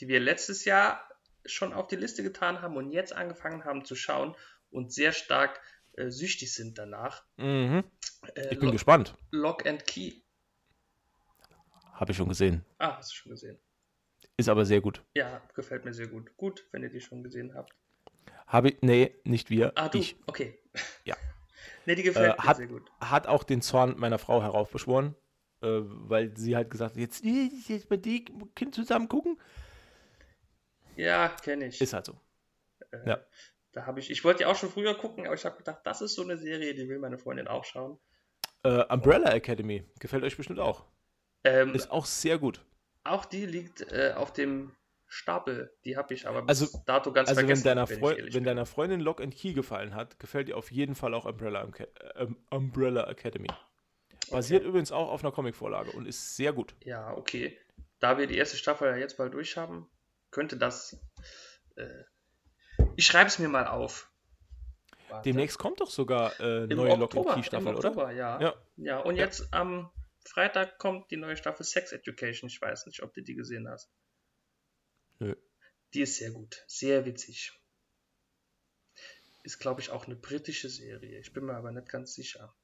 die 0.00 0.08
wir 0.08 0.20
letztes 0.20 0.64
Jahr 0.64 1.08
schon 1.44 1.72
auf 1.72 1.88
die 1.88 1.96
Liste 1.96 2.22
getan 2.22 2.62
haben 2.62 2.76
und 2.76 2.90
jetzt 2.90 3.12
angefangen 3.12 3.64
haben 3.64 3.84
zu 3.84 3.94
schauen 3.94 4.34
und 4.70 4.92
sehr 4.92 5.12
stark 5.12 5.60
äh, 5.96 6.10
süchtig 6.10 6.52
sind 6.54 6.78
danach. 6.78 7.24
Mhm. 7.36 7.84
Äh, 8.34 8.52
ich 8.52 8.58
bin 8.58 8.72
gespannt. 8.72 9.16
Lock 9.30 9.66
and 9.66 9.86
Key. 9.86 10.22
Habe 11.92 12.12
ich 12.12 12.16
schon 12.16 12.28
gesehen. 12.28 12.64
Ah, 12.78 12.96
hast 12.96 13.12
du 13.12 13.16
schon 13.16 13.30
gesehen. 13.30 13.58
Ist 14.36 14.48
aber 14.48 14.64
sehr 14.64 14.80
gut. 14.80 15.02
Ja, 15.14 15.40
gefällt 15.54 15.84
mir 15.84 15.94
sehr 15.94 16.08
gut. 16.08 16.36
Gut, 16.36 16.66
wenn 16.72 16.82
ihr 16.82 16.90
die 16.90 17.00
schon 17.00 17.22
gesehen 17.22 17.54
habt. 17.54 17.72
Habe 18.46 18.70
ich, 18.70 18.82
nee, 18.82 19.14
nicht 19.24 19.50
wir. 19.50 19.72
Ah, 19.76 19.88
du, 19.88 19.98
ich. 19.98 20.16
okay. 20.26 20.58
Ja. 21.04 21.16
Nee, 21.86 21.94
die 21.94 22.02
gefällt 22.02 22.38
äh, 22.38 22.42
hat, 22.42 22.58
mir 22.58 22.66
sehr 22.66 22.78
gut. 22.78 22.90
Hat 23.00 23.26
auch 23.26 23.44
den 23.44 23.62
Zorn 23.62 23.94
meiner 23.98 24.18
Frau 24.18 24.42
heraufbeschworen, 24.42 25.14
äh, 25.62 25.66
weil 25.82 26.36
sie 26.36 26.56
halt 26.56 26.70
gesagt 26.70 26.92
hat, 26.92 27.00
jetzt, 27.00 27.24
jetzt 27.24 27.88
bei 27.88 27.96
die 27.96 28.24
Kind 28.54 28.74
zusammen 28.74 29.08
gucken. 29.08 29.38
Ja, 30.96 31.28
kenne 31.28 31.66
ich. 31.66 31.80
Ist 31.80 31.92
halt 31.92 32.06
so. 32.06 32.18
Äh, 32.90 33.08
ja. 33.08 33.20
Da 33.72 33.86
habe 33.86 33.98
ich, 33.98 34.10
ich 34.10 34.22
wollte 34.24 34.42
ja 34.42 34.48
auch 34.48 34.56
schon 34.56 34.70
früher 34.70 34.94
gucken, 34.94 35.26
aber 35.26 35.34
ich 35.34 35.44
habe 35.44 35.56
gedacht, 35.56 35.80
das 35.84 36.00
ist 36.00 36.14
so 36.14 36.22
eine 36.22 36.38
Serie, 36.38 36.74
die 36.74 36.88
will 36.88 37.00
meine 37.00 37.18
Freundin 37.18 37.48
auch 37.48 37.64
schauen. 37.64 37.98
Äh, 38.62 38.84
Umbrella 38.84 39.32
Academy, 39.32 39.84
gefällt 39.98 40.22
euch 40.22 40.36
bestimmt 40.36 40.60
auch. 40.60 40.84
Ähm, 41.42 41.74
ist 41.74 41.90
auch 41.90 42.06
sehr 42.06 42.38
gut. 42.38 42.64
Auch 43.02 43.24
die 43.24 43.44
liegt 43.44 43.82
äh, 43.92 44.14
auf 44.16 44.32
dem 44.32 44.74
Stapel. 45.14 45.72
Die 45.84 45.96
habe 45.96 46.12
ich 46.12 46.26
aber 46.26 46.42
bis 46.42 46.62
also, 46.62 46.82
dato 46.86 47.12
ganz 47.12 47.28
also 47.28 47.40
vergessen. 47.40 47.64
Wenn, 47.64 47.76
deiner, 47.76 47.86
Freu 47.86 48.16
wenn 48.30 48.44
deiner 48.44 48.66
Freundin 48.66 49.00
Lock 49.00 49.20
and 49.20 49.34
Key 49.34 49.52
gefallen 49.52 49.94
hat, 49.94 50.18
gefällt 50.18 50.48
dir 50.48 50.56
auf 50.56 50.72
jeden 50.72 50.94
Fall 50.94 51.14
auch 51.14 51.24
Umbrella, 51.24 51.66
äh, 52.16 52.26
Umbrella 52.50 53.08
Academy. 53.08 53.48
Basiert 54.30 54.62
okay. 54.62 54.68
übrigens 54.68 54.90
auch 54.90 55.10
auf 55.10 55.22
einer 55.22 55.32
Comicvorlage 55.32 55.92
und 55.92 56.06
ist 56.06 56.34
sehr 56.36 56.52
gut. 56.52 56.74
Ja, 56.84 57.16
okay. 57.16 57.56
Da 58.00 58.18
wir 58.18 58.26
die 58.26 58.36
erste 58.36 58.56
Staffel 58.56 58.90
ja 58.90 58.96
jetzt 58.96 59.16
bald 59.16 59.34
durch 59.34 59.56
haben, 59.56 59.88
könnte 60.30 60.56
das. 60.56 60.98
Äh, 61.76 61.86
ich 62.96 63.06
schreibe 63.06 63.28
es 63.28 63.38
mir 63.38 63.48
mal 63.48 63.66
auf. 63.66 64.10
Warte. 65.08 65.28
Demnächst 65.28 65.58
kommt 65.58 65.80
doch 65.80 65.90
sogar 65.90 66.38
äh, 66.40 66.66
neue 66.66 66.96
Lock 66.96 67.16
and 67.16 67.28
Key 67.34 67.42
Staffel, 67.44 67.76
Oktober, 67.76 68.04
oder? 68.04 68.10
Ja. 68.10 68.40
ja. 68.40 68.54
Ja, 68.76 68.98
und 68.98 69.14
ja. 69.14 69.24
jetzt 69.24 69.54
am 69.54 69.90
Freitag 70.26 70.78
kommt 70.78 71.10
die 71.12 71.16
neue 71.16 71.36
Staffel 71.36 71.64
Sex 71.64 71.92
Education. 71.92 72.48
Ich 72.48 72.60
weiß 72.60 72.86
nicht, 72.86 73.02
ob 73.02 73.14
du 73.14 73.22
die 73.22 73.36
gesehen 73.36 73.68
hast. 73.68 73.92
Nö. 75.18 75.34
Die 75.92 76.00
ist 76.00 76.16
sehr 76.16 76.30
gut, 76.30 76.64
sehr 76.66 77.04
witzig. 77.04 77.52
Ist, 79.42 79.58
glaube 79.58 79.80
ich, 79.80 79.90
auch 79.90 80.06
eine 80.06 80.16
britische 80.16 80.68
Serie. 80.68 81.20
Ich 81.20 81.32
bin 81.32 81.44
mir 81.44 81.54
aber 81.54 81.70
nicht 81.70 81.88
ganz 81.88 82.14
sicher. 82.14 82.54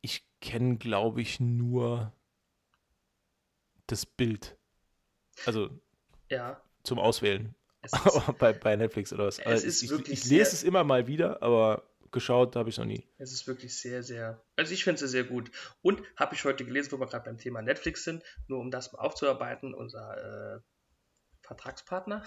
Ich 0.00 0.26
kenne, 0.40 0.76
glaube 0.76 1.22
ich, 1.22 1.40
nur 1.40 2.12
das 3.86 4.04
Bild. 4.04 4.56
Also 5.46 5.70
ja. 6.28 6.62
zum 6.82 6.98
Auswählen. 6.98 7.54
bei, 8.38 8.52
bei 8.52 8.76
Netflix 8.76 9.12
oder 9.12 9.26
was. 9.26 9.38
Es 9.38 9.64
ist 9.64 9.82
ich, 9.82 9.90
wirklich 9.90 10.18
ich, 10.18 10.24
ich 10.24 10.30
lese 10.30 10.52
es 10.52 10.62
immer 10.62 10.84
mal 10.84 11.06
wieder, 11.06 11.42
aber 11.42 11.88
geschaut 12.10 12.56
habe 12.56 12.70
ich 12.70 12.78
noch 12.78 12.84
nie. 12.84 13.06
Es 13.18 13.32
ist 13.32 13.46
wirklich 13.46 13.78
sehr, 13.78 14.02
sehr. 14.02 14.42
Also 14.56 14.72
ich 14.72 14.84
finde 14.84 15.04
es 15.04 15.10
sehr 15.10 15.24
gut. 15.24 15.50
Und 15.82 16.02
habe 16.16 16.34
ich 16.34 16.44
heute 16.44 16.64
gelesen, 16.64 16.92
wo 16.92 17.00
wir 17.00 17.06
gerade 17.06 17.24
beim 17.24 17.38
Thema 17.38 17.62
Netflix 17.62 18.04
sind, 18.04 18.22
nur 18.46 18.60
um 18.60 18.70
das 18.70 18.92
mal 18.92 19.00
aufzuarbeiten, 19.00 19.74
unser 19.74 20.56
äh, 20.56 20.60
Vertragspartner. 21.48 22.22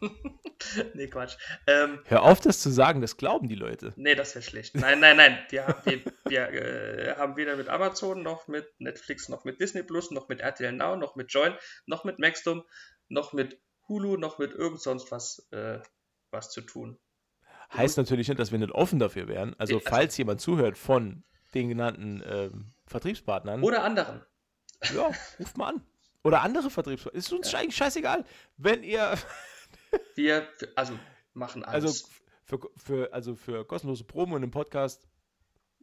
nee, 0.94 1.08
Quatsch. 1.08 1.36
Ähm, 1.66 2.00
Hör 2.06 2.22
auf, 2.22 2.40
das 2.40 2.60
zu 2.60 2.70
sagen, 2.70 3.00
das 3.00 3.16
glauben 3.16 3.48
die 3.48 3.54
Leute. 3.54 3.92
nee, 3.96 4.14
das 4.14 4.34
wäre 4.34 4.42
schlecht. 4.42 4.74
Nein, 4.74 5.00
nein, 5.00 5.16
nein. 5.16 5.38
Wir, 5.50 5.66
haben- 5.66 5.80
wir, 5.84 6.02
wir 6.28 6.48
äh, 6.52 7.16
haben 7.16 7.36
weder 7.36 7.56
mit 7.56 7.68
Amazon 7.68 8.22
noch 8.22 8.48
mit 8.48 8.66
Netflix 8.78 9.28
noch 9.28 9.44
mit 9.44 9.60
Disney 9.60 9.82
Plus 9.82 10.10
noch 10.10 10.28
mit 10.28 10.40
RTL 10.40 10.72
Now 10.72 10.96
noch 10.96 11.16
mit 11.16 11.32
Join 11.32 11.54
noch 11.86 12.04
mit 12.04 12.18
Maxdom 12.18 12.64
noch 13.08 13.32
mit 13.32 13.60
Hulu 13.88 14.16
noch 14.16 14.38
mit 14.38 14.52
irgend 14.52 14.80
sonst 14.80 15.10
was, 15.10 15.46
äh, 15.50 15.80
was 16.30 16.50
zu 16.50 16.60
tun. 16.62 16.98
Heißt 17.72 17.96
natürlich 17.96 18.28
nicht, 18.28 18.38
dass 18.38 18.52
wir 18.52 18.58
nicht 18.58 18.72
offen 18.72 18.98
dafür 18.98 19.26
wären. 19.28 19.54
Also, 19.58 19.74
Nee, 19.74 19.80
also- 19.84 19.90
falls 19.90 20.16
jemand 20.16 20.40
zuhört 20.40 20.78
von 20.78 21.24
den 21.54 21.68
genannten 21.68 22.22
ähm, 22.26 22.74
Vertriebspartnern, 22.86 23.62
Oder 23.62 23.84
anderen. 23.84 24.24
ja, 24.94 25.10
ruft 25.38 25.56
mal 25.56 25.68
an. 25.74 25.86
Oder 26.24 26.42
andere 26.42 26.70
Vertriebspartner. 26.70 27.18
Ist 27.18 27.32
uns 27.32 27.54
eigentlich 27.54 27.76
scheißegal. 27.76 28.24
Wenn 28.56 28.82
ihr, 28.82 29.16
Wir, 30.16 30.48
also 30.74 30.98
machen 31.34 31.64
alles. 31.64 31.84
also 32.04 32.08
für, 32.44 32.58
für, 32.76 33.12
also 33.12 33.34
für 33.36 33.64
kostenlose 33.66 34.04
Promo 34.04 34.36
in 34.36 34.42
einem 34.42 34.50
Podcast, 34.50 35.06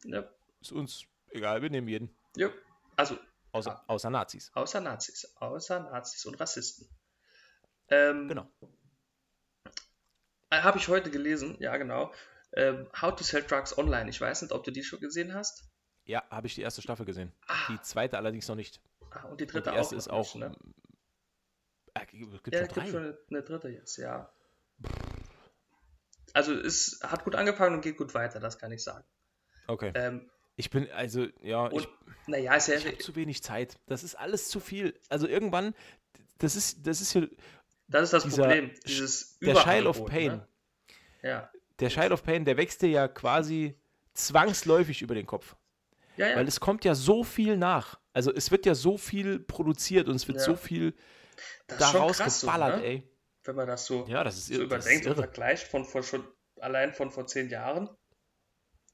ja, 0.03 0.23
ist 0.59 0.71
uns 0.71 1.05
egal, 1.29 1.61
wir 1.61 1.69
nehmen 1.69 1.87
jeden. 1.87 2.15
ja. 2.35 2.49
also 2.97 3.17
Außer, 3.53 3.83
außer 3.87 4.09
Nazis. 4.09 4.49
Außer 4.53 4.79
Nazis. 4.79 5.35
Außer 5.35 5.79
Nazis 5.81 6.25
und 6.25 6.39
Rassisten. 6.39 6.87
Ähm, 7.89 8.29
Genau. 8.29 8.47
äh, 10.49 10.61
Habe 10.61 10.77
ich 10.77 10.87
heute 10.87 11.11
gelesen, 11.11 11.57
ja 11.59 11.75
genau. 11.77 12.13
Ähm, 12.53 12.87
How 13.01 13.13
to 13.13 13.23
Sell 13.25 13.43
Drugs 13.43 13.77
Online. 13.77 14.09
Ich 14.09 14.19
weiß 14.21 14.41
nicht, 14.41 14.51
ob 14.53 14.63
du 14.63 14.71
die 14.71 14.83
schon 14.83 14.99
gesehen 15.01 15.33
hast. 15.33 15.65
Ja, 16.05 16.23
habe 16.29 16.47
ich 16.47 16.55
die 16.55 16.61
erste 16.61 16.81
Staffel 16.81 17.05
gesehen. 17.05 17.33
Ah, 17.47 17.67
Die 17.69 17.81
zweite 17.81 18.17
allerdings 18.17 18.47
noch 18.47 18.55
nicht. 18.55 18.79
Ah, 19.11 19.27
und 19.27 19.39
die 19.39 19.45
Und 19.45 19.53
dritte 19.53 19.71
die 19.71 19.75
erste 19.75 19.95
auch. 19.95 19.99
ist 19.99 20.09
auch. 20.09 20.35
ne? 20.35 20.55
äh, 21.93 22.05
gibt 22.05 22.53
Ja, 22.53 22.59
schon 22.59 22.67
es 22.67 22.73
gibt 22.73 22.87
schon 22.89 23.17
eine, 23.29 23.43
dritte 23.43 23.69
jetzt, 23.69 23.97
ja. 23.97 24.31
Also 26.33 26.53
es 26.53 26.99
hat 27.03 27.23
gut 27.23 27.35
angefangen 27.35 27.75
und 27.75 27.81
geht 27.81 27.97
gut 27.97 28.13
weiter, 28.13 28.39
das 28.39 28.57
kann 28.57 28.71
ich 28.71 28.83
sagen. 28.83 29.05
Okay. 29.67 29.91
Ähm, 29.95 30.29
Ich 30.55 30.69
bin, 30.69 30.89
also, 30.91 31.27
ja, 31.41 31.65
und 31.67 31.81
ich, 31.81 31.87
naja, 32.27 32.55
ich 32.55 32.85
habe 32.85 32.97
zu 32.97 33.15
wenig 33.15 33.43
Zeit. 33.43 33.77
Das 33.87 34.03
ist 34.03 34.15
alles 34.15 34.49
zu 34.49 34.59
viel. 34.59 34.99
Also 35.09 35.27
irgendwann, 35.27 35.75
das 36.37 36.55
ist, 36.55 36.87
das 36.87 37.01
ist 37.01 37.11
hier 37.11 37.29
das 37.87 38.03
ist 38.03 38.13
das 38.13 38.23
dieser 38.23 38.43
Problem. 38.43 38.71
Dieses 38.85 39.37
der 39.39 39.55
Child 39.55 39.85
of 39.85 39.97
Überangebot, 39.97 40.09
Pain. 40.09 40.31
Ne? 40.31 40.47
Ja. 41.23 41.51
Der 41.79 41.89
Child 41.89 42.11
of 42.11 42.23
Pain, 42.23 42.45
der 42.45 42.57
wächst 42.57 42.81
dir 42.81 42.89
ja 42.89 43.07
quasi 43.07 43.75
zwangsläufig 44.13 45.01
über 45.01 45.15
den 45.15 45.25
Kopf. 45.25 45.55
Ja, 46.21 46.29
ja. 46.29 46.35
Weil 46.37 46.47
es 46.47 46.59
kommt 46.59 46.85
ja 46.85 46.95
so 46.95 47.23
viel 47.23 47.57
nach. 47.57 47.99
Also 48.13 48.33
es 48.33 48.51
wird 48.51 48.65
ja 48.65 48.75
so 48.75 48.97
viel 48.97 49.39
produziert 49.39 50.07
und 50.07 50.15
es 50.15 50.27
wird 50.27 50.37
Ja. 50.39 50.43
so 50.45 50.55
viel 50.55 50.93
ist 51.67 51.81
daraus 51.81 52.17
krass 52.17 52.39
so, 52.41 52.47
geballert, 52.47 52.77
ne? 52.79 52.85
ey. 52.85 53.03
Wenn 53.43 53.55
man 53.55 53.67
das 53.67 53.85
so, 53.85 54.05
Ja, 54.07 54.23
das 54.23 54.37
ist, 54.37 54.47
so 54.47 54.53
das 54.53 54.59
ist 54.59 54.65
überdenkt 54.65 55.05
und 55.07 55.11
irre. 55.13 55.21
vergleicht 55.23 55.67
von 55.67 55.83
vor 55.85 56.03
schon 56.03 56.23
allein 56.59 56.93
von 56.93 57.09
vor 57.11 57.25
zehn 57.27 57.49
Jahren, 57.49 57.89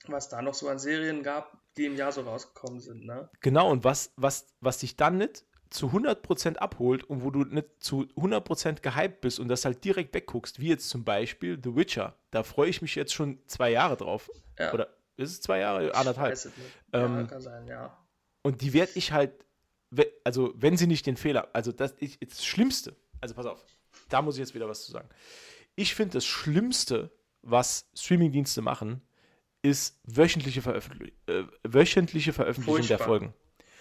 was 0.07 0.29
da 0.29 0.41
noch 0.41 0.53
so 0.53 0.69
an 0.69 0.79
Serien 0.79 1.21
gab, 1.23 1.57
die 1.75 1.85
im 1.85 1.95
Jahr 1.95 2.11
so 2.11 2.21
rausgekommen 2.21 2.79
sind, 2.79 3.05
ne? 3.05 3.29
Genau, 3.41 3.69
und 3.69 3.83
was, 3.83 4.13
was, 4.15 4.47
was 4.61 4.77
dich 4.79 4.95
dann 4.95 5.17
nicht 5.17 5.45
zu 5.69 5.87
100% 5.87 6.55
abholt 6.57 7.03
und 7.03 7.23
wo 7.23 7.29
du 7.31 7.43
nicht 7.43 7.67
zu 7.79 8.03
100% 8.15 8.79
gehypt 8.81 9.19
bist 9.19 9.37
und 9.39 9.49
das 9.49 9.65
halt 9.65 9.83
direkt 9.83 10.13
wegguckst, 10.13 10.61
wie 10.61 10.69
jetzt 10.69 10.87
zum 10.87 11.03
Beispiel 11.03 11.59
The 11.61 11.75
Witcher. 11.75 12.17
Da 12.31 12.43
freue 12.43 12.69
ich 12.69 12.81
mich 12.81 12.95
jetzt 12.95 13.13
schon 13.13 13.41
zwei 13.47 13.71
Jahre 13.71 13.97
drauf. 13.97 14.29
Ja. 14.57 14.73
Oder 14.73 14.96
ist 15.17 15.31
es 15.31 15.41
zwei 15.41 15.59
Jahre? 15.59 15.93
Anderthalb. 15.95 16.31
Weiß 16.31 16.45
es 16.45 16.57
nicht. 16.57 16.69
ja, 16.93 17.05
Ähm, 17.05 17.27
kann 17.27 17.41
sein, 17.41 17.67
ja. 17.67 17.97
Und 18.43 18.61
die 18.61 18.73
werde 18.73 18.91
ich 18.95 19.11
halt, 19.11 19.33
also 20.23 20.53
wenn 20.55 20.77
sie 20.77 20.87
nicht 20.87 21.05
den 21.05 21.17
Fehler, 21.17 21.49
also 21.53 21.71
das 21.71 21.91
ist 21.93 22.21
das 22.21 22.45
Schlimmste, 22.45 22.95
also 23.21 23.35
pass 23.35 23.45
auf, 23.45 23.65
da 24.09 24.21
muss 24.21 24.35
ich 24.35 24.39
jetzt 24.39 24.53
wieder 24.55 24.69
was 24.69 24.85
zu 24.85 24.91
sagen. 24.91 25.09
Ich 25.75 25.95
finde 25.95 26.13
das 26.13 26.25
Schlimmste, 26.25 27.11
was 27.41 27.89
Streamingdienste 27.95 28.61
machen, 28.61 29.01
ist 29.61 29.99
wöchentliche, 30.03 30.61
Veröffentlich 30.61 31.13
äh, 31.27 31.43
wöchentliche 31.63 32.31
Veröffentlichung 32.31 32.87
der 32.87 32.97
Furchtbar. 32.97 33.07
Folgen. 33.07 33.33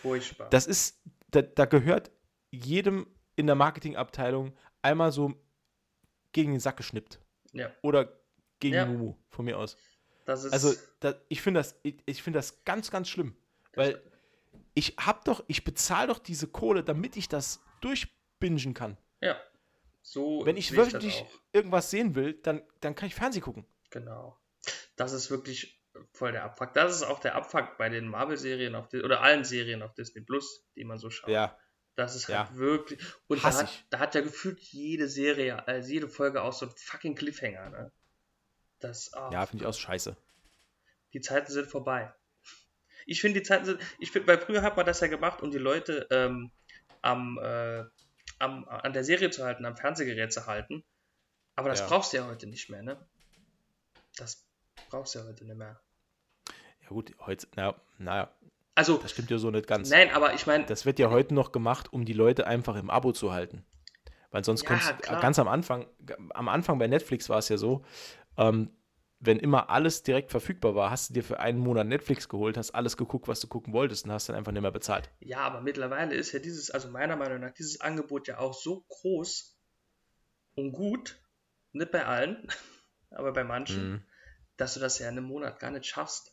Furchtbar. 0.03 0.51
Das 0.51 0.67
ist, 0.67 1.01
da, 1.31 1.43
da 1.43 1.65
gehört 1.67 2.11
jedem 2.51 3.07
in 3.37 3.47
der 3.47 3.55
Marketingabteilung 3.57 4.53
einmal 4.83 5.13
so 5.13 5.35
gegen 6.33 6.53
den 6.53 6.61
Sack 6.61 6.77
geschnippt. 6.79 7.21
ja, 7.53 7.71
Oder 7.83 8.13
gegen 8.59 8.75
Ja. 8.75 8.87
Mumu, 8.87 9.15
von 9.29 9.45
mir 9.45 9.59
aus. 9.59 9.77
Also 10.27 10.75
da, 11.01 11.15
ich 11.29 11.41
finde 11.43 11.61
das, 11.61 11.77
ich, 11.83 11.97
ich 12.07 12.23
finde 12.23 12.39
das 12.39 12.65
ganz, 12.65 12.91
ganz 12.91 13.09
schlimm. 13.09 13.37
Weil 13.75 14.03
ich 14.75 14.97
hab 14.99 15.25
doch, 15.25 15.45
ich 15.47 15.65
bezahle 15.65 16.09
doch 16.09 16.19
diese 16.19 16.47
Kohle, 16.49 16.83
damit 16.83 17.17
ich 17.17 17.29
das 17.29 17.61
durchbingen 17.81 18.75
kann. 18.75 18.97
ja. 19.21 19.37
So 20.03 20.47
Wenn 20.47 20.57
ich 20.57 20.71
wirklich 20.77 21.25
irgendwas 21.53 21.91
sehen 21.91 22.15
will, 22.15 22.35
dann, 22.35 22.63
dann 22.81 22.95
kann 22.95 23.09
ich 23.09 23.17
Fernsehen 23.17 23.43
gucken. 23.43 23.67
Genau. 23.91 24.39
Das 24.95 25.13
ist 25.13 25.33
wirklich 25.33 25.83
voll 26.13 26.31
der 26.31 26.45
Abfuck. 26.45 26.75
Das 26.75 26.95
ist 26.95 27.03
auch 27.03 27.19
der 27.19 27.35
Abfuck 27.35 27.77
bei 27.77 27.89
den 27.89 28.07
Marvel-Serien 28.07 28.77
auf 28.77 28.89
Di- 28.89 29.03
oder 29.03 29.21
allen 29.23 29.43
Serien 29.45 29.83
auf 29.83 29.95
Disney 29.95 30.21
Plus, 30.23 30.65
die 30.77 30.85
man 30.85 30.99
so 30.99 31.11
schaut. 31.11 31.29
Ja, 31.31 31.59
Das 31.97 32.15
ist 32.15 32.29
Ja. 32.29 32.47
halt 32.49 32.57
wirklich. 32.57 33.01
Und 33.27 33.43
da 33.43 33.53
hat, 33.53 33.85
da 33.91 33.99
hat 33.99 34.15
ja 34.15 34.21
gefühlt 34.21 34.61
jede 34.61 35.09
Serie, 35.09 35.67
also 35.67 35.91
jede 35.93 36.09
Folge 36.09 36.41
auch 36.43 36.53
so 36.53 36.67
ein 36.67 36.73
fucking 36.77 37.17
Cliffhanger, 37.17 37.71
ne? 37.71 37.93
Das, 38.81 39.13
ah, 39.15 39.31
ja, 39.33 39.47
finde 39.47 39.65
ich 39.65 39.69
auch 39.69 39.75
scheiße. 39.75 40.17
die 41.13 41.21
Zeiten 41.21 41.51
sind 41.51 41.67
vorbei. 41.69 42.13
Ich 43.07 43.21
finde, 43.21 43.41
die 43.41 43.47
Zeiten 43.47 43.65
sind. 43.65 43.81
Ich 43.99 44.11
finde, 44.11 44.29
weil 44.29 44.39
früher 44.41 44.63
hat 44.63 44.77
man 44.77 44.85
das 44.85 45.01
ja 45.01 45.07
gemacht, 45.07 45.41
um 45.43 45.51
die 45.51 45.59
Leute 45.59 46.07
ähm, 46.11 46.51
am, 47.03 47.39
äh, 47.41 47.85
am, 48.39 48.65
an 48.69 48.93
der 48.93 49.05
Serie 49.05 49.31
zu 49.31 49.45
halten, 49.45 49.65
am 49.65 49.77
Fernsehgerät 49.77 50.33
zu 50.33 50.47
halten. 50.47 50.85
Aber 51.55 51.69
das 51.71 51.81
Ja. 51.81 51.87
brauchst 51.87 52.13
du 52.13 52.19
ja 52.19 52.27
heute 52.27 52.47
nicht 52.49 52.69
mehr, 52.69 52.83
ne? 52.83 52.99
Das 54.17 54.45
brauchst 54.91 55.15
du 55.15 55.21
ja 55.21 55.25
heute 55.27 55.45
nicht 55.45 55.57
mehr. 55.57 55.81
Ja 56.83 56.89
gut, 56.89 57.13
heute, 57.21 57.47
na, 57.57 57.75
naja, 57.99 58.31
Also, 58.75 58.99
das 58.99 59.13
stimmt 59.13 59.31
ja 59.31 59.39
so 59.39 59.51
nicht 59.51 59.67
ganz. 59.67 59.89
nein, 59.89 60.11
aber 60.11 60.35
ich 60.35 60.47
meine, 60.47 60.67
Das 60.67 60.85
wird 60.85 60.99
ja 60.99 61.09
heute 61.11 61.33
noch 61.33 61.51
gemacht, 61.53 61.93
um 61.93 62.05
die 62.05 62.13
Leute 62.13 62.47
einfach 62.47 62.77
im 62.77 62.91
Abo 62.91 63.13
zu 63.13 63.33
halten. 63.33 63.65
Weil 64.33 64.45
sonst 64.45 64.63
Ja, 64.63 64.69
könntest 64.69 65.03
ganz 65.03 65.39
am 65.39 65.49
Anfang, 65.49 65.87
am 66.35 66.49
Anfang 66.49 66.79
bei 66.79 66.89
Netflix 66.89 67.29
war 67.29 67.39
es 67.39 67.49
ja 67.49 67.57
so, 67.57 67.85
ähm, 68.37 68.71
wenn 69.19 69.39
immer 69.39 69.71
alles 69.71 70.03
direkt 70.03 70.31
verfügbar 70.31 70.75
war, 70.75 70.91
hast 70.91 71.11
du 71.11 71.15
dir 71.15 71.25
für 71.25 71.41
einen 71.41 71.59
Monat 71.59 71.87
Netflix 71.87 72.29
geholt, 72.29 72.57
hast 72.57 72.73
alles 72.73 72.97
geguckt, 72.97 73.29
was 73.29 73.41
du 73.41 73.47
gucken 73.49 73.73
wolltest 73.73 74.05
und 74.05 74.13
hast 74.13 74.29
dann 74.29 74.37
einfach 74.37 74.53
nicht 74.53 74.63
mehr 74.63 74.71
bezahlt. 74.71 75.11
ja, 75.21 75.39
aber 75.41 75.61
mittlerweile 75.63 76.15
ist 76.15 76.33
ja 76.33 76.39
dieses, 76.39 76.71
also 76.71 76.89
meiner 76.91 77.17
Meinung 77.17 77.41
nach, 77.41 77.53
dieses 77.53 77.81
Angebot 77.81 78.29
ja 78.29 78.39
auch 78.39 78.55
so 78.55 78.85
groß 78.89 79.57
und 80.55 80.73
gut, 80.73 81.21
nicht 81.73 81.91
bei 81.91 82.05
allen, 82.05 82.49
aber 83.11 83.33
bei 83.33 83.45
manchen, 83.45 83.93
Mhm. 83.93 84.03
dass 84.57 84.75
du 84.75 84.81
das 84.81 84.99
ja 84.99 85.09
in 85.09 85.19
einem 85.19 85.27
Monat 85.27 85.59
gar 85.59 85.71
nicht 85.71 85.87
schaffst. 85.87 86.33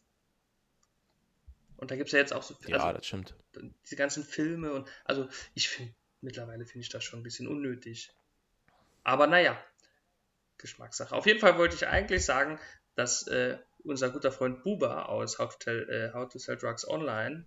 Und 1.77 1.91
da 1.91 1.95
gibt 1.95 2.07
es 2.07 2.13
ja 2.13 2.19
jetzt 2.19 2.33
auch 2.33 2.43
so 2.43 2.55
Ja, 2.67 2.75
also, 2.75 2.93
das 2.93 3.05
stimmt. 3.05 3.35
diese 3.83 3.95
ganzen 3.95 4.23
Filme 4.23 4.71
und 4.73 4.87
also 5.03 5.27
ich 5.53 5.67
finde, 5.69 5.93
mittlerweile 6.21 6.65
finde 6.65 6.83
ich 6.83 6.89
das 6.89 7.03
schon 7.03 7.19
ein 7.19 7.23
bisschen 7.23 7.47
unnötig. 7.47 8.11
Aber 9.03 9.27
naja, 9.27 9.57
Geschmackssache. 10.57 11.15
Auf 11.15 11.25
jeden 11.25 11.39
Fall 11.39 11.57
wollte 11.57 11.75
ich 11.75 11.87
eigentlich 11.87 12.25
sagen, 12.25 12.59
dass 12.95 13.27
äh, 13.27 13.57
unser 13.83 14.09
guter 14.11 14.31
Freund 14.31 14.63
Buba 14.63 15.03
aus 15.03 15.39
How 15.39 15.51
to, 15.51 15.57
Tell, 15.59 15.89
äh, 15.89 16.13
How 16.13 16.27
to 16.29 16.39
Sell 16.39 16.57
Drugs 16.57 16.87
Online, 16.87 17.45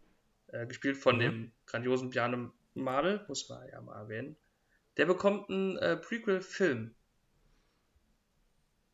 äh, 0.49 0.67
gespielt 0.67 0.97
von 0.97 1.17
Mhm. 1.17 1.21
dem 1.21 1.53
grandiosen 1.67 2.11
Bjarne 2.11 2.51
Madel, 2.75 3.25
muss 3.29 3.49
man 3.49 3.67
ja 3.69 3.81
mal 3.81 3.99
erwähnen, 3.99 4.37
der 4.97 5.07
bekommt 5.07 5.49
einen 5.51 5.77
äh, 5.79 5.97
Prequel-Film. 5.97 6.95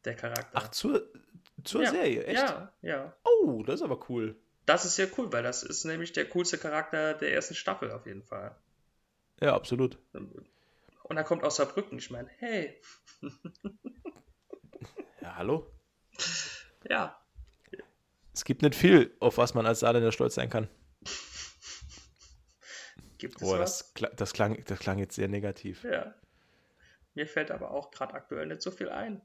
Der 0.04 0.14
Charakter. 0.14 0.50
Ach, 0.52 0.68
zur, 0.68 1.08
zur 1.64 1.82
ja, 1.82 1.90
Serie, 1.90 2.24
echt? 2.24 2.40
Ja, 2.40 2.72
ja. 2.82 3.16
Oh, 3.24 3.62
das 3.64 3.76
ist 3.76 3.82
aber 3.82 4.08
cool. 4.08 4.36
Das 4.66 4.84
ist 4.84 4.96
sehr 4.96 5.08
cool, 5.18 5.32
weil 5.32 5.42
das 5.42 5.62
ist 5.62 5.84
nämlich 5.84 6.12
der 6.12 6.28
coolste 6.28 6.58
Charakter 6.58 7.14
der 7.14 7.32
ersten 7.32 7.54
Staffel 7.54 7.90
auf 7.90 8.06
jeden 8.06 8.22
Fall. 8.22 8.56
Ja, 9.40 9.54
absolut. 9.54 9.98
Und 11.12 11.18
er 11.18 11.24
kommt 11.24 11.44
aus 11.44 11.56
Saarbrücken. 11.56 11.98
Ich 11.98 12.10
meine, 12.10 12.30
hey, 12.38 12.80
Ja, 15.20 15.36
hallo? 15.36 15.70
ja, 16.88 17.22
Es 18.32 18.44
gibt 18.46 18.62
nicht 18.62 18.74
viel, 18.74 19.14
auf 19.20 19.36
was 19.36 19.52
man 19.52 19.66
als 19.66 19.80
Saarländer 19.80 20.10
stolz 20.10 20.36
sein 20.36 20.48
kann. 20.48 20.68
gibt 23.18 23.36
es 23.36 23.42
Oh, 23.46 23.58
was? 23.58 23.92
das, 23.94 24.10
das, 24.16 24.32
klang, 24.32 24.64
das 24.64 24.78
klang 24.78 24.98
jetzt 24.98 25.14
sehr 25.14 25.28
negativ. 25.28 25.84
Ja. 25.84 26.14
Mir 27.12 27.26
fällt 27.26 27.50
aber 27.50 27.72
auch 27.72 27.90
gerade 27.90 28.14
aktuell 28.14 28.46
nicht 28.46 28.62
so 28.62 28.70
viel 28.70 28.88
ein. 28.88 29.20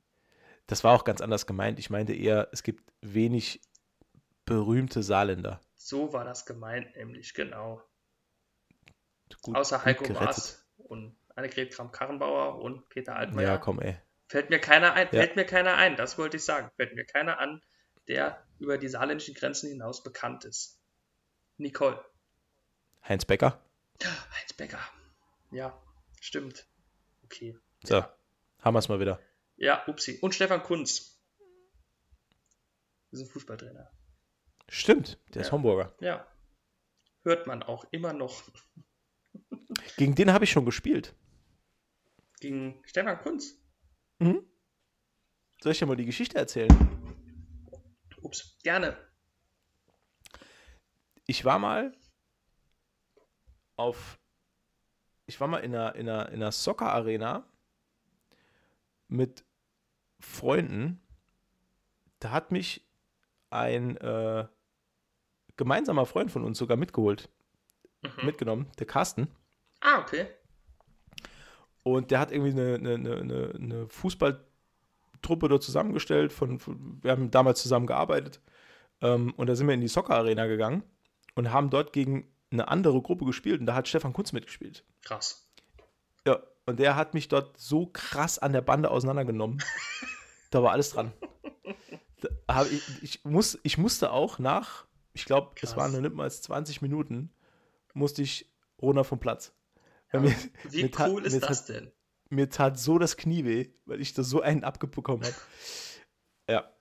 Das 0.65 0.83
war 0.83 0.93
auch 0.93 1.05
ganz 1.05 1.21
anders 1.21 1.47
gemeint. 1.47 1.79
Ich 1.79 1.89
meinte 1.89 2.11
eher, 2.13 2.49
es 2.51 2.63
gibt 2.63 2.83
wenig 2.99 3.61
berühmte 4.43 5.03
Saarländer. 5.03 5.61
So 5.75 6.11
war 6.11 6.25
das 6.25 6.45
gemeint, 6.45 6.93
nämlich, 6.97 7.33
genau. 7.33 7.81
Gut, 9.41 9.55
Außer 9.55 9.85
Heiko 9.85 10.03
gerettet. 10.03 10.25
Maas 10.25 10.67
und 10.79 11.15
Annegret 11.37 11.71
Kramp-Karrenbauer 11.73 12.59
und 12.59 12.89
Peter 12.89 13.15
Altmaier. 13.15 13.47
Ja, 13.47 13.57
komm, 13.57 13.79
ey. 13.79 13.97
Fällt 14.27 14.49
mir 14.49 14.59
keiner 14.59 14.93
ein, 14.93 15.07
Ja. 15.11 15.21
fällt 15.21 15.35
mir 15.35 15.45
keiner 15.45 15.75
ein, 15.75 15.95
das 15.95 16.17
wollte 16.17 16.37
ich 16.37 16.43
sagen. 16.43 16.69
Fällt 16.75 16.95
mir 16.95 17.05
keiner 17.05 17.39
an, 17.39 17.61
der 18.07 18.43
über 18.59 18.77
die 18.77 18.87
saarländischen 18.89 19.35
Grenzen 19.35 19.69
hinaus 19.69 20.03
bekannt 20.03 20.43
ist? 20.45 20.79
Nicole. 21.57 22.03
Heinz 23.07 23.23
Becker. 23.25 23.61
Heinz 24.03 24.53
Becker. 24.53 24.79
Ja, 25.51 25.79
stimmt. 26.19 26.67
Okay. 27.23 27.57
So, 27.83 27.95
Ja, 27.95 28.17
haben 28.61 28.73
wir 28.73 28.79
es 28.79 28.89
mal 28.89 28.99
wieder. 28.99 29.19
ja 29.55 29.83
upsi. 29.87 30.17
Und 30.21 30.35
Stefan 30.35 30.63
Kunz. 30.63 31.21
Das 33.11 33.21
ist 33.21 33.27
ein 33.27 33.31
Fußballtrainer. 33.31 33.89
Stimmt, 34.69 35.17
der 35.33 35.41
ist 35.43 35.47
Ja. 35.47 35.51
Homburger. 35.53 35.93
Ja. 36.01 36.27
Hört 37.23 37.47
man 37.47 37.63
auch 37.63 37.85
immer 37.91 38.11
noch 38.13 38.43
Gegen 39.97 40.15
den 40.15 40.33
habe 40.33 40.43
ich 40.45 40.51
schon 40.51 40.65
gespielt. 40.65 41.13
Gegen 42.39 42.81
Stefan 42.85 43.19
Kunz. 43.19 43.57
Mhm. 44.19 44.43
Soll 45.61 45.71
ich 45.71 45.79
dir 45.79 45.85
mal 45.85 45.95
die 45.95 46.05
Geschichte 46.05 46.37
erzählen? 46.37 46.69
Ups, 48.21 48.57
gerne. 48.63 48.97
Ich 51.25 51.43
war 51.45 51.59
mal 51.59 51.93
auf. 53.75 54.19
Ich 55.25 55.39
war 55.41 55.47
mal 55.47 55.59
in 55.59 55.75
einer, 55.75 55.95
in 55.95 56.07
einer, 56.07 56.29
in 56.29 56.35
einer 56.35 56.51
Soccer-Arena 56.51 57.45
mit 59.09 59.43
Freunden. 60.19 61.01
Da 62.19 62.31
hat 62.31 62.51
mich 62.51 62.87
ein 63.49 63.97
äh, 63.97 64.47
gemeinsamer 65.57 66.05
Freund 66.05 66.31
von 66.31 66.43
uns 66.43 66.57
sogar 66.57 66.77
mitgeholt, 66.77 67.29
Mhm. 68.03 68.25
mitgenommen, 68.25 68.71
der 68.79 68.87
Carsten. 68.87 69.27
Ah, 69.81 69.99
okay. 69.99 70.27
Und 71.93 72.11
der 72.11 72.19
hat 72.19 72.31
irgendwie 72.31 72.51
eine, 72.51 72.75
eine, 72.75 72.93
eine, 73.17 73.53
eine- 73.55 73.89
Fußballtruppe 73.89 75.49
dort 75.49 75.63
zusammengestellt. 75.63 76.33
Von, 76.33 76.59
von, 76.59 76.99
wir 77.01 77.11
haben 77.11 77.31
damals 77.31 77.61
zusammen 77.61 77.87
gearbeitet. 77.87 78.41
Ähm, 79.01 79.33
und 79.37 79.47
da 79.47 79.55
sind 79.55 79.67
wir 79.67 79.73
in 79.73 79.81
die 79.81 79.87
Soccer-Arena 79.87 80.47
gegangen 80.47 80.83
und 81.35 81.51
haben 81.51 81.69
dort 81.69 81.93
gegen 81.93 82.27
eine 82.51 82.67
andere 82.67 83.01
Gruppe 83.01 83.25
gespielt. 83.25 83.59
Und 83.59 83.65
da 83.65 83.75
hat 83.75 83.87
Stefan 83.87 84.13
Kunz 84.13 84.33
mitgespielt. 84.33 84.83
Krass. 85.03 85.47
Ja, 86.25 86.39
und 86.65 86.79
der 86.79 86.95
hat 86.95 87.13
mich 87.13 87.27
dort 87.27 87.57
so 87.57 87.87
krass 87.87 88.39
an 88.39 88.53
der 88.53 88.61
Bande 88.61 88.89
auseinandergenommen. 88.91 89.59
da 90.51 90.63
war 90.63 90.71
alles 90.71 90.91
dran. 90.91 91.13
Ich, 92.71 93.03
ich, 93.03 93.25
muss, 93.25 93.59
ich 93.63 93.77
musste 93.77 94.11
auch 94.11 94.39
nach, 94.39 94.85
ich 95.13 95.25
glaube, 95.25 95.51
es 95.61 95.77
waren 95.77 95.91
noch 95.91 96.01
nicht 96.01 96.15
mal 96.15 96.29
20 96.29 96.81
Minuten, 96.81 97.31
musste 97.93 98.21
ich 98.21 98.49
runter 98.81 99.03
vom 99.03 99.19
Platz. 99.19 99.53
Ja, 100.13 100.19
mir, 100.21 100.35
Wie 100.63 100.83
mir 100.83 100.91
tat- 100.91 101.09
cool 101.11 101.25
ist 101.25 101.33
mir 101.33 101.39
das 101.41 101.65
tat- 101.65 101.75
denn? 101.75 101.91
mir 102.29 102.49
tat 102.49 102.79
so 102.79 102.97
das 102.97 103.17
Knie 103.17 103.45
weh, 103.45 103.69
weil 103.85 104.01
ich 104.01 104.13
da 104.13 104.23
so 104.23 104.41
einen 104.41 104.63
abbekommen 104.63 105.23
habe. 105.25 105.35
Ja, 106.49 106.71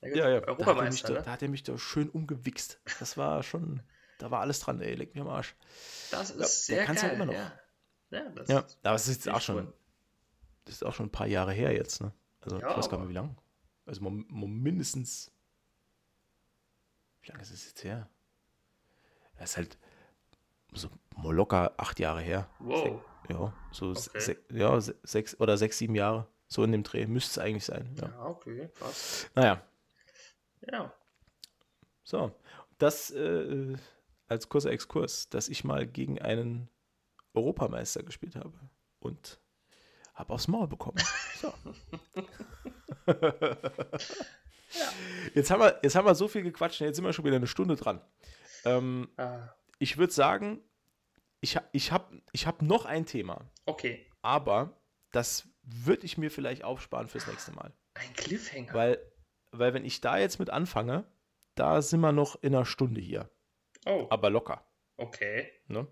Ja, 0.00 0.08
ja, 0.14 0.28
ja. 0.28 0.40
Da 0.40 0.46
hat, 0.46 0.58
er 0.76 0.90
mich 0.90 1.02
Europameister, 1.02 1.08
da, 1.08 1.14
ne? 1.14 1.22
da 1.24 1.30
hat 1.32 1.42
er 1.42 1.48
mich 1.48 1.64
da 1.64 1.76
schön 1.76 2.08
umgewichst. 2.08 2.80
Das 3.00 3.16
war 3.16 3.42
schon, 3.42 3.82
da 4.18 4.30
war 4.30 4.40
alles 4.42 4.60
dran, 4.60 4.80
ey, 4.80 4.94
leck 4.94 5.12
mich 5.12 5.20
am 5.22 5.28
Arsch. 5.28 5.56
Das 6.12 6.30
ist 6.30 6.36
Ja, 6.70 6.76
der 6.76 6.76
sehr 6.76 6.86
kann's 6.86 7.02
halt 7.02 7.10
geil. 7.12 7.16
immer 7.20 7.26
noch. 7.26 7.34
Ja, 7.34 7.58
ja, 8.10 8.28
das 8.30 8.48
Ja, 8.48 8.58
ist 8.60 8.78
aber 8.84 8.94
es 8.94 9.08
ist 9.08 9.24
jetzt 9.24 9.28
auch 9.34 9.40
schon, 9.40 9.66
cool. 9.66 9.74
das 10.66 10.76
ist 10.76 10.84
auch 10.84 10.94
schon 10.94 11.06
ein 11.06 11.10
paar 11.10 11.26
Jahre 11.26 11.52
her 11.52 11.72
jetzt, 11.74 12.00
ne? 12.00 12.12
Also 12.42 12.60
Ja, 12.60 12.70
ich 12.70 12.76
weiß 12.76 12.88
gar 12.88 12.98
nicht, 13.00 13.08
wie 13.08 13.14
lang. 13.14 13.36
Also 13.86 14.02
mindestens, 14.08 15.32
wie 17.22 17.28
lange 17.28 17.42
ist 17.42 17.50
es 17.50 17.66
jetzt 17.66 17.82
her? 17.82 18.08
Das 19.36 19.50
ist 19.50 19.56
halt 19.56 19.78
so 20.72 20.88
mal 21.16 21.34
locker 21.34 21.72
acht 21.76 21.98
Jahre 22.00 22.20
her. 22.20 22.48
Wow. 22.60 23.02
Ja, 23.28 23.52
so 23.72 23.94
se- 23.94 24.10
Okay. 24.10 24.20
se 24.20 24.36
ja, 24.50 24.80
se 24.80 24.94
sechs 25.02 25.38
oder 25.40 25.56
sechs, 25.58 25.78
sieben 25.78 25.94
Jahre. 25.94 26.26
So 26.46 26.64
in 26.64 26.72
dem 26.72 26.82
Dreh. 26.82 27.06
Müsste 27.06 27.40
es 27.40 27.44
eigentlich 27.46 27.64
sein. 27.66 27.94
Ja. 28.00 28.08
Ja, 28.08 28.24
okay, 28.26 28.70
krass. 28.78 29.28
Naja, 29.34 29.60
Ja, 30.72 30.92
so. 32.04 32.32
Das 32.78 33.10
äh, 33.10 33.76
als 34.28 34.48
kurzer 34.48 34.70
Exkurs, 34.70 35.28
dass 35.28 35.48
ich 35.48 35.64
mal 35.64 35.86
gegen 35.86 36.20
einen 36.22 36.68
Europameister 37.34 38.02
gespielt 38.02 38.36
habe 38.36 38.52
und 39.00 39.40
habe 40.14 40.32
aufs 40.32 40.48
Maul 40.48 40.68
bekommen. 40.68 40.98
So. 41.40 41.52
Jetzt, 45.34 45.50
haben 45.50 45.60
wir, 45.60 45.78
jetzt 45.82 45.94
haben 45.96 46.06
wir 46.06 46.14
so 46.14 46.28
viel 46.28 46.42
gequatscht, 46.42 46.80
jetzt 46.80 46.96
sind 46.96 47.04
wir 47.04 47.12
schon 47.12 47.24
wieder 47.24 47.36
eine 47.36 47.46
Stunde 47.46 47.76
dran. 47.76 48.00
Ähm, 48.64 49.08
ah, 49.16 49.48
ich 49.78 49.98
würde 49.98 50.12
sagen, 50.12 50.62
ich, 51.40 51.58
ich 51.72 51.92
habe 51.92 52.20
ich 52.32 52.46
hab 52.46 52.62
noch 52.62 52.84
ein 52.84 53.06
Thema, 53.06 53.48
okay. 53.66 54.06
aber 54.22 54.76
das 55.12 55.48
würde 55.62 56.06
ich 56.06 56.18
mir 56.18 56.30
vielleicht 56.30 56.64
aufsparen 56.64 57.08
fürs 57.08 57.26
nächste 57.26 57.52
Mal. 57.52 57.72
Ein 57.94 58.12
Cliffhanger. 58.14 58.74
Weil, 58.74 58.98
weil 59.52 59.74
wenn 59.74 59.84
ich 59.84 60.00
da 60.00 60.18
jetzt 60.18 60.38
mit 60.38 60.50
anfange, 60.50 61.04
da 61.54 61.82
sind 61.82 62.00
wir 62.00 62.12
noch 62.12 62.42
in 62.42 62.54
einer 62.54 62.64
Stunde 62.64 63.00
hier. 63.00 63.30
oh, 63.86 64.06
Aber 64.10 64.30
locker. 64.30 64.64
okay. 64.96 65.50
Ne? 65.66 65.86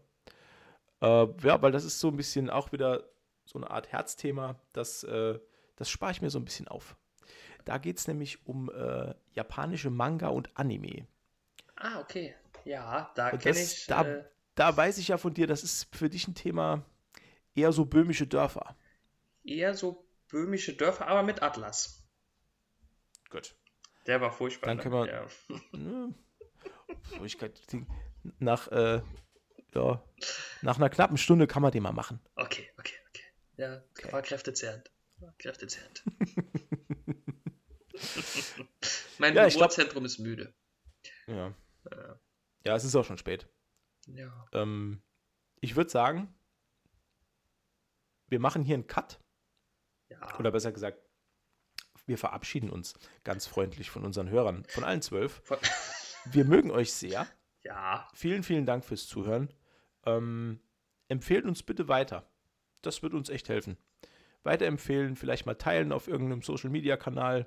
Äh, 1.00 1.26
ja, 1.42 1.60
weil 1.60 1.72
das 1.72 1.84
ist 1.84 2.00
so 2.00 2.08
ein 2.08 2.16
bisschen 2.16 2.50
auch 2.50 2.72
wieder 2.72 3.04
so 3.44 3.58
eine 3.58 3.70
Art 3.70 3.92
Herzthema. 3.92 4.60
Das, 4.72 5.04
äh, 5.04 5.38
das 5.76 5.90
spare 5.90 6.12
ich 6.12 6.22
mir 6.22 6.30
so 6.30 6.38
ein 6.38 6.44
bisschen 6.44 6.68
auf. 6.68 6.96
Da 7.64 7.78
geht 7.78 7.98
es 7.98 8.06
nämlich 8.06 8.46
um 8.46 8.70
äh, 8.70 9.14
japanische 9.32 9.90
Manga 9.90 10.28
und 10.28 10.56
Anime. 10.56 11.06
Ah, 11.74 12.00
okay. 12.00 12.34
Ja, 12.66 13.12
da 13.14 13.30
kenne 13.36 13.60
ich. 13.62 13.86
da- 13.86 14.02
äh, 14.04 14.24
Da 14.56 14.76
weiß 14.76 14.98
ich 14.98 15.08
ja 15.08 15.18
von 15.18 15.34
dir, 15.34 15.46
das 15.46 15.62
ist 15.62 15.94
für 15.94 16.08
dich 16.08 16.26
ein 16.28 16.34
Thema 16.34 16.84
eher 17.54 17.72
so 17.72 17.84
böhmische 17.84 18.26
Dörfer. 18.26 18.76
eher 19.44 19.74
so 19.74 20.08
böhmische 20.28 20.74
Dörfer, 20.74 21.06
aber 21.06 21.22
mit 21.22 21.42
Atlas. 21.42 22.02
Gut. 23.30 23.54
Der 24.06 24.20
war 24.20 24.32
furchtbar. 24.32 24.66
Dann 24.68 24.78
ne? 24.78 24.82
können 24.82 24.94
wir- 24.94 25.06
Ja. 25.06 25.26
Ne? 25.72 26.14
Nach, 28.38 28.68
äh, 28.72 29.02
ja, 29.74 30.02
nach 30.62 30.76
einer 30.76 30.88
knappen 30.90 31.16
Stunde 31.18 31.46
kann 31.46 31.62
man 31.62 31.70
den 31.72 31.82
mal 31.82 31.92
machen. 31.92 32.18
Okay, 32.34 32.68
okay, 32.78 32.94
okay. 33.08 33.22
Ja, 33.58 33.82
Okay. 33.90 34.12
war 34.12 34.22
kräftezehrend. 34.22 34.90
War 35.18 35.34
kräftezehrend. 35.38 36.02
mein 39.18 39.34
Ja, 39.34 39.42
glaub- 39.48 39.54
Humorzentrum 39.54 40.04
ist 40.04 40.18
müde. 40.18 40.54
Ja. 41.26 41.54
Äh, 41.90 42.14
Ja, 42.66 42.74
es 42.74 42.84
ist 42.84 42.96
auch 42.96 43.04
schon 43.04 43.18
spät. 43.18 43.48
ja. 44.06 44.46
Ähm, 44.52 45.00
ich 45.60 45.74
würde 45.76 45.88
sagen, 45.90 46.34
wir 48.28 48.40
machen 48.40 48.62
hier 48.64 48.74
einen 48.74 48.86
Cut. 48.86 49.20
Ja. 50.08 50.38
Oder 50.38 50.50
besser 50.52 50.72
gesagt, 50.72 50.98
wir 52.06 52.18
verabschieden 52.18 52.70
uns 52.70 52.94
ganz 53.24 53.46
freundlich 53.46 53.90
von 53.90 54.04
unseren 54.04 54.28
Hörern, 54.28 54.64
von 54.68 54.84
allen 54.84 55.02
zwölf. 55.02 55.40
Von, 55.44 55.58
Wir 56.32 56.44
mögen 56.44 56.72
euch 56.72 56.92
sehr. 56.92 57.26
ja. 57.62 58.08
Vielen, 58.14 58.42
vielen 58.42 58.66
Dank 58.66 58.84
fürs 58.84 59.06
Zuhören. 59.06 59.48
Ähm, 60.04 60.60
empfehlt 61.08 61.44
uns 61.44 61.62
bitte 61.62 61.86
weiter. 61.86 62.28
Das 62.82 63.02
wird 63.02 63.14
uns 63.14 63.28
echt 63.28 63.48
helfen. 63.48 63.76
Weiterempfehlen, 64.42 65.14
vielleicht 65.14 65.46
mal 65.46 65.54
teilen 65.54 65.92
auf 65.92 66.08
irgendeinem 66.08 66.42
Social 66.42 66.70
Media 66.70 66.96
Kanal. 66.96 67.46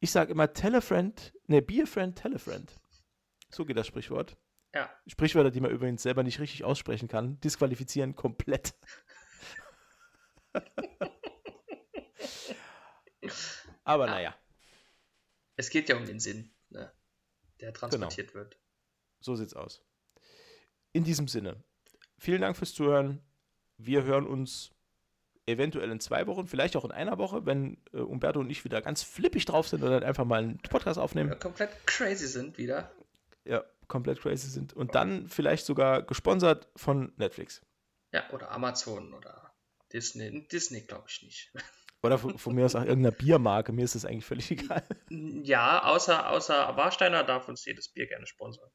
Ich 0.00 0.10
sage 0.10 0.32
immer 0.32 0.52
Telefriend, 0.54 1.34
ne, 1.46 1.60
Be 1.60 1.82
a 1.82 1.86
Friend, 1.86 2.16
Telefriend. 2.16 2.80
So 3.50 3.64
geht 3.64 3.76
das 3.76 3.86
Sprichwort. 3.86 4.36
Ja. 4.74 4.90
Sprichwörter, 5.06 5.50
die 5.50 5.60
man 5.60 5.70
übrigens 5.70 6.02
selber 6.02 6.22
nicht 6.22 6.40
richtig 6.40 6.64
aussprechen 6.64 7.08
kann, 7.08 7.40
disqualifizieren 7.40 8.14
komplett. 8.14 8.74
Aber 13.84 14.06
Ja. 14.06 14.10
naja, 14.12 14.34
Es 15.56 15.70
geht 15.70 15.88
ja 15.88 15.96
um 15.96 16.04
den 16.04 16.20
Sinn, 16.20 16.50
ne? 16.70 16.92
der 17.60 17.68
Genau. 17.72 17.78
transportiert 17.80 18.34
wird. 18.34 18.58
so 19.20 19.34
sieht's 19.34 19.54
aus. 19.54 19.82
In 20.92 21.02
diesem 21.04 21.26
Sinne, 21.26 21.64
vielen 22.18 22.40
Dank 22.42 22.56
fürs 22.56 22.72
Zuhören. 22.74 23.20
Wir 23.76 24.04
hören 24.04 24.26
uns 24.26 24.70
eventuell 25.46 25.90
in 25.90 25.98
zwei 26.00 26.26
Wochen, 26.26 26.46
vielleicht 26.46 26.76
auch 26.76 26.84
in 26.84 26.92
einer 26.92 27.18
Woche, 27.18 27.46
wenn 27.46 27.82
äh, 27.92 27.98
Umberto 27.98 28.38
und 28.40 28.50
ich 28.50 28.64
wieder 28.64 28.82
ganz 28.82 29.02
flippig 29.02 29.44
drauf 29.46 29.66
sind 29.68 29.82
und 29.82 29.90
dann 29.90 30.04
einfach 30.04 30.24
mal 30.26 30.40
einen 30.42 30.58
Podcast 30.58 30.98
aufnehmen. 30.98 31.30
Ja, 31.30 31.36
komplett 31.36 31.70
crazy 31.86 32.26
sind 32.26 32.58
wieder. 32.58 32.92
Ja, 33.48 33.64
komplett 33.88 34.20
crazy 34.20 34.48
sind. 34.48 34.74
Und 34.74 34.94
dann 34.94 35.28
vielleicht 35.28 35.64
sogar 35.66 36.02
gesponsert 36.02 36.68
von 36.76 37.12
Netflix. 37.16 37.62
Ja, 38.12 38.30
oder 38.30 38.50
Amazon 38.50 39.14
oder 39.14 39.54
Disney. 39.92 40.46
Disney 40.48 40.82
glaube 40.82 41.06
ich 41.08 41.22
nicht. 41.22 41.52
Oder 42.00 42.16
von, 42.16 42.38
von 42.38 42.54
mir 42.54 42.64
aus 42.64 42.76
auch 42.76 42.84
irgendeiner 42.84 43.10
Biermarke. 43.10 43.72
Mir 43.72 43.84
ist 43.84 43.96
das 43.96 44.04
eigentlich 44.04 44.24
völlig 44.24 44.52
egal. 44.52 44.84
Ja, 45.10 45.82
außer, 45.82 46.30
außer 46.30 46.76
Warsteiner 46.76 47.24
darf 47.24 47.48
uns 47.48 47.64
jedes 47.64 47.88
Bier 47.88 48.06
gerne 48.06 48.24
sponsern. 48.24 48.70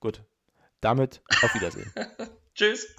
Gut. 0.00 0.22
Damit 0.82 1.22
auf 1.42 1.54
Wiedersehen. 1.54 1.90
Tschüss. 2.54 2.94